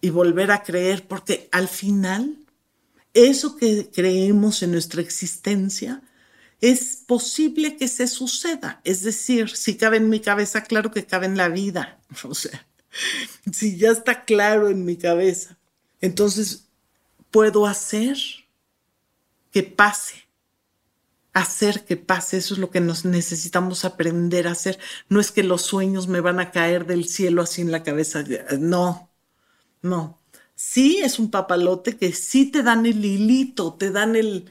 y 0.00 0.10
volver 0.10 0.50
a 0.50 0.62
creer 0.62 1.06
porque 1.06 1.48
al 1.52 1.68
final 1.68 2.38
eso 3.14 3.56
que 3.56 3.90
creemos 3.92 4.62
en 4.62 4.72
nuestra 4.72 5.00
existencia 5.00 6.02
es 6.60 7.02
posible 7.06 7.76
que 7.76 7.88
se 7.88 8.06
suceda. 8.06 8.80
Es 8.84 9.02
decir, 9.02 9.50
si 9.50 9.76
cabe 9.76 9.98
en 9.98 10.08
mi 10.08 10.20
cabeza, 10.20 10.62
claro 10.62 10.90
que 10.90 11.04
cabe 11.04 11.26
en 11.26 11.36
la 11.36 11.48
vida. 11.48 12.00
O 12.24 12.34
sea, 12.34 12.66
si 13.52 13.76
ya 13.76 13.90
está 13.90 14.24
claro 14.24 14.68
en 14.68 14.84
mi 14.84 14.96
cabeza. 14.96 15.58
Entonces, 16.00 16.68
puedo 17.30 17.66
hacer 17.66 18.18
que 19.50 19.62
pase. 19.62 20.21
Hacer 21.34 21.84
que 21.84 21.96
pase, 21.96 22.36
eso 22.38 22.54
es 22.54 22.60
lo 22.60 22.70
que 22.70 22.80
nos 22.80 23.04
necesitamos 23.06 23.84
aprender 23.84 24.46
a 24.46 24.52
hacer. 24.52 24.78
No 25.08 25.20
es 25.20 25.30
que 25.32 25.42
los 25.42 25.62
sueños 25.62 26.08
me 26.08 26.20
van 26.20 26.40
a 26.40 26.50
caer 26.50 26.86
del 26.86 27.06
cielo 27.06 27.42
así 27.42 27.62
en 27.62 27.72
la 27.72 27.82
cabeza. 27.82 28.24
No, 28.58 29.10
no. 29.82 30.20
Sí 30.54 30.98
es 31.02 31.18
un 31.18 31.30
papalote 31.30 31.96
que 31.96 32.12
sí 32.12 32.50
te 32.50 32.62
dan 32.62 32.86
el 32.86 33.04
hilito, 33.04 33.74
te 33.74 33.90
dan 33.90 34.16
el, 34.16 34.50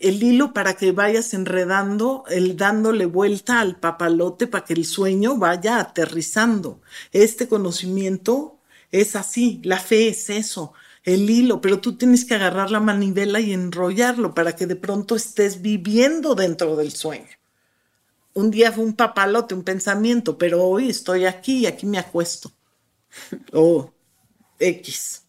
el 0.00 0.22
hilo 0.22 0.52
para 0.54 0.74
que 0.74 0.92
vayas 0.92 1.34
enredando, 1.34 2.24
el 2.28 2.56
dándole 2.56 3.06
vuelta 3.06 3.60
al 3.60 3.78
papalote 3.78 4.46
para 4.46 4.64
que 4.64 4.72
el 4.74 4.86
sueño 4.86 5.36
vaya 5.36 5.78
aterrizando. 5.80 6.80
Este 7.12 7.48
conocimiento 7.48 8.58
es 8.90 9.14
así, 9.16 9.60
la 9.64 9.78
fe 9.78 10.08
es 10.08 10.30
eso, 10.30 10.72
el 11.04 11.30
hilo, 11.30 11.60
pero 11.60 11.80
tú 11.80 11.96
tienes 11.96 12.24
que 12.24 12.34
agarrar 12.34 12.70
la 12.70 12.80
manivela 12.80 13.40
y 13.40 13.52
enrollarlo 13.52 14.34
para 14.34 14.54
que 14.54 14.66
de 14.66 14.76
pronto 14.76 15.16
estés 15.16 15.62
viviendo 15.62 16.34
dentro 16.34 16.76
del 16.76 16.92
sueño. 16.92 17.28
Un 18.34 18.50
día 18.50 18.70
fue 18.70 18.84
un 18.84 18.94
papalote, 18.94 19.54
un 19.54 19.64
pensamiento, 19.64 20.38
pero 20.38 20.62
hoy 20.62 20.90
estoy 20.90 21.26
aquí 21.26 21.58
y 21.58 21.66
aquí 21.66 21.86
me 21.86 21.98
acuesto. 21.98 22.52
O 23.52 23.92
X. 24.58 25.24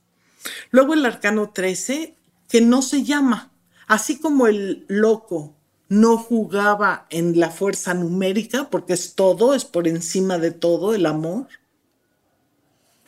Luego 0.70 0.94
el 0.94 1.06
arcano 1.06 1.52
13, 1.52 2.16
que 2.48 2.62
no 2.62 2.82
se 2.82 3.04
llama, 3.04 3.52
Así 3.92 4.20
como 4.20 4.48
el 4.48 4.86
loco 4.88 5.54
no 5.90 6.16
jugaba 6.18 7.08
en 7.10 7.38
la 7.38 7.50
fuerza 7.50 7.94
numérica, 7.94 8.70
porque 8.70 8.94
es 8.94 9.16
todo, 9.16 9.54
es 9.54 9.66
por 9.66 9.86
encima 9.86 10.38
de 10.38 10.52
todo 10.52 10.96
el 10.96 11.06
amor. 11.06 11.50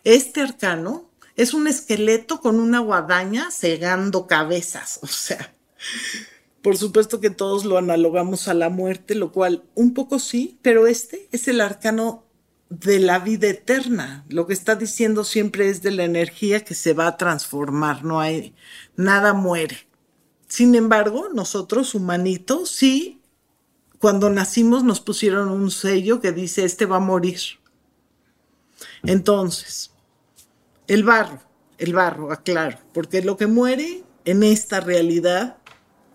Este 0.04 0.42
arcano 0.42 1.10
es 1.36 1.54
un 1.54 1.68
esqueleto 1.68 2.42
con 2.42 2.60
una 2.60 2.80
guadaña 2.80 3.50
cegando 3.52 4.28
cabezas, 4.28 5.00
o 5.04 5.08
sea, 5.08 5.56
por 6.62 6.78
supuesto 6.78 7.20
que 7.20 7.30
todos 7.30 7.66
lo 7.66 7.78
analogamos 7.78 8.48
a 8.48 8.54
la 8.54 8.70
muerte, 8.70 9.16
lo 9.16 9.32
cual 9.32 9.64
un 9.76 9.94
poco 9.94 10.20
sí, 10.20 10.60
pero 10.62 10.88
este 10.88 11.28
es 11.32 11.48
el 11.48 11.60
arcano 11.60 12.24
de 12.70 13.00
la 13.00 13.20
vida 13.20 13.48
eterna. 13.48 14.26
Lo 14.30 14.48
que 14.48 14.54
está 14.54 14.76
diciendo 14.76 15.24
siempre 15.26 15.70
es 15.70 15.82
de 15.82 15.92
la 15.92 16.06
energía 16.06 16.64
que 16.64 16.74
se 16.74 16.94
va 16.94 17.08
a 17.08 17.18
transformar, 17.18 18.04
no 18.04 18.20
hay 18.20 18.56
nada 18.96 19.34
muere. 19.34 19.88
Sin 20.48 20.76
embargo, 20.76 21.30
nosotros, 21.34 21.96
humanitos, 21.96 22.70
sí, 22.70 23.22
cuando 24.00 24.30
nacimos 24.30 24.84
nos 24.84 25.00
pusieron 25.00 25.50
un 25.50 25.72
sello 25.72 26.22
que 26.22 26.32
dice, 26.32 26.64
este 26.64 26.86
va 26.86 26.98
a 26.98 27.00
morir. 27.00 27.40
Entonces, 29.04 29.93
el 30.94 31.04
barro, 31.04 31.40
el 31.78 31.94
barro, 31.94 32.32
aclaro, 32.32 32.78
porque 32.94 33.22
lo 33.22 33.36
que 33.36 33.48
muere 33.48 34.04
en 34.26 34.44
esta 34.44 34.80
realidad, 34.80 35.58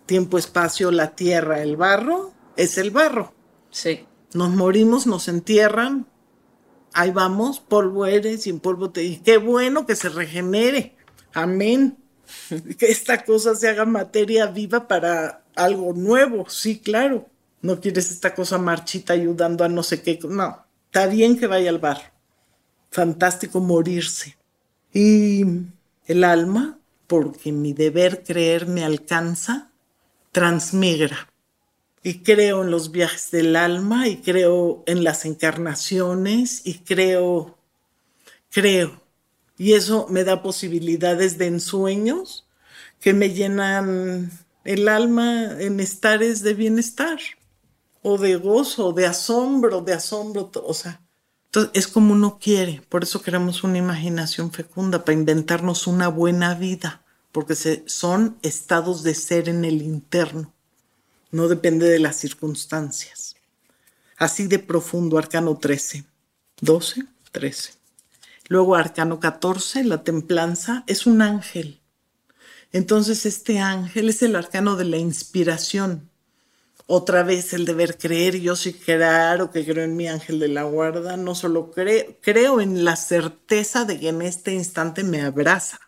tiempo, 0.07 0.39
espacio, 0.39 0.91
la 0.91 1.17
tierra, 1.17 1.63
el 1.63 1.77
barro, 1.77 2.33
es 2.57 2.79
el 2.79 2.91
barro. 2.91 3.35
Sí. 3.71 4.07
Nos 4.35 4.51
morimos, 4.51 5.07
nos 5.07 5.29
entierran, 5.29 6.07
ahí 6.93 7.11
vamos, 7.11 7.61
polvo 7.61 8.07
eres 8.07 8.47
y 8.47 8.51
en 8.51 8.61
polvo 8.61 8.91
te... 8.91 9.03
Y 9.03 9.17
qué 9.19 9.39
bueno 9.39 9.87
que 9.87 9.97
se 9.97 10.09
regenere. 10.09 10.97
Amén. 11.35 11.99
que 12.79 12.87
esta 12.87 13.25
cosa 13.25 13.55
se 13.55 13.69
haga 13.69 13.85
materia 13.85 14.47
viva 14.47 14.87
para 14.87 15.45
algo 15.57 15.93
nuevo, 15.93 16.49
sí, 16.49 16.79
claro. 16.79 17.29
No 17.63 17.81
quieres 17.81 18.11
esta 18.11 18.35
cosa 18.35 18.59
marchita 18.59 19.13
ayudando 19.13 19.65
a 19.65 19.69
no 19.69 19.83
sé 19.83 20.03
qué. 20.03 20.21
No, 20.29 20.65
está 20.85 21.07
bien 21.07 21.39
que 21.39 21.49
vaya 21.49 21.71
al 21.71 21.79
bar. 21.79 22.15
Fantástico 22.91 23.61
morirse. 23.61 24.38
Y 24.93 25.45
el 26.07 26.25
alma, 26.25 26.79
porque 27.07 27.53
mi 27.53 27.73
deber 27.73 28.25
creer 28.25 28.67
me 28.67 28.85
alcanza, 28.85 29.71
transmigra. 30.33 31.29
Y 32.03 32.23
creo 32.23 32.63
en 32.63 32.71
los 32.71 32.91
viajes 32.91 33.31
del 33.31 33.57
alma 33.57 34.09
y 34.09 34.19
creo 34.19 34.83
en 34.87 35.05
las 35.05 35.25
encarnaciones 35.25 36.63
y 36.65 36.79
creo, 36.79 37.59
creo 38.51 39.09
y 39.59 39.73
eso 39.73 40.07
me 40.09 40.23
da 40.23 40.41
posibilidades 40.41 41.37
de 41.37 41.49
ensueños 41.49 42.47
que 43.01 43.13
me 43.13 43.31
llenan 43.31 44.31
el 44.65 44.89
alma 44.89 45.61
en 45.61 45.81
estares 45.81 46.43
de 46.43 46.55
bienestar 46.55 47.19
o 48.03 48.17
de 48.17 48.37
gozo, 48.37 48.93
de 48.93 49.07
asombro, 49.07 49.81
de 49.81 49.95
asombro, 49.95 50.51
o 50.65 50.75
sea, 50.75 51.03
es 51.75 51.89
como 51.89 52.13
uno 52.13 52.39
quiere, 52.41 52.83
por 52.89 53.03
eso 53.03 53.23
queremos 53.23 53.65
una 53.65 53.79
imaginación 53.79 54.53
fecunda, 54.53 55.05
para 55.05 55.19
inventarnos 55.19 55.87
una 55.87 56.09
buena 56.09 56.55
vida, 56.55 57.03
porque 57.33 57.55
son 57.87 58.39
estados 58.43 59.03
de 59.03 59.15
ser 59.15 59.49
en 59.49 59.65
el 59.65 59.83
interno, 59.83 60.53
no 61.31 61.49
depende 61.49 61.89
de 61.89 61.99
las 61.99 62.17
circunstancias. 62.17 63.37
Así 64.17 64.47
de 64.47 64.59
profundo, 64.59 65.19
arcano 65.19 65.57
13, 65.57 66.05
12, 66.61 67.05
13. 67.31 67.73
Luego 68.49 68.75
arcano 68.75 69.21
14, 69.21 69.85
la 69.85 70.03
templanza, 70.03 70.83
es 70.87 71.07
un 71.07 71.23
ángel. 71.23 71.81
Entonces 72.73 73.27
este 73.27 73.61
ángel 73.61 74.09
es 74.09 74.23
el 74.23 74.35
arcano 74.35 74.77
de 74.77 74.85
la 74.85 74.97
inspiración. 74.97 76.11
Otra 76.91 77.23
vez 77.23 77.53
el 77.53 77.67
deber 77.67 77.99
creer, 77.99 78.41
yo 78.41 78.57
sí 78.57 78.73
claro 78.73 79.51
que 79.51 79.63
creo 79.63 79.85
en 79.85 79.95
mi 79.95 80.09
ángel 80.09 80.39
de 80.41 80.49
la 80.49 80.63
guarda, 80.63 81.19
no 81.19 81.35
solo 81.35 81.71
creo, 81.71 82.17
creo 82.23 82.63
en 82.63 82.83
la 82.83 82.97
certeza 82.97 83.85
de 83.85 84.01
que 84.01 84.09
en 84.09 84.23
este 84.23 84.55
instante 84.55 85.05
me 85.05 85.21
abraza. 85.21 85.79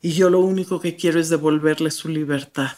Y 0.00 0.14
yo 0.14 0.30
lo 0.30 0.40
único 0.40 0.80
que 0.80 0.96
quiero 0.96 1.20
es 1.20 1.28
devolverle 1.28 1.92
su 1.92 2.08
libertad. 2.08 2.72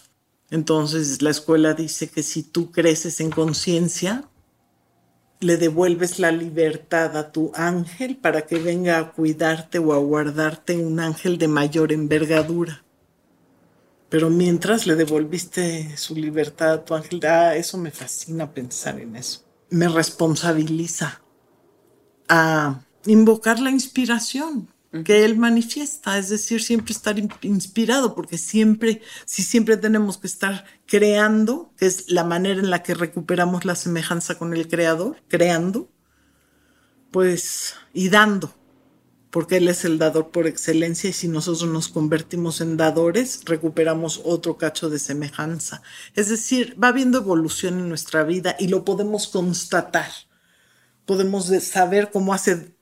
Entonces 0.51 1.23
la 1.23 1.31
escuela 1.31 1.73
dice 1.73 2.11
que 2.11 2.23
si 2.23 2.43
tú 2.43 2.71
creces 2.71 3.19
en 3.21 3.31
conciencia, 3.31 4.29
le 5.41 5.57
devuelves 5.57 6.19
la 6.19 6.33
libertad 6.33 7.17
a 7.17 7.33
tu 7.33 7.51
ángel 7.55 8.19
para 8.19 8.43
que 8.43 8.59
venga 8.59 8.99
a 8.99 9.13
cuidarte 9.13 9.79
o 9.79 9.95
a 9.95 9.99
guardarte 9.99 10.77
un 10.77 11.01
ángel 11.01 11.39
de 11.39 11.49
mayor 11.49 11.93
envergadura. 11.93 12.84
Pero 14.15 14.31
mientras 14.31 14.87
le 14.87 14.95
devolviste 14.95 15.97
su 15.97 16.15
libertad 16.15 16.73
a 16.73 16.85
tu 16.85 16.95
ángel, 16.95 17.21
ah, 17.27 17.57
eso 17.57 17.79
me 17.79 17.91
fascina 17.91 18.55
pensar 18.55 19.01
en 19.01 19.17
eso. 19.17 19.45
Me 19.71 19.89
responsabiliza 19.89 21.21
a 22.29 22.81
invocar 23.07 23.59
la 23.59 23.71
inspiración, 23.71 24.69
que 25.05 25.25
él 25.25 25.37
manifiesta, 25.37 26.17
es 26.17 26.29
decir, 26.29 26.63
siempre 26.63 26.93
estar 26.93 27.17
inspirado, 27.43 28.15
porque 28.15 28.39
siempre, 28.39 29.03
si 29.25 29.43
siempre 29.43 29.77
tenemos 29.79 30.17
que 30.17 30.29
estar 30.29 30.65
creando, 30.87 31.73
que 31.77 31.87
es 31.87 32.09
la 32.09 32.23
manera 32.23 32.61
en 32.61 32.71
la 32.71 32.85
que 32.85 32.95
recuperamos 32.95 33.65
la 33.65 33.75
semejanza 33.75 34.39
con 34.39 34.55
el 34.55 34.69
creador, 34.69 35.17
creando, 35.27 35.91
pues, 37.11 37.75
y 37.93 38.11
dando, 38.11 38.55
porque 39.35 39.57
él 39.57 39.67
es 39.67 39.85
el 39.85 39.99
dador 39.99 40.31
por 40.31 40.47
excelencia 40.47 41.11
y 41.11 41.13
si 41.13 41.27
nosotros 41.27 41.69
nos 41.69 41.89
convertimos 41.89 42.61
en 42.61 42.77
dadores, 42.77 43.41
recuperamos 43.45 44.21
otro 44.23 44.59
cacho 44.59 44.91
de 44.91 45.01
semejanza. 45.01 45.83
Es 46.15 46.29
decir, 46.29 46.81
va 46.81 46.87
habiendo 46.87 47.19
evolución 47.19 47.81
en 47.81 47.89
nuestra 47.89 48.23
vida 48.23 48.55
y 48.61 48.69
lo 48.69 48.85
podemos 48.85 49.27
constatar. 49.27 50.09
Podemos 51.05 51.47
saber 51.47 52.13
cómo 52.13 52.33
hace 52.33 52.77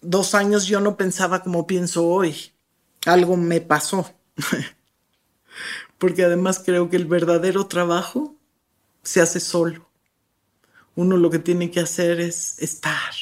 dos 0.00 0.36
años 0.36 0.68
yo 0.68 0.78
no 0.78 0.96
pensaba 0.96 1.42
como 1.42 1.66
pienso 1.66 2.06
hoy. 2.06 2.52
Algo 3.04 3.36
me 3.36 3.60
pasó. 3.60 4.14
Porque 5.98 6.22
además 6.22 6.62
creo 6.64 6.88
que 6.88 6.98
el 6.98 7.06
verdadero 7.06 7.66
trabajo 7.66 8.36
se 9.02 9.20
hace 9.20 9.40
solo. 9.40 9.90
Uno 10.94 11.16
lo 11.16 11.30
que 11.30 11.40
tiene 11.40 11.72
que 11.72 11.80
hacer 11.80 12.20
es 12.20 12.60
estar. 12.60 13.12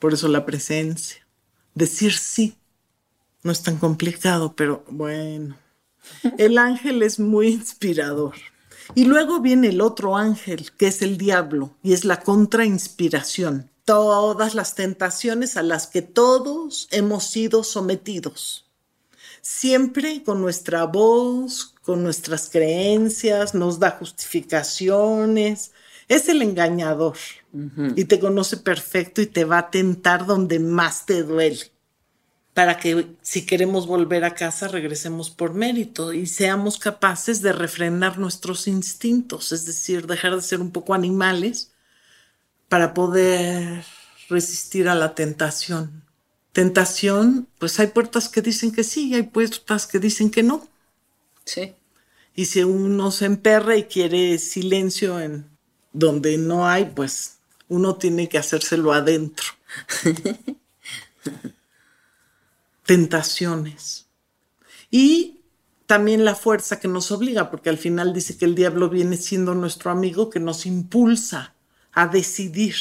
Por 0.00 0.14
eso 0.14 0.26
la 0.26 0.44
presencia. 0.44 1.27
Decir 1.78 2.12
sí. 2.12 2.56
No 3.42 3.52
es 3.52 3.62
tan 3.62 3.76
complicado, 3.76 4.54
pero 4.56 4.84
bueno. 4.88 5.56
El 6.38 6.58
ángel 6.58 7.02
es 7.02 7.20
muy 7.20 7.48
inspirador. 7.48 8.34
Y 8.94 9.04
luego 9.04 9.40
viene 9.40 9.68
el 9.68 9.80
otro 9.80 10.16
ángel, 10.16 10.72
que 10.76 10.88
es 10.88 11.02
el 11.02 11.18
diablo, 11.18 11.76
y 11.82 11.92
es 11.92 12.04
la 12.04 12.20
contrainspiración 12.20 13.70
todas 13.88 14.54
las 14.54 14.74
tentaciones 14.74 15.56
a 15.56 15.62
las 15.62 15.86
que 15.86 16.02
todos 16.02 16.88
hemos 16.90 17.24
sido 17.24 17.64
sometidos. 17.64 18.66
Siempre 19.40 20.22
con 20.22 20.42
nuestra 20.42 20.84
voz, 20.84 21.74
con 21.80 22.02
nuestras 22.02 22.50
creencias, 22.50 23.54
nos 23.54 23.78
da 23.78 23.92
justificaciones. 23.92 25.72
Es 26.08 26.28
el 26.28 26.42
engañador 26.42 27.16
y 27.96 28.04
te 28.04 28.18
conoce 28.18 28.56
perfecto 28.56 29.20
y 29.20 29.26
te 29.26 29.44
va 29.44 29.58
a 29.58 29.70
tentar 29.70 30.26
donde 30.26 30.58
más 30.58 31.06
te 31.06 31.22
duele 31.22 31.70
para 32.58 32.76
que 32.76 33.06
si 33.22 33.46
queremos 33.46 33.86
volver 33.86 34.24
a 34.24 34.34
casa 34.34 34.66
regresemos 34.66 35.30
por 35.30 35.54
mérito 35.54 36.12
y 36.12 36.26
seamos 36.26 36.76
capaces 36.76 37.40
de 37.40 37.52
refrenar 37.52 38.18
nuestros 38.18 38.66
instintos, 38.66 39.52
es 39.52 39.64
decir, 39.64 40.08
dejar 40.08 40.34
de 40.34 40.42
ser 40.42 40.60
un 40.60 40.72
poco 40.72 40.92
animales 40.92 41.70
para 42.68 42.94
poder 42.94 43.84
resistir 44.28 44.88
a 44.88 44.96
la 44.96 45.14
tentación. 45.14 46.02
Tentación, 46.50 47.46
pues 47.60 47.78
hay 47.78 47.86
puertas 47.86 48.28
que 48.28 48.42
dicen 48.42 48.72
que 48.72 48.82
sí 48.82 49.10
y 49.10 49.14
hay 49.14 49.22
puertas 49.22 49.86
que 49.86 50.00
dicen 50.00 50.28
que 50.28 50.42
no. 50.42 50.66
Sí. 51.44 51.74
Y 52.34 52.46
si 52.46 52.64
uno 52.64 53.12
se 53.12 53.26
emperra 53.26 53.76
y 53.76 53.84
quiere 53.84 54.36
silencio 54.38 55.20
en 55.20 55.48
donde 55.98 56.38
no 56.38 56.68
hay, 56.68 56.84
pues 56.84 57.38
uno 57.68 57.96
tiene 57.96 58.28
que 58.28 58.38
hacérselo 58.38 58.92
adentro. 58.92 59.46
Tentaciones. 62.86 64.06
Y 64.92 65.40
también 65.86 66.24
la 66.24 66.36
fuerza 66.36 66.78
que 66.78 66.86
nos 66.86 67.10
obliga, 67.10 67.50
porque 67.50 67.68
al 67.68 67.78
final 67.78 68.14
dice 68.14 68.38
que 68.38 68.44
el 68.44 68.54
diablo 68.54 68.88
viene 68.88 69.16
siendo 69.16 69.56
nuestro 69.56 69.90
amigo 69.90 70.30
que 70.30 70.38
nos 70.38 70.66
impulsa 70.66 71.54
a 71.92 72.06
decidir, 72.06 72.76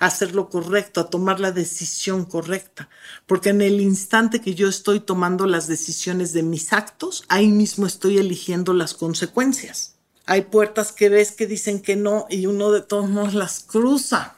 a 0.00 0.06
hacer 0.06 0.34
lo 0.34 0.48
correcto, 0.48 1.00
a 1.00 1.08
tomar 1.08 1.38
la 1.38 1.52
decisión 1.52 2.24
correcta. 2.24 2.88
Porque 3.26 3.50
en 3.50 3.62
el 3.62 3.80
instante 3.80 4.40
que 4.40 4.56
yo 4.56 4.68
estoy 4.68 4.98
tomando 4.98 5.46
las 5.46 5.68
decisiones 5.68 6.32
de 6.32 6.42
mis 6.42 6.72
actos, 6.72 7.24
ahí 7.28 7.46
mismo 7.46 7.86
estoy 7.86 8.18
eligiendo 8.18 8.72
las 8.72 8.94
consecuencias. 8.94 9.99
Hay 10.30 10.42
puertas 10.42 10.92
que 10.92 11.08
ves 11.08 11.32
que 11.32 11.48
dicen 11.48 11.82
que 11.82 11.96
no 11.96 12.26
y 12.30 12.46
uno 12.46 12.70
de 12.70 12.82
todos 12.82 13.10
modos 13.10 13.34
las 13.34 13.64
cruza 13.64 14.36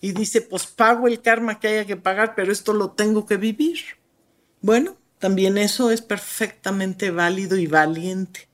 y 0.00 0.12
dice, 0.12 0.42
pues 0.42 0.66
pago 0.66 1.08
el 1.08 1.20
karma 1.20 1.58
que 1.58 1.66
haya 1.66 1.84
que 1.84 1.96
pagar, 1.96 2.36
pero 2.36 2.52
esto 2.52 2.72
lo 2.72 2.92
tengo 2.92 3.26
que 3.26 3.36
vivir. 3.36 3.80
Bueno, 4.60 4.96
también 5.18 5.58
eso 5.58 5.90
es 5.90 6.02
perfectamente 6.02 7.10
válido 7.10 7.56
y 7.56 7.66
valiente. 7.66 8.46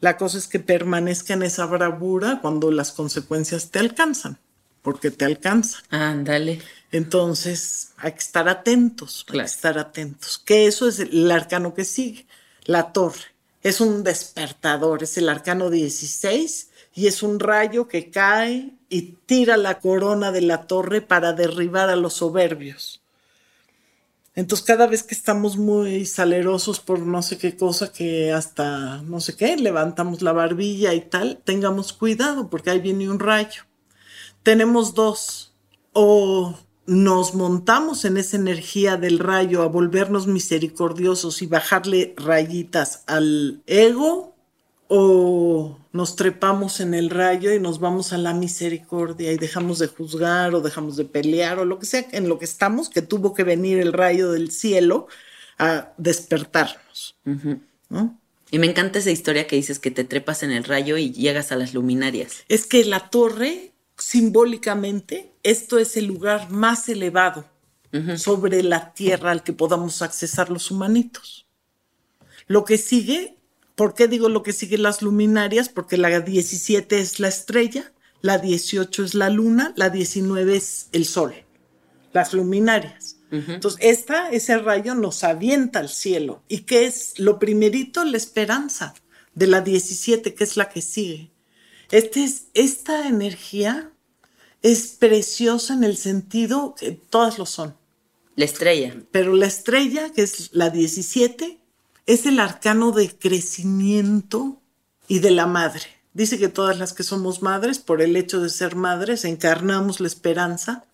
La 0.00 0.16
cosa 0.16 0.38
es 0.38 0.48
que 0.48 0.58
permanezca 0.58 1.34
en 1.34 1.44
esa 1.44 1.66
bravura 1.66 2.40
cuando 2.42 2.72
las 2.72 2.90
consecuencias 2.90 3.70
te 3.70 3.78
alcanzan, 3.78 4.40
porque 4.82 5.12
te 5.12 5.24
alcanzan. 5.24 5.82
Ándale. 5.90 6.60
Entonces, 6.90 7.92
hay 7.96 8.10
que 8.14 8.18
estar 8.18 8.48
atentos, 8.48 9.24
hay 9.28 9.38
que 9.38 9.44
estar 9.44 9.78
atentos. 9.78 10.36
Que 10.44 10.66
eso 10.66 10.88
es 10.88 10.98
el 10.98 11.30
arcano 11.30 11.74
que 11.74 11.84
sigue, 11.84 12.26
la 12.64 12.92
torre. 12.92 13.26
Es 13.62 13.80
un 13.80 14.02
despertador, 14.02 15.02
es 15.02 15.18
el 15.18 15.28
arcano 15.28 15.68
16 15.68 16.70
y 16.94 17.06
es 17.06 17.22
un 17.22 17.38
rayo 17.38 17.88
que 17.88 18.10
cae 18.10 18.74
y 18.88 19.02
tira 19.26 19.56
la 19.56 19.80
corona 19.80 20.32
de 20.32 20.40
la 20.40 20.66
torre 20.66 21.02
para 21.02 21.32
derribar 21.32 21.90
a 21.90 21.96
los 21.96 22.14
soberbios. 22.14 23.02
Entonces, 24.34 24.64
cada 24.64 24.86
vez 24.86 25.02
que 25.02 25.14
estamos 25.14 25.56
muy 25.56 26.06
salerosos 26.06 26.80
por 26.80 27.00
no 27.00 27.20
sé 27.20 27.36
qué 27.36 27.56
cosa, 27.56 27.92
que 27.92 28.32
hasta 28.32 29.02
no 29.02 29.20
sé 29.20 29.36
qué, 29.36 29.56
levantamos 29.56 30.22
la 30.22 30.32
barbilla 30.32 30.94
y 30.94 31.02
tal, 31.02 31.42
tengamos 31.44 31.92
cuidado 31.92 32.48
porque 32.48 32.70
ahí 32.70 32.80
viene 32.80 33.10
un 33.10 33.18
rayo. 33.18 33.64
Tenemos 34.42 34.94
dos. 34.94 35.52
O 35.92 36.56
nos 36.90 37.34
montamos 37.36 38.04
en 38.04 38.16
esa 38.16 38.36
energía 38.36 38.96
del 38.96 39.20
rayo 39.20 39.62
a 39.62 39.68
volvernos 39.68 40.26
misericordiosos 40.26 41.40
y 41.40 41.46
bajarle 41.46 42.14
rayitas 42.16 43.04
al 43.06 43.62
ego, 43.68 44.34
o 44.88 45.78
nos 45.92 46.16
trepamos 46.16 46.80
en 46.80 46.94
el 46.94 47.08
rayo 47.08 47.54
y 47.54 47.60
nos 47.60 47.78
vamos 47.78 48.12
a 48.12 48.18
la 48.18 48.34
misericordia 48.34 49.30
y 49.30 49.36
dejamos 49.36 49.78
de 49.78 49.86
juzgar 49.86 50.52
o 50.52 50.62
dejamos 50.62 50.96
de 50.96 51.04
pelear 51.04 51.60
o 51.60 51.64
lo 51.64 51.78
que 51.78 51.86
sea 51.86 52.08
en 52.10 52.28
lo 52.28 52.40
que 52.40 52.44
estamos, 52.44 52.88
que 52.88 53.02
tuvo 53.02 53.34
que 53.34 53.44
venir 53.44 53.78
el 53.78 53.92
rayo 53.92 54.32
del 54.32 54.50
cielo 54.50 55.06
a 55.58 55.92
despertarnos. 55.96 57.14
¿no? 57.88 58.18
Y 58.50 58.58
me 58.58 58.66
encanta 58.66 58.98
esa 58.98 59.12
historia 59.12 59.46
que 59.46 59.54
dices 59.54 59.78
que 59.78 59.92
te 59.92 60.02
trepas 60.02 60.42
en 60.42 60.50
el 60.50 60.64
rayo 60.64 60.96
y 60.96 61.12
llegas 61.12 61.52
a 61.52 61.56
las 61.56 61.72
luminarias. 61.72 62.42
Es 62.48 62.66
que 62.66 62.84
la 62.84 63.10
torre, 63.10 63.70
simbólicamente, 63.96 65.29
esto 65.42 65.78
es 65.78 65.96
el 65.96 66.06
lugar 66.06 66.50
más 66.50 66.88
elevado 66.88 67.44
sobre 68.16 68.62
la 68.62 68.94
tierra 68.94 69.32
al 69.32 69.42
que 69.42 69.52
podamos 69.52 70.00
accesar 70.00 70.48
los 70.48 70.70
humanitos. 70.70 71.48
Lo 72.46 72.64
que 72.64 72.78
sigue, 72.78 73.36
¿por 73.74 73.94
qué 73.94 74.06
digo 74.06 74.28
lo 74.28 74.42
que 74.42 74.52
sigue 74.52 74.78
las 74.78 75.02
luminarias? 75.02 75.68
Porque 75.68 75.96
la 75.96 76.20
17 76.20 77.00
es 77.00 77.18
la 77.18 77.28
estrella, 77.28 77.92
la 78.22 78.38
18 78.38 79.04
es 79.04 79.14
la 79.14 79.28
luna, 79.28 79.72
la 79.76 79.90
19 79.90 80.56
es 80.56 80.88
el 80.92 81.04
sol, 81.04 81.34
las 82.12 82.32
luminarias. 82.32 83.16
Entonces, 83.32 83.80
esta, 83.82 84.30
ese 84.30 84.58
rayo 84.58 84.96
nos 84.96 85.22
avienta 85.22 85.78
al 85.78 85.88
cielo. 85.88 86.42
¿Y 86.48 86.62
qué 86.62 86.86
es? 86.86 87.16
Lo 87.18 87.38
primerito, 87.38 88.04
la 88.04 88.16
esperanza 88.16 88.94
de 89.34 89.46
la 89.46 89.60
17, 89.60 90.34
que 90.34 90.44
es 90.44 90.56
la 90.56 90.68
que 90.68 90.82
sigue. 90.82 91.30
Este 91.92 92.24
es, 92.24 92.46
esta 92.54 93.06
energía 93.06 93.89
es 94.62 94.88
preciosa 94.88 95.74
en 95.74 95.84
el 95.84 95.96
sentido 95.96 96.74
que 96.74 96.92
todas 96.92 97.38
lo 97.38 97.46
son. 97.46 97.74
La 98.36 98.44
estrella. 98.44 98.96
Pero 99.10 99.34
la 99.34 99.46
estrella, 99.46 100.10
que 100.12 100.22
es 100.22 100.50
la 100.52 100.70
17, 100.70 101.60
es 102.06 102.26
el 102.26 102.40
arcano 102.40 102.92
de 102.92 103.10
crecimiento 103.10 104.60
y 105.08 105.18
de 105.20 105.30
la 105.30 105.46
madre. 105.46 105.82
Dice 106.12 106.38
que 106.38 106.48
todas 106.48 106.78
las 106.78 106.92
que 106.92 107.02
somos 107.02 107.42
madres, 107.42 107.78
por 107.78 108.02
el 108.02 108.16
hecho 108.16 108.40
de 108.40 108.50
ser 108.50 108.74
madres, 108.76 109.24
encarnamos 109.24 110.00
la 110.00 110.08
esperanza, 110.08 110.84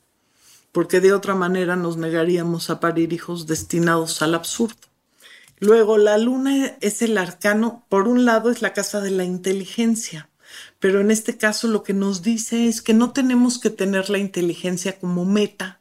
porque 0.72 1.00
de 1.00 1.12
otra 1.12 1.34
manera 1.34 1.74
nos 1.74 1.96
negaríamos 1.96 2.68
a 2.68 2.80
parir 2.80 3.12
hijos 3.12 3.46
destinados 3.46 4.20
al 4.20 4.34
absurdo. 4.34 4.76
Luego, 5.58 5.96
la 5.96 6.18
luna 6.18 6.76
es 6.80 7.00
el 7.00 7.16
arcano, 7.16 7.86
por 7.88 8.08
un 8.08 8.26
lado 8.26 8.50
es 8.50 8.60
la 8.60 8.74
casa 8.74 9.00
de 9.00 9.10
la 9.10 9.24
inteligencia, 9.24 10.28
pero 10.86 11.00
en 11.00 11.10
este 11.10 11.36
caso 11.36 11.66
lo 11.66 11.82
que 11.82 11.94
nos 11.94 12.22
dice 12.22 12.68
es 12.68 12.80
que 12.80 12.94
no 12.94 13.10
tenemos 13.10 13.58
que 13.58 13.70
tener 13.70 14.08
la 14.08 14.18
inteligencia 14.18 15.00
como 15.00 15.24
meta, 15.24 15.80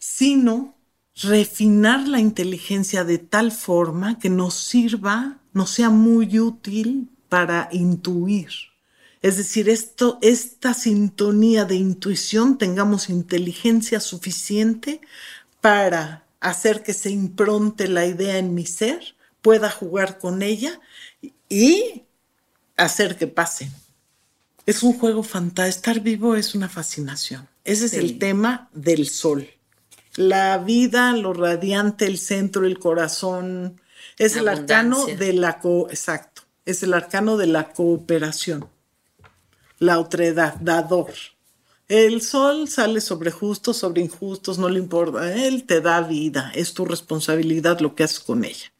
sino 0.00 0.74
refinar 1.14 2.08
la 2.08 2.18
inteligencia 2.18 3.04
de 3.04 3.18
tal 3.18 3.52
forma 3.52 4.18
que 4.18 4.30
nos 4.30 4.54
sirva, 4.54 5.38
nos 5.52 5.70
sea 5.70 5.90
muy 5.90 6.40
útil 6.40 7.08
para 7.28 7.68
intuir. 7.70 8.50
Es 9.20 9.36
decir, 9.36 9.68
esto, 9.68 10.18
esta 10.22 10.74
sintonía 10.74 11.64
de 11.64 11.76
intuición, 11.76 12.58
tengamos 12.58 13.10
inteligencia 13.10 14.00
suficiente 14.00 15.00
para 15.60 16.26
hacer 16.40 16.82
que 16.82 16.94
se 16.94 17.10
impronte 17.10 17.86
la 17.86 18.06
idea 18.06 18.38
en 18.38 18.54
mi 18.54 18.66
ser, 18.66 19.14
pueda 19.40 19.70
jugar 19.70 20.18
con 20.18 20.42
ella 20.42 20.80
y 21.48 22.02
hacer 22.76 23.16
que 23.16 23.28
pase. 23.28 23.70
Es 24.66 24.82
un 24.82 24.98
juego 24.98 25.22
fantástico. 25.22 25.90
Estar 25.90 26.00
vivo 26.00 26.36
es 26.36 26.54
una 26.54 26.68
fascinación. 26.68 27.48
Ese 27.64 27.86
es 27.86 27.90
Sí. 27.92 27.98
el 27.98 28.18
tema 28.18 28.68
del 28.72 29.08
sol. 29.08 29.48
La 30.16 30.58
vida, 30.58 31.12
lo 31.16 31.32
radiante, 31.32 32.06
el 32.06 32.18
centro, 32.18 32.66
el 32.66 32.78
corazón. 32.78 33.80
Es 34.18 34.36
el 34.36 34.48
arcano 34.48 35.06
de 35.06 35.32
la 35.32 35.58
co 35.58 35.88
exacto. 35.90 36.42
Es 36.64 36.82
el 36.82 36.94
arcano 36.94 37.36
de 37.36 37.46
la 37.46 37.72
cooperación. 37.72 38.68
La 39.78 39.98
otredad, 39.98 40.56
dador. 40.60 41.12
El 41.88 42.22
sol 42.22 42.68
sale 42.68 43.00
sobre 43.00 43.30
justos, 43.30 43.78
sobre 43.78 44.02
injustos, 44.02 44.58
no 44.58 44.68
le 44.68 44.78
importa. 44.78 45.34
Él 45.34 45.64
te 45.64 45.80
da 45.80 46.00
vida. 46.02 46.52
Es 46.54 46.72
tu 46.72 46.84
responsabilidad 46.84 47.80
lo 47.80 47.94
que 47.94 48.04
haces 48.04 48.20
con 48.20 48.44
ella. 48.44 48.72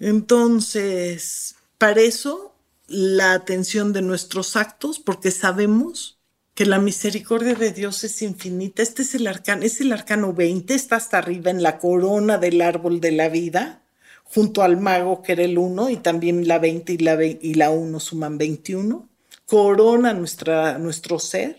Entonces, 0.00 1.56
para 1.76 2.00
eso, 2.00 2.47
la 2.88 3.34
atención 3.34 3.92
de 3.92 4.02
nuestros 4.02 4.56
actos, 4.56 4.98
porque 4.98 5.30
sabemos 5.30 6.18
que 6.54 6.66
la 6.66 6.78
misericordia 6.80 7.54
de 7.54 7.70
Dios 7.72 8.02
es 8.04 8.20
infinita. 8.22 8.82
Este 8.82 9.02
es 9.02 9.14
el 9.14 9.26
arcano, 9.26 9.62
es 9.62 9.80
el 9.80 9.92
arcano 9.92 10.32
20, 10.32 10.74
está 10.74 10.96
hasta 10.96 11.18
arriba 11.18 11.50
en 11.50 11.62
la 11.62 11.78
corona 11.78 12.38
del 12.38 12.60
árbol 12.62 13.00
de 13.00 13.12
la 13.12 13.28
vida, 13.28 13.82
junto 14.24 14.62
al 14.62 14.78
mago 14.80 15.22
que 15.22 15.32
era 15.32 15.44
el 15.44 15.56
1, 15.58 15.90
y 15.90 15.96
también 15.98 16.48
la 16.48 16.58
20 16.58 16.92
y 16.94 16.98
la, 16.98 17.16
ve- 17.16 17.38
y 17.40 17.54
la 17.54 17.70
1 17.70 18.00
suman 18.00 18.38
21. 18.38 19.08
Corona 19.46 20.12
nuestra, 20.14 20.78
nuestro 20.78 21.18
ser. 21.18 21.56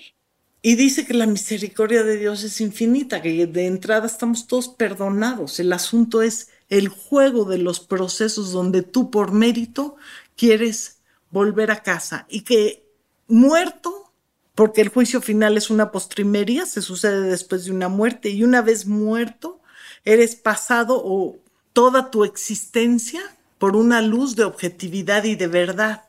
Y 0.61 0.75
dice 0.75 1.05
que 1.05 1.13
la 1.13 1.25
misericordia 1.25 2.03
de 2.03 2.17
Dios 2.17 2.43
es 2.43 2.59
infinita, 2.59 3.21
que 3.21 3.47
de 3.47 3.65
entrada 3.65 4.07
estamos 4.07 4.45
todos 4.47 4.67
perdonados. 4.67 5.59
El 5.59 5.71
asunto 5.71 6.21
es 6.21 6.49
el 6.67 6.89
juego 6.89 7.45
de 7.45 7.57
los 7.59 7.79
procesos 7.79 8.51
donde 8.51 8.81
tú 8.83 9.09
por 9.09 9.31
mérito 9.31 9.95
quieres 10.35 10.98
volver 11.31 11.71
a 11.71 11.83
casa 11.83 12.25
y 12.29 12.41
que 12.41 12.85
muerto, 13.27 14.11
porque 14.55 14.81
el 14.81 14.89
juicio 14.89 15.21
final 15.21 15.57
es 15.57 15.69
una 15.69 15.91
postrimería, 15.91 16.65
se 16.65 16.81
sucede 16.81 17.21
después 17.29 17.65
de 17.65 17.71
una 17.71 17.87
muerte 17.87 18.29
y 18.29 18.43
una 18.43 18.61
vez 18.61 18.85
muerto, 18.85 19.61
eres 20.05 20.35
pasado 20.35 21.01
o 21.03 21.37
toda 21.73 22.11
tu 22.11 22.23
existencia 22.23 23.21
por 23.57 23.75
una 23.75 24.01
luz 24.01 24.35
de 24.35 24.43
objetividad 24.43 25.23
y 25.25 25.35
de 25.35 25.47
verdad. 25.47 26.05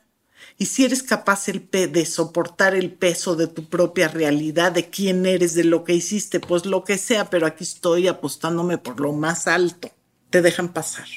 Y 0.57 0.65
si 0.67 0.85
eres 0.85 1.03
capaz 1.03 1.47
el 1.49 1.67
de 1.71 2.05
soportar 2.05 2.75
el 2.75 2.91
peso 2.91 3.35
de 3.35 3.47
tu 3.47 3.65
propia 3.65 4.07
realidad, 4.07 4.71
de 4.71 4.89
quién 4.89 5.25
eres, 5.25 5.53
de 5.53 5.63
lo 5.63 5.83
que 5.83 5.93
hiciste, 5.93 6.39
pues 6.39 6.65
lo 6.65 6.83
que 6.83 6.97
sea, 6.97 7.29
pero 7.29 7.45
aquí 7.45 7.63
estoy 7.63 8.07
apostándome 8.07 8.77
por 8.77 8.99
lo 8.99 9.13
más 9.13 9.47
alto, 9.47 9.89
te 10.29 10.41
dejan 10.41 10.73
pasar. 10.73 11.07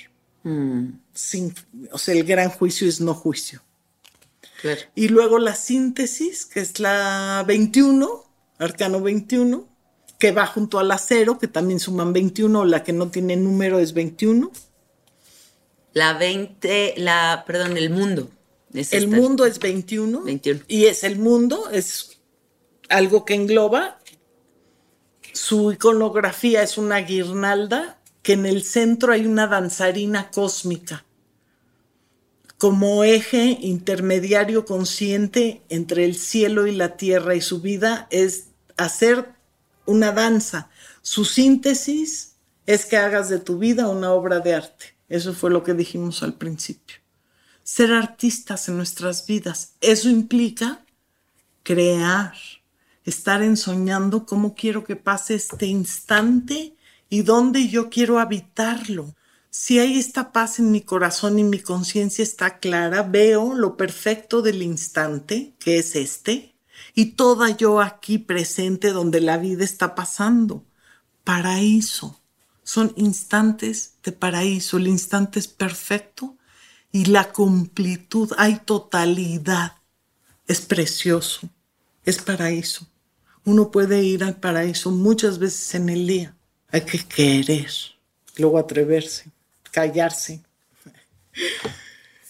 Sin, 1.12 1.54
o 1.90 1.98
sea, 1.98 2.14
el 2.14 2.24
gran 2.24 2.50
juicio 2.50 2.88
es 2.88 3.00
no 3.00 3.14
juicio. 3.14 3.62
Claro. 4.64 4.80
Y 4.94 5.08
luego 5.08 5.38
la 5.38 5.54
síntesis, 5.54 6.46
que 6.46 6.60
es 6.60 6.80
la 6.80 7.44
21, 7.46 8.24
arcano 8.56 9.02
21, 9.02 9.68
que 10.18 10.32
va 10.32 10.46
junto 10.46 10.78
a 10.78 10.82
la 10.82 10.96
0, 10.96 11.36
que 11.38 11.48
también 11.48 11.78
suman 11.78 12.14
21, 12.14 12.64
la 12.64 12.82
que 12.82 12.94
no 12.94 13.10
tiene 13.10 13.36
número 13.36 13.78
es 13.78 13.92
21. 13.92 14.50
La 15.92 16.14
20, 16.14 16.94
la, 16.96 17.44
perdón, 17.46 17.76
el 17.76 17.90
mundo. 17.90 18.30
Es 18.72 18.94
El 18.94 19.04
esta. 19.04 19.16
mundo 19.16 19.44
es 19.44 19.58
21. 19.58 20.22
21. 20.22 20.60
Y 20.66 20.86
es 20.86 21.04
el 21.04 21.18
mundo, 21.18 21.68
es 21.70 22.22
algo 22.88 23.26
que 23.26 23.34
engloba. 23.34 23.98
Su 25.34 25.72
iconografía 25.72 26.62
es 26.62 26.78
una 26.78 27.00
guirnalda 27.00 28.00
que 28.22 28.32
en 28.32 28.46
el 28.46 28.64
centro 28.64 29.12
hay 29.12 29.26
una 29.26 29.46
danzarina 29.46 30.30
cósmica. 30.30 31.04
Como 32.58 33.04
eje 33.04 33.58
intermediario 33.60 34.64
consciente 34.64 35.62
entre 35.68 36.04
el 36.04 36.14
cielo 36.14 36.66
y 36.66 36.72
la 36.72 36.96
tierra 36.96 37.34
y 37.34 37.40
su 37.40 37.60
vida 37.60 38.06
es 38.10 38.48
hacer 38.76 39.28
una 39.86 40.12
danza. 40.12 40.70
Su 41.02 41.24
síntesis 41.24 42.36
es 42.66 42.86
que 42.86 42.96
hagas 42.96 43.28
de 43.28 43.38
tu 43.38 43.58
vida 43.58 43.88
una 43.88 44.12
obra 44.12 44.40
de 44.40 44.54
arte. 44.54 44.96
Eso 45.08 45.34
fue 45.34 45.50
lo 45.50 45.62
que 45.62 45.74
dijimos 45.74 46.22
al 46.22 46.34
principio. 46.34 46.96
Ser 47.62 47.92
artistas 47.92 48.68
en 48.68 48.76
nuestras 48.76 49.26
vidas. 49.26 49.74
Eso 49.80 50.08
implica 50.08 50.84
crear, 51.62 52.34
estar 53.04 53.42
ensoñando 53.42 54.26
cómo 54.26 54.54
quiero 54.54 54.84
que 54.84 54.96
pase 54.96 55.34
este 55.34 55.66
instante 55.66 56.74
y 57.08 57.22
dónde 57.22 57.68
yo 57.68 57.90
quiero 57.90 58.18
habitarlo. 58.18 59.14
Si 59.56 59.78
hay 59.78 60.00
esta 60.00 60.32
paz 60.32 60.58
en 60.58 60.72
mi 60.72 60.80
corazón 60.80 61.38
y 61.38 61.44
mi 61.44 61.60
conciencia 61.60 62.24
está 62.24 62.58
clara, 62.58 63.04
veo 63.04 63.54
lo 63.54 63.76
perfecto 63.76 64.42
del 64.42 64.62
instante, 64.62 65.54
que 65.60 65.78
es 65.78 65.94
este, 65.94 66.56
y 66.92 67.12
toda 67.12 67.50
yo 67.50 67.80
aquí 67.80 68.18
presente 68.18 68.90
donde 68.90 69.20
la 69.20 69.36
vida 69.36 69.62
está 69.62 69.94
pasando. 69.94 70.64
Paraíso. 71.22 72.20
Son 72.64 72.92
instantes 72.96 73.94
de 74.02 74.10
paraíso. 74.10 74.76
El 74.76 74.88
instante 74.88 75.38
es 75.38 75.46
perfecto 75.46 76.36
y 76.90 77.04
la 77.04 77.30
completud, 77.30 78.32
hay 78.36 78.58
totalidad. 78.58 79.76
Es 80.48 80.62
precioso. 80.62 81.48
Es 82.04 82.20
paraíso. 82.20 82.88
Uno 83.44 83.70
puede 83.70 84.02
ir 84.02 84.24
al 84.24 84.34
paraíso 84.34 84.90
muchas 84.90 85.38
veces 85.38 85.76
en 85.76 85.90
el 85.90 86.08
día. 86.08 86.36
Hay 86.72 86.80
que 86.80 86.98
querer, 86.98 87.70
luego 88.36 88.58
atreverse, 88.58 89.30
callarse. 89.74 90.40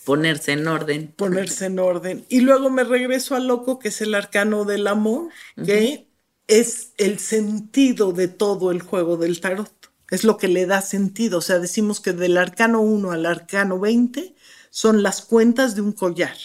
Ponerse 0.05 0.53
en 0.53 0.67
orden. 0.67 1.13
Ponerse 1.15 1.67
en 1.67 1.79
orden. 1.79 2.25
Y 2.31 2.41
luego 2.41 2.71
me 2.71 2.85
regreso 2.85 3.35
al 3.37 3.47
loco, 3.47 3.79
que 3.79 3.89
es 3.89 4.01
el 4.01 4.15
arcano 4.15 4.65
del 4.65 4.87
amor, 4.87 5.29
que 5.63 6.09
es 6.49 6.93
el 6.97 7.19
sentido 7.19 8.13
de 8.13 8.29
todo 8.29 8.71
el 8.71 8.81
juego 8.81 9.19
del 9.19 9.41
tarot. 9.41 9.73
Es 10.11 10.25
lo 10.25 10.39
que 10.39 10.49
le 10.49 10.65
da 10.65 10.81
sentido. 10.81 11.39
O 11.39 11.43
sea, 11.43 11.59
decimos 11.59 12.01
que 12.01 12.13
del 12.15 12.39
arcano 12.39 12.81
1 12.81 13.11
al 13.13 13.27
arcano 13.27 13.79
20 13.79 14.35
son 14.71 15.03
las 15.03 15.21
cuentas 15.21 15.75
de 15.75 15.83
un 15.83 15.93
collar. 15.93 16.37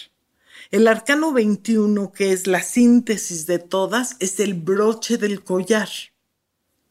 El 0.70 0.86
arcano 0.86 1.32
21, 1.32 2.12
que 2.12 2.32
es 2.32 2.46
la 2.46 2.62
síntesis 2.62 3.46
de 3.46 3.58
todas, 3.58 4.16
es 4.20 4.38
el 4.38 4.54
broche 4.54 5.16
del 5.16 5.42
collar. 5.42 5.88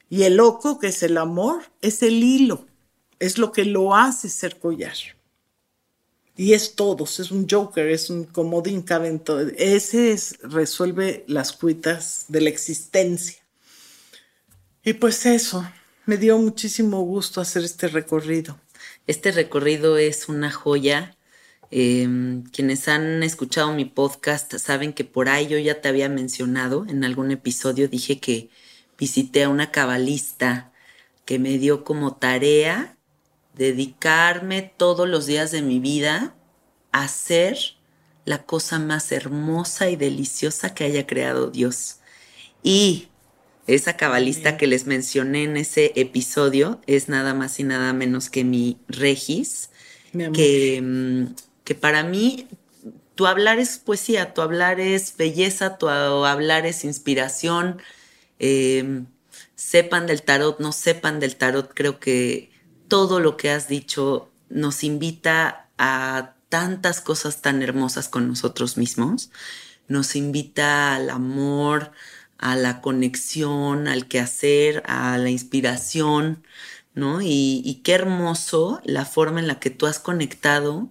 Y 0.10 0.24
el 0.24 0.38
loco, 0.38 0.80
que 0.80 0.88
es 0.88 1.04
el 1.04 1.18
amor, 1.18 1.62
es 1.82 2.02
el 2.02 2.24
hilo. 2.24 2.69
Es 3.20 3.38
lo 3.38 3.52
que 3.52 3.66
lo 3.66 3.96
hace 3.96 4.30
ser 4.30 4.58
collar 4.60 4.96
y 6.40 6.54
es 6.54 6.76
todos, 6.76 7.20
es 7.20 7.32
un 7.32 7.50
joker, 7.50 7.86
es 7.90 8.10
un 8.10 8.24
comodín, 8.24 8.82
cabe 8.82 9.22
Ese 9.58 10.14
es, 10.14 10.40
resuelve 10.42 11.26
las 11.28 11.52
cuitas 11.52 12.28
de 12.30 12.40
la 12.40 12.48
existencia. 12.48 13.36
Y 14.82 14.94
pues 14.94 15.26
eso, 15.26 15.70
me 16.06 16.16
dio 16.16 16.38
muchísimo 16.38 17.02
gusto 17.02 17.42
hacer 17.42 17.66
este 17.66 17.90
recorrido. 17.90 18.58
Este 19.06 19.34
recorrido 19.34 19.98
es 19.98 20.30
una 20.30 20.50
joya. 20.50 21.18
Em, 21.72 22.44
quienes 22.44 22.88
han 22.88 23.22
escuchado 23.22 23.74
mi 23.74 23.84
podcast 23.84 24.56
saben 24.60 24.94
que 24.94 25.04
por 25.04 25.28
ahí 25.28 25.48
yo 25.48 25.58
ya 25.58 25.82
te 25.82 25.90
había 25.90 26.08
mencionado 26.08 26.86
en 26.88 27.04
algún 27.04 27.32
episodio, 27.32 27.90
dije 27.90 28.22
que 28.22 28.50
visité 28.98 29.44
a 29.44 29.50
una 29.50 29.72
cabalista 29.72 30.72
que 31.26 31.38
me 31.38 31.58
dio 31.58 31.84
como 31.84 32.16
tarea 32.16 32.96
dedicarme 33.56 34.62
todos 34.78 35.08
los 35.08 35.26
días 35.26 35.52
de 35.52 35.62
mi 35.62 35.80
vida 35.80 36.36
a 36.92 37.04
hacer 37.04 37.58
la 38.26 38.44
cosa 38.44 38.80
más 38.80 39.12
hermosa 39.12 39.90
y 39.90 39.96
deliciosa 39.96 40.74
que 40.74 40.84
haya 40.84 41.08
creado 41.08 41.50
Dios. 41.50 41.98
Y 42.64 43.08
esa 43.68 43.98
cabalista 43.98 44.58
que 44.58 44.68
les 44.68 44.86
mencioné 44.86 45.44
en 45.44 45.58
ese 45.58 45.94
episodio 45.96 46.82
es 46.88 47.10
nada 47.10 47.34
más 47.34 47.60
y 47.60 47.64
nada 47.64 47.94
menos 47.94 48.30
que 48.30 48.44
mi 48.44 48.78
Regis, 48.88 49.70
que, 50.34 50.82
mm, 50.82 51.36
que 51.64 51.76
para 51.76 52.04
mí 52.04 52.48
tu 53.16 53.28
hablar 53.28 53.60
es 53.60 53.78
poesía, 53.78 54.34
tu 54.34 54.42
hablar 54.42 54.80
es 54.80 55.16
belleza, 55.18 55.78
tu 55.78 55.90
hablar 55.90 56.66
es 56.66 56.86
inspiración. 56.86 57.82
Em, 58.40 59.08
sepan 59.56 60.08
del 60.08 60.22
tarot, 60.22 60.60
no 60.60 60.72
sepan 60.72 61.20
del 61.20 61.36
tarot, 61.36 61.74
creo 61.74 62.00
que 62.00 62.49
todo 62.90 63.20
lo 63.20 63.38
que 63.38 63.52
has 63.52 63.68
dicho 63.68 64.30
nos 64.50 64.84
invita 64.84 65.70
a 65.78 66.34
tantas 66.50 67.00
cosas 67.00 67.42
tan 67.42 67.62
hermosas 67.62 68.10
con 68.10 68.28
nosotros 68.28 68.78
mismos. 68.78 69.30
Nos 69.88 70.16
invita 70.16 70.96
al 70.96 71.10
amor, 71.10 71.92
a 72.38 72.56
la 72.56 72.82
conexión, 72.82 73.88
al 73.88 74.08
quehacer, 74.08 74.84
a 74.86 75.18
la 75.18 75.30
inspiración, 75.30 76.44
¿no? 76.94 77.22
Y, 77.22 77.82
qué 77.84 77.94
hermoso 77.94 78.82
la 78.84 79.06
forma 79.06 79.40
en 79.40 79.48
la 79.48 79.60
que 79.60 79.70
tú 79.70 79.86
has 79.86 80.00
conectado 80.00 80.90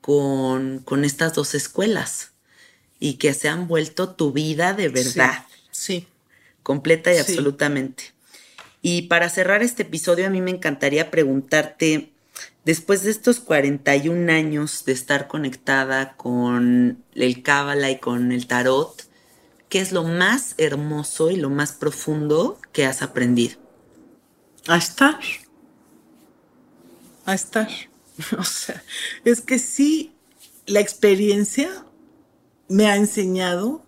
con, 0.00 0.80
con 0.80 1.04
estas 1.04 1.34
dos 1.34 1.54
escuelas 1.54 2.32
y 3.00 3.14
que 3.14 3.34
se 3.34 3.48
han 3.48 3.68
vuelto 3.68 4.10
tu 4.10 4.32
vida 4.32 4.72
de 4.72 4.88
verdad. 4.88 5.46
Sí. 5.70 6.06
Completa 6.62 7.14
y 7.14 7.18
absolutamente. 7.18 8.17
Y 8.90 9.02
para 9.02 9.28
cerrar 9.28 9.62
este 9.62 9.82
episodio, 9.82 10.26
a 10.26 10.30
mí 10.30 10.40
me 10.40 10.50
encantaría 10.50 11.10
preguntarte, 11.10 12.10
después 12.64 13.02
de 13.02 13.10
estos 13.10 13.38
41 13.38 14.32
años 14.32 14.86
de 14.86 14.92
estar 14.92 15.28
conectada 15.28 16.16
con 16.16 17.04
el 17.14 17.42
Cábala 17.42 17.90
y 17.90 17.98
con 17.98 18.32
el 18.32 18.46
Tarot, 18.46 19.06
¿qué 19.68 19.80
es 19.80 19.92
lo 19.92 20.04
más 20.04 20.54
hermoso 20.56 21.30
y 21.30 21.36
lo 21.36 21.50
más 21.50 21.72
profundo 21.72 22.58
que 22.72 22.86
has 22.86 23.02
aprendido? 23.02 23.58
A 24.68 24.78
estar. 24.78 25.20
A 27.26 27.34
estar. 27.34 27.68
O 28.38 28.44
sea, 28.44 28.82
es 29.26 29.42
que 29.42 29.58
sí, 29.58 30.14
la 30.64 30.80
experiencia 30.80 31.84
me 32.68 32.86
ha 32.86 32.96
enseñado 32.96 33.84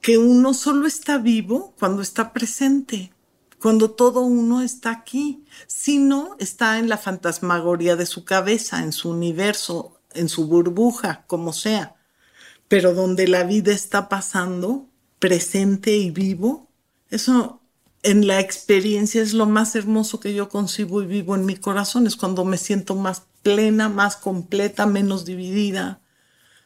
que 0.00 0.18
uno 0.18 0.54
solo 0.54 0.88
está 0.88 1.18
vivo 1.18 1.72
cuando 1.78 2.02
está 2.02 2.32
presente 2.32 3.12
cuando 3.60 3.90
todo 3.90 4.22
uno 4.22 4.62
está 4.62 4.90
aquí, 4.90 5.44
sino 5.66 6.34
está 6.38 6.78
en 6.78 6.88
la 6.88 6.96
fantasmagoría 6.96 7.94
de 7.94 8.06
su 8.06 8.24
cabeza, 8.24 8.82
en 8.82 8.92
su 8.92 9.10
universo, 9.10 10.00
en 10.14 10.28
su 10.28 10.46
burbuja, 10.46 11.24
como 11.26 11.52
sea. 11.52 11.96
Pero 12.68 12.94
donde 12.94 13.28
la 13.28 13.44
vida 13.44 13.72
está 13.72 14.08
pasando, 14.08 14.88
presente 15.18 15.96
y 15.96 16.10
vivo, 16.10 16.70
eso 17.10 17.60
en 18.02 18.26
la 18.26 18.40
experiencia 18.40 19.20
es 19.20 19.34
lo 19.34 19.44
más 19.44 19.76
hermoso 19.76 20.20
que 20.20 20.32
yo 20.32 20.48
concibo 20.48 21.02
y 21.02 21.06
vivo 21.06 21.34
en 21.34 21.44
mi 21.44 21.56
corazón, 21.56 22.06
es 22.06 22.16
cuando 22.16 22.46
me 22.46 22.56
siento 22.56 22.94
más 22.94 23.24
plena, 23.42 23.90
más 23.90 24.16
completa, 24.16 24.86
menos 24.86 25.24
dividida. 25.26 26.00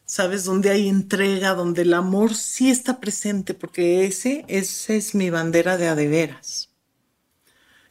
¿Sabes? 0.07 0.43
Donde 0.43 0.69
hay 0.69 0.87
entrega, 0.87 1.55
donde 1.55 1.81
el 1.81 1.93
amor 1.93 2.35
sí 2.35 2.69
está 2.69 2.99
presente, 2.99 3.55
porque 3.55 4.05
ese, 4.05 4.45
ese 4.47 4.97
es 4.97 5.15
mi 5.15 5.31
bandera 5.31 5.77
de 5.77 5.87
adeveras. 5.87 6.74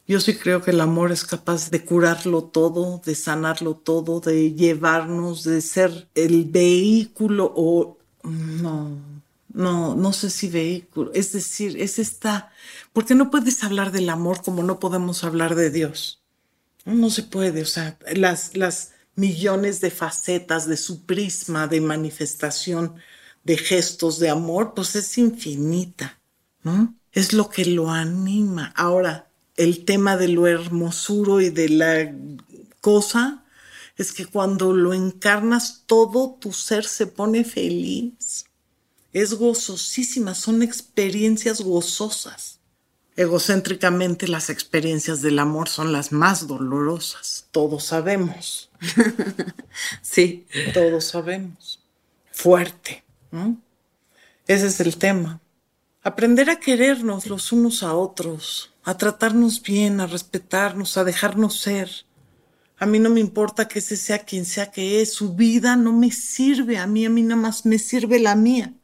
Yo 0.07 0.21
sí 0.21 0.35
creo 0.35 0.61
que 0.61 0.71
el 0.71 0.81
amor 0.81 1.13
es 1.13 1.25
capaz 1.25 1.71
de 1.71 1.83
curarlo 1.85 2.45
todo, 2.45 3.01
de 3.05 3.15
sanarlo 3.15 3.75
todo, 3.75 4.21
de 4.21 4.53
llevarnos, 4.53 5.45
de 5.45 5.63
ser 5.63 6.09
el 6.15 6.45
vehículo 6.45 7.51
o 7.57 7.97
no, 8.23 8.99
no, 9.53 9.95
no 9.95 10.13
sé 10.13 10.29
si 10.29 10.49
vehículo. 10.49 11.11
Es 11.15 11.33
decir, 11.33 11.81
es 11.81 11.99
esta, 11.99 12.53
porque 12.93 13.15
no 13.15 13.31
puedes 13.31 13.65
hablar 13.65 13.93
del 13.93 14.11
amor 14.11 14.43
como 14.43 14.63
no 14.63 14.79
podemos 14.79 15.25
hablar 15.25 15.55
de 15.55 15.71
Dios. 15.71 16.21
No, 16.85 17.09
se 17.09 17.23
puede, 17.23 17.63
o 17.63 17.67
sea, 17.67 17.99
las, 18.15 18.57
las 18.57 18.93
millones 19.15 19.81
de 19.81 19.91
facetas 19.91 20.67
de 20.67 20.77
su 20.77 21.07
prisma 21.07 21.67
de 21.67 21.81
manifestación 21.81 22.97
de 23.43 23.57
gestos 23.57 24.19
de 24.19 24.29
amor, 24.29 24.75
pues 24.75 24.97
es 24.97 25.17
infinita, 25.17 26.19
¿no? 26.63 26.95
Es 27.13 27.33
lo 27.33 27.49
que 27.49 27.65
lo 27.65 27.91
anima. 27.91 28.73
Ahora, 28.75 29.29
el 29.57 29.85
tema 29.85 30.17
de 30.17 30.29
lo 30.29 30.47
hermosuro 30.47 31.41
y 31.41 31.51
de 31.51 31.69
la 31.69 32.15
cosa 32.81 33.45
es 33.97 34.13
que 34.13 34.27
cuando 34.27 34.73
lo 34.73 34.93
encarnas 34.93 35.85
todo 35.87 36.37
tu 36.41 36.53
ser 36.53 36.85
se 36.85 37.07
pone 37.07 37.45
feliz. 37.45 38.47
Es 39.13 39.35
gozosísima, 39.35 40.35
son 40.35 40.63
experiencias 40.63 41.61
gozosas. 41.61 42.59
Egocéntricamente 43.17 44.27
las 44.27 44.51
experiencias 44.51 45.23
del 45.23 45.39
amor 45.39 45.69
son 45.69 45.93
las 45.93 46.11
más 46.11 46.49
dolorosas, 46.49 47.47
todos 47.53 47.85
sabemos. 47.85 48.71
sí. 50.03 50.47
Todos 50.73 51.05
sabemos. 51.05 51.81
Fuerte. 52.33 53.05
Ese 54.49 54.67
es 54.67 54.81
el 54.81 54.97
tema. 54.97 55.41
Aprender 56.07 56.51
a 56.51 56.61
querernos 56.61 57.29
los 57.29 57.51
unos 57.51 57.83
a 57.83 57.95
otros, 57.95 58.75
a 58.85 58.99
tratarnos 58.99 59.63
bien, 59.63 60.03
a 60.03 60.07
respetarnos, 60.07 60.99
a 60.99 61.05
dejarnos 61.05 61.59
ser, 61.59 61.91
A 62.77 62.85
mí 62.85 62.99
no 62.99 63.09
me 63.09 63.21
importa 63.21 63.69
que 63.69 63.79
ese 63.79 63.97
sea 63.97 64.19
quien 64.19 64.45
sea 64.45 64.71
que 64.71 65.01
es, 65.01 65.15
su 65.15 65.35
vida 65.35 65.77
no 65.77 65.93
me 65.95 66.11
sirve 66.11 66.77
a 66.77 66.87
mí, 66.87 67.07
a 67.07 67.09
mí 67.09 67.23
nada 67.23 67.41
más 67.41 67.65
me 67.65 67.79
sirve 67.79 68.19
la 68.19 68.37
mía. 68.37 68.75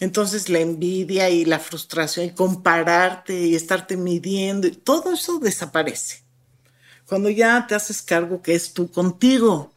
Entonces 0.00 0.48
la 0.48 0.58
envidia 0.58 1.30
y 1.30 1.44
la 1.44 1.60
frustración 1.60 2.26
y 2.26 2.30
compararte 2.32 3.38
y 3.38 3.54
estarte 3.54 3.96
midiendo, 3.96 4.68
todo 4.72 5.12
eso 5.12 5.38
desaparece. 5.38 6.24
Cuando 7.06 7.30
ya 7.30 7.64
te 7.68 7.76
haces 7.76 8.02
cargo 8.02 8.42
que 8.42 8.56
es 8.56 8.72
tú 8.72 8.90
contigo. 8.90 9.71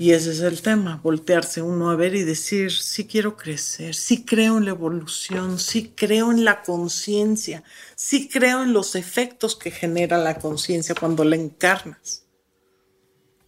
Y 0.00 0.12
ese 0.12 0.30
es 0.30 0.40
el 0.40 0.62
tema, 0.62 1.00
voltearse 1.02 1.60
uno 1.60 1.90
a 1.90 1.96
ver 1.96 2.14
y 2.14 2.22
decir, 2.22 2.70
sí 2.70 3.08
quiero 3.08 3.36
crecer, 3.36 3.96
sí 3.96 4.24
creo 4.24 4.56
en 4.56 4.64
la 4.64 4.70
evolución, 4.70 5.58
sí 5.58 5.92
creo 5.96 6.30
en 6.30 6.44
la 6.44 6.62
conciencia, 6.62 7.64
sí 7.96 8.28
creo 8.28 8.62
en 8.62 8.72
los 8.72 8.94
efectos 8.94 9.56
que 9.56 9.72
genera 9.72 10.16
la 10.16 10.38
conciencia 10.38 10.94
cuando 10.94 11.24
la 11.24 11.34
encarnas. 11.34 12.24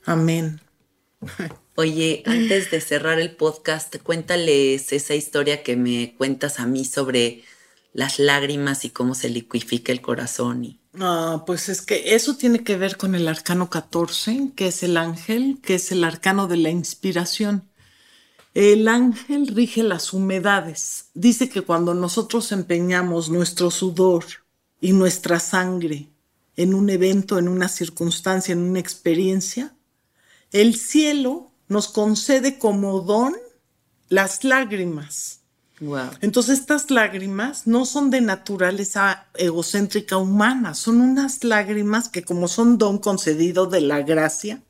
Amén. 0.05 0.61
Oye, 1.77 2.25
antes 2.27 2.73
de 2.73 2.81
cerrar 2.81 3.21
el 3.21 3.37
podcast, 3.37 3.99
cuéntales 3.99 4.93
esa 4.93 5.15
historia 5.15 5.63
que 5.63 5.77
me 5.77 6.17
cuentas 6.17 6.59
a 6.59 6.67
mí 6.67 6.85
sobre 6.85 7.45
las 7.93 8.19
lágrimas 8.19 8.85
y 8.85 8.91
cómo 8.91 9.15
se 9.15 9.29
liquifica 9.29 9.93
el 9.93 10.01
corazón. 10.01 10.65
Y... 10.65 10.80
Ah, 10.99 11.45
pues 11.47 11.69
es 11.69 11.83
que 11.83 12.15
eso 12.15 12.37
tiene 12.37 12.65
que 12.65 12.77
ver 12.77 12.97
con 12.97 13.15
el 13.15 13.29
arcano 13.29 13.71
14, 13.71 14.53
que 14.57 14.69
es 14.69 14.83
el 14.83 14.97
ángel, 14.97 15.61
que 15.63 15.77
es 15.77 15.93
el 15.93 16.03
arcano 16.03 16.49
de 16.49 16.57
la 16.57 16.71
inspiración. 16.71 17.71
El 18.55 18.89
ángel 18.89 19.47
rige 19.47 19.85
las 19.85 20.13
humedades. 20.13 21.07
Dice 21.15 21.49
que 21.49 21.63
cuando 21.63 21.95
nosotros 21.95 22.51
empeñamos 22.51 23.31
nuestro 23.31 23.71
sudor 23.71 24.25
y 24.81 24.93
nuestra 24.93 25.39
sangre 25.39 26.09
en 26.57 26.75
un 26.75 26.91
evento, 26.91 27.39
en 27.39 27.47
una 27.47 27.69
circunstancia, 27.69 28.53
en 28.53 28.59
una 28.59 28.81
experiencia, 28.81 29.77
el 30.51 30.75
cielo 30.75 31.53
nos 31.69 31.87
concede 31.87 32.59
como 32.59 33.01
don 33.01 33.37
las 34.09 34.43
lágrimas. 34.43 35.40
Entonces 36.21 36.59
estas 36.59 36.91
lágrimas 36.91 37.67
no 37.67 37.87
son 37.87 38.11
de 38.11 38.21
naturaleza 38.21 39.29
egocéntrica 39.35 40.19
humana, 40.19 40.75
son 40.75 41.01
unas 41.01 41.43
lágrimas 41.43 42.11
que 42.11 42.23
como 42.23 42.49
son 42.49 42.77
don 42.77 42.99
concedido 42.99 43.65
de 43.65 43.81
la 43.81 44.03
gracia, 44.03 44.63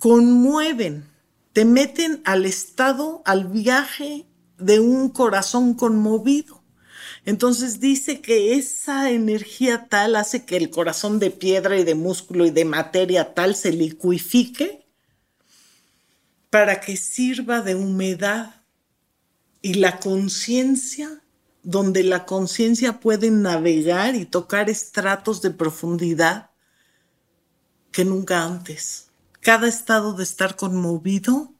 conmueven, 0.00 1.08
te 1.52 1.64
meten 1.64 2.20
al 2.24 2.46
estado, 2.46 3.22
al 3.24 3.46
viaje 3.46 4.26
de 4.58 4.80
un 4.80 5.08
corazón 5.08 5.74
conmovido. 5.74 6.64
Entonces 7.24 7.78
dice 7.78 8.20
que 8.20 8.54
esa 8.54 9.10
energía 9.10 9.86
tal 9.88 10.16
hace 10.16 10.44
que 10.44 10.56
el 10.56 10.70
corazón 10.70 11.20
de 11.20 11.30
piedra 11.30 11.78
y 11.78 11.84
de 11.84 11.94
músculo 11.94 12.44
y 12.44 12.50
de 12.50 12.64
materia 12.64 13.34
tal 13.34 13.54
se 13.54 13.72
liquifique 13.72 14.84
para 16.50 16.80
que 16.80 16.96
sirva 16.96 17.60
de 17.60 17.76
humedad 17.76 18.55
y 19.66 19.74
la 19.74 19.98
conciencia, 19.98 21.24
donde 21.64 22.04
la 22.04 22.24
conciencia 22.24 23.00
puede 23.00 23.32
navegar 23.32 24.14
y 24.14 24.24
tocar 24.24 24.70
estratos 24.70 25.42
de 25.42 25.50
profundidad 25.50 26.50
que 27.90 28.04
nunca 28.04 28.44
antes. 28.44 29.08
Cada 29.40 29.66
estado 29.66 30.12
de 30.12 30.22
estar 30.22 30.54
conmovido 30.54 31.52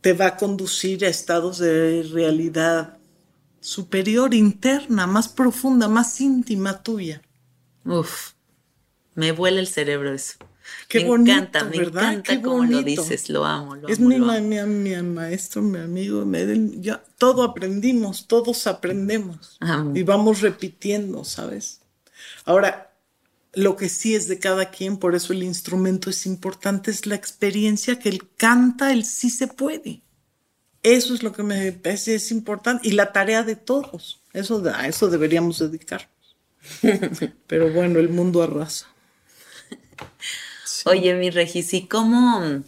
te 0.00 0.14
va 0.14 0.26
a 0.26 0.36
conducir 0.36 1.04
a 1.04 1.08
estados 1.08 1.58
de 1.58 2.02
realidad 2.12 2.98
superior, 3.60 4.34
interna, 4.34 5.06
más 5.06 5.28
profunda, 5.28 5.86
más 5.86 6.20
íntima 6.20 6.82
tuya. 6.82 7.22
Uf, 7.84 8.32
me 9.14 9.30
vuela 9.30 9.60
el 9.60 9.68
cerebro 9.68 10.12
eso. 10.12 10.38
Qué 10.88 11.04
me 11.04 11.14
encanta, 11.14 11.64
me 11.64 11.76
encanta 11.76 12.40
como 12.40 12.64
lo 12.64 12.82
dices, 12.82 13.28
lo 13.28 13.44
amo. 13.44 13.76
Lo 13.76 13.88
es 13.88 14.00
mi, 14.00 14.18
mi, 14.18 15.02
maestro, 15.02 15.62
mi 15.62 15.78
amigo, 15.78 16.24
ya, 16.80 17.02
todo 17.18 17.42
aprendimos, 17.42 18.26
todos 18.26 18.66
aprendemos 18.66 19.58
y 19.94 20.02
vamos 20.02 20.40
repitiendo, 20.40 21.24
¿sabes? 21.24 21.80
Ahora, 22.44 22.92
lo 23.52 23.76
que 23.76 23.88
sí 23.88 24.14
es 24.14 24.28
de 24.28 24.38
cada 24.38 24.70
quien, 24.70 24.96
por 24.96 25.14
eso 25.14 25.32
el 25.32 25.42
instrumento 25.42 26.10
es 26.10 26.26
importante, 26.26 26.90
es 26.90 27.06
la 27.06 27.14
experiencia 27.14 27.98
que 27.98 28.08
él 28.08 28.28
canta, 28.36 28.92
él 28.92 29.04
sí 29.04 29.30
se 29.30 29.46
puede. 29.46 30.02
Eso 30.82 31.14
es 31.14 31.22
lo 31.22 31.32
que 31.32 31.42
me 31.42 31.72
parece 31.72 32.16
es 32.16 32.30
importante 32.30 32.86
y 32.86 32.92
la 32.92 33.12
tarea 33.12 33.42
de 33.42 33.56
todos. 33.56 34.20
Eso, 34.32 34.62
a 34.74 34.86
eso 34.86 35.08
deberíamos 35.08 35.58
dedicarnos. 35.58 36.36
Pero 37.46 37.72
bueno, 37.72 37.98
el 37.98 38.10
mundo 38.10 38.42
arrasa. 38.42 38.86
Oye, 40.86 41.14
mi 41.14 41.30
Regis, 41.30 41.74
¿y 41.74 41.86
cómo? 41.86 42.62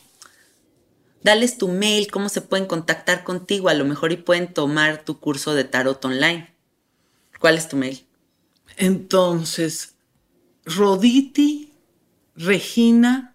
Dales 1.22 1.58
tu 1.58 1.68
mail, 1.68 2.10
cómo 2.10 2.28
se 2.28 2.40
pueden 2.40 2.66
contactar 2.66 3.24
contigo. 3.24 3.68
A 3.68 3.74
lo 3.74 3.84
mejor 3.84 4.12
y 4.12 4.16
pueden 4.16 4.52
tomar 4.52 5.04
tu 5.04 5.18
curso 5.18 5.54
de 5.54 5.64
tarot 5.64 6.04
online. 6.04 6.54
¿Cuál 7.40 7.56
es 7.56 7.68
tu 7.68 7.76
mail? 7.76 8.06
Entonces, 8.76 9.94
roditi 10.64 11.72
regina 12.34 13.34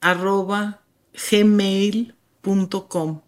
arroba 0.00 0.82
gmail.com. 1.30 3.22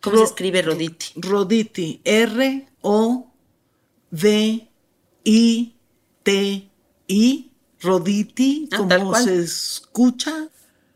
¿Cómo 0.00 0.16
se 0.18 0.24
escribe 0.24 0.62
Roditi? 0.62 1.06
Roditi, 1.16 2.00
R-O-D-I-T-I 2.04 3.36
Roditi, 7.80 8.68
ah, 8.72 8.76
como 8.78 9.14
se 9.14 9.38
escucha. 9.40 10.48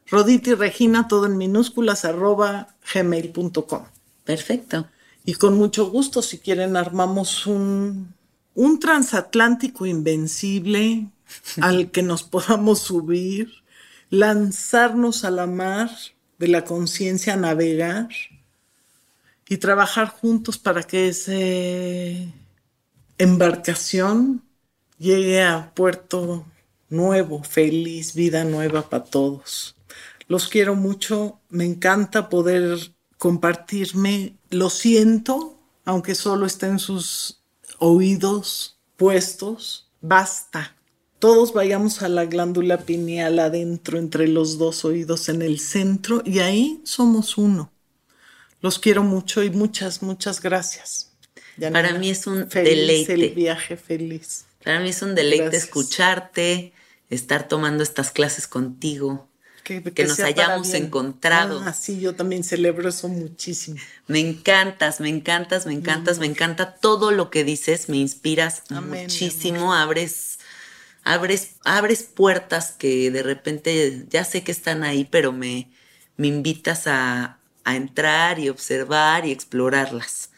Roditi 0.09 0.55
Regina, 0.55 1.09
todo 1.09 1.27
en 1.27 1.37
minúsculas, 1.37 2.05
arroba 2.05 2.75
gmail.com. 2.93 3.85
Perfecto. 4.25 4.89
Y 5.25 5.35
con 5.35 5.57
mucho 5.57 5.91
gusto, 5.91 6.23
si 6.23 6.39
quieren, 6.39 6.77
armamos 6.77 7.47
un, 7.47 8.15
un 8.55 8.81
transatlántico 8.81 9.87
invencible 9.87 11.09
al 11.61 11.91
que 11.91 12.03
nos 12.03 12.23
podamos 12.23 12.81
subir, 12.81 13.51
lanzarnos 14.09 15.25
a 15.25 15.31
la 15.31 15.47
mar 15.47 15.91
de 16.39 16.49
la 16.49 16.65
conciencia, 16.65 17.37
navegar 17.37 18.09
y 19.49 19.59
trabajar 19.59 20.09
juntos 20.09 20.59
para 20.59 20.83
que 20.85 21.09
esa 21.09 21.33
embarcación 23.19 24.43
llegue 24.99 25.43
a 25.43 25.73
puerto 25.75 26.47
nuevo, 26.91 27.43
feliz, 27.43 28.15
vida 28.15 28.45
nueva 28.45 28.89
para 28.89 29.05
todos. 29.05 29.77
Los 30.29 30.49
quiero 30.49 30.77
mucho, 30.77 31.41
me 31.49 31.65
encanta 31.65 32.29
poder 32.29 32.93
compartirme, 33.19 34.37
lo 34.51 34.71
siento, 34.71 35.59
aunque 35.85 36.15
solo 36.15 36.47
estén 36.47 36.79
sus 36.79 37.41
oídos 37.79 38.79
puestos, 38.97 39.89
basta. 40.01 40.77
Todos 41.19 41.53
vayamos 41.53 42.03
a 42.03 42.09
la 42.09 42.27
glándula 42.27 42.79
pineal 42.79 43.39
adentro, 43.39 43.99
entre 43.99 44.29
los 44.29 44.59
dos 44.59 44.85
oídos 44.85 45.29
en 45.29 45.43
el 45.43 45.59
centro, 45.59 46.23
y 46.25 46.39
ahí 46.39 46.81
somos 46.85 47.37
uno. 47.37 47.73
Los 48.61 48.79
quiero 48.79 49.03
mucho 49.03 49.43
y 49.43 49.51
muchas, 49.51 50.03
muchas 50.03 50.41
gracias. 50.41 51.11
Para 51.73 51.95
mí 51.95 52.11
es 52.11 52.27
un 52.27 52.49
deleite. 52.49 53.15
El 53.15 53.31
viaje 53.35 53.77
feliz. 53.77 54.45
Para 54.65 54.81
mí 54.81 54.91
es 54.91 55.03
un 55.03 55.15
deleite 55.15 55.57
escucharte, 55.57 56.73
estar 57.11 57.49
tomando 57.49 57.83
estas 57.83 58.11
clases 58.11 58.47
contigo, 58.47 59.29
que, 59.65 60.05
nos 60.05 60.21
hayamos 60.21 60.75
encontrado. 60.75 61.63
Ah, 61.65 61.73
sí, 61.73 62.01
yo 62.01 62.15
también 62.15 62.43
celebro 62.43 62.89
eso 62.89 63.09
muchísimo. 63.09 63.79
Me 64.07 64.19
encantas, 64.19 65.01
me 65.01 65.09
encantas, 65.09 65.67
me 65.67 65.73
encantas, 65.73 66.19
me 66.19 66.27
encanta 66.27 66.75
todo 66.77 67.11
lo 67.11 67.31
que 67.31 67.45
dices, 67.45 67.89
me 67.89 67.99
inspiras 67.99 68.63
muchísimo, 68.71 69.75
abres, 69.75 70.39
abres, 71.05 71.53
abres 71.65 72.03
puertas 72.03 72.73
que 72.73 73.11
de 73.11 73.23
repente 73.23 74.07
ya 74.11 74.25
sé 74.25 74.43
que 74.43 74.53
están 74.53 74.83
ahí, 74.83 75.07
pero 75.09 75.33
me, 75.33 75.71
me 76.17 76.29
invitas 76.29 76.87
a, 76.87 77.39
a 77.65 77.77
entrar 77.77 78.39
y 78.39 78.49
observar 78.49 79.27
y 79.27 79.31
explorarlas. 79.31 80.30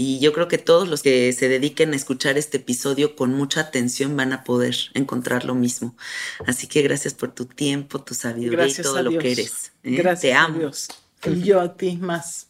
Y 0.00 0.20
yo 0.20 0.32
creo 0.32 0.46
que 0.46 0.58
todos 0.58 0.86
los 0.86 1.02
que 1.02 1.32
se 1.32 1.48
dediquen 1.48 1.92
a 1.92 1.96
escuchar 1.96 2.38
este 2.38 2.58
episodio 2.58 3.16
con 3.16 3.34
mucha 3.34 3.62
atención 3.62 4.16
van 4.16 4.32
a 4.32 4.44
poder 4.44 4.76
encontrar 4.94 5.44
lo 5.44 5.56
mismo. 5.56 5.96
Así 6.46 6.68
que 6.68 6.82
gracias 6.82 7.14
por 7.14 7.34
tu 7.34 7.46
tiempo, 7.46 8.00
tu 8.00 8.14
sabiduría 8.14 8.68
y 8.68 8.74
todo 8.74 9.02
lo 9.02 9.18
que 9.18 9.32
eres. 9.32 9.72
¿eh? 9.82 9.96
Gracias. 9.96 10.20
Te 10.20 10.34
amo. 10.34 10.60
Dios. 10.60 10.86
Y 11.26 11.42
yo 11.42 11.60
a 11.60 11.76
ti 11.76 11.96
más. 11.96 12.46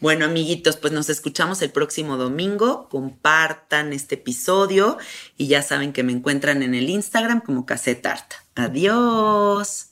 Bueno, 0.00 0.24
amiguitos, 0.24 0.76
pues 0.76 0.92
nos 0.92 1.08
escuchamos 1.08 1.62
el 1.62 1.70
próximo 1.70 2.16
domingo. 2.16 2.88
Compartan 2.88 3.92
este 3.92 4.16
episodio 4.16 4.98
y 5.36 5.46
ya 5.46 5.62
saben 5.62 5.92
que 5.92 6.02
me 6.02 6.10
encuentran 6.10 6.64
en 6.64 6.74
el 6.74 6.90
Instagram 6.90 7.42
como 7.42 7.64
Casetarta. 7.64 8.44
Adiós. 8.56 9.91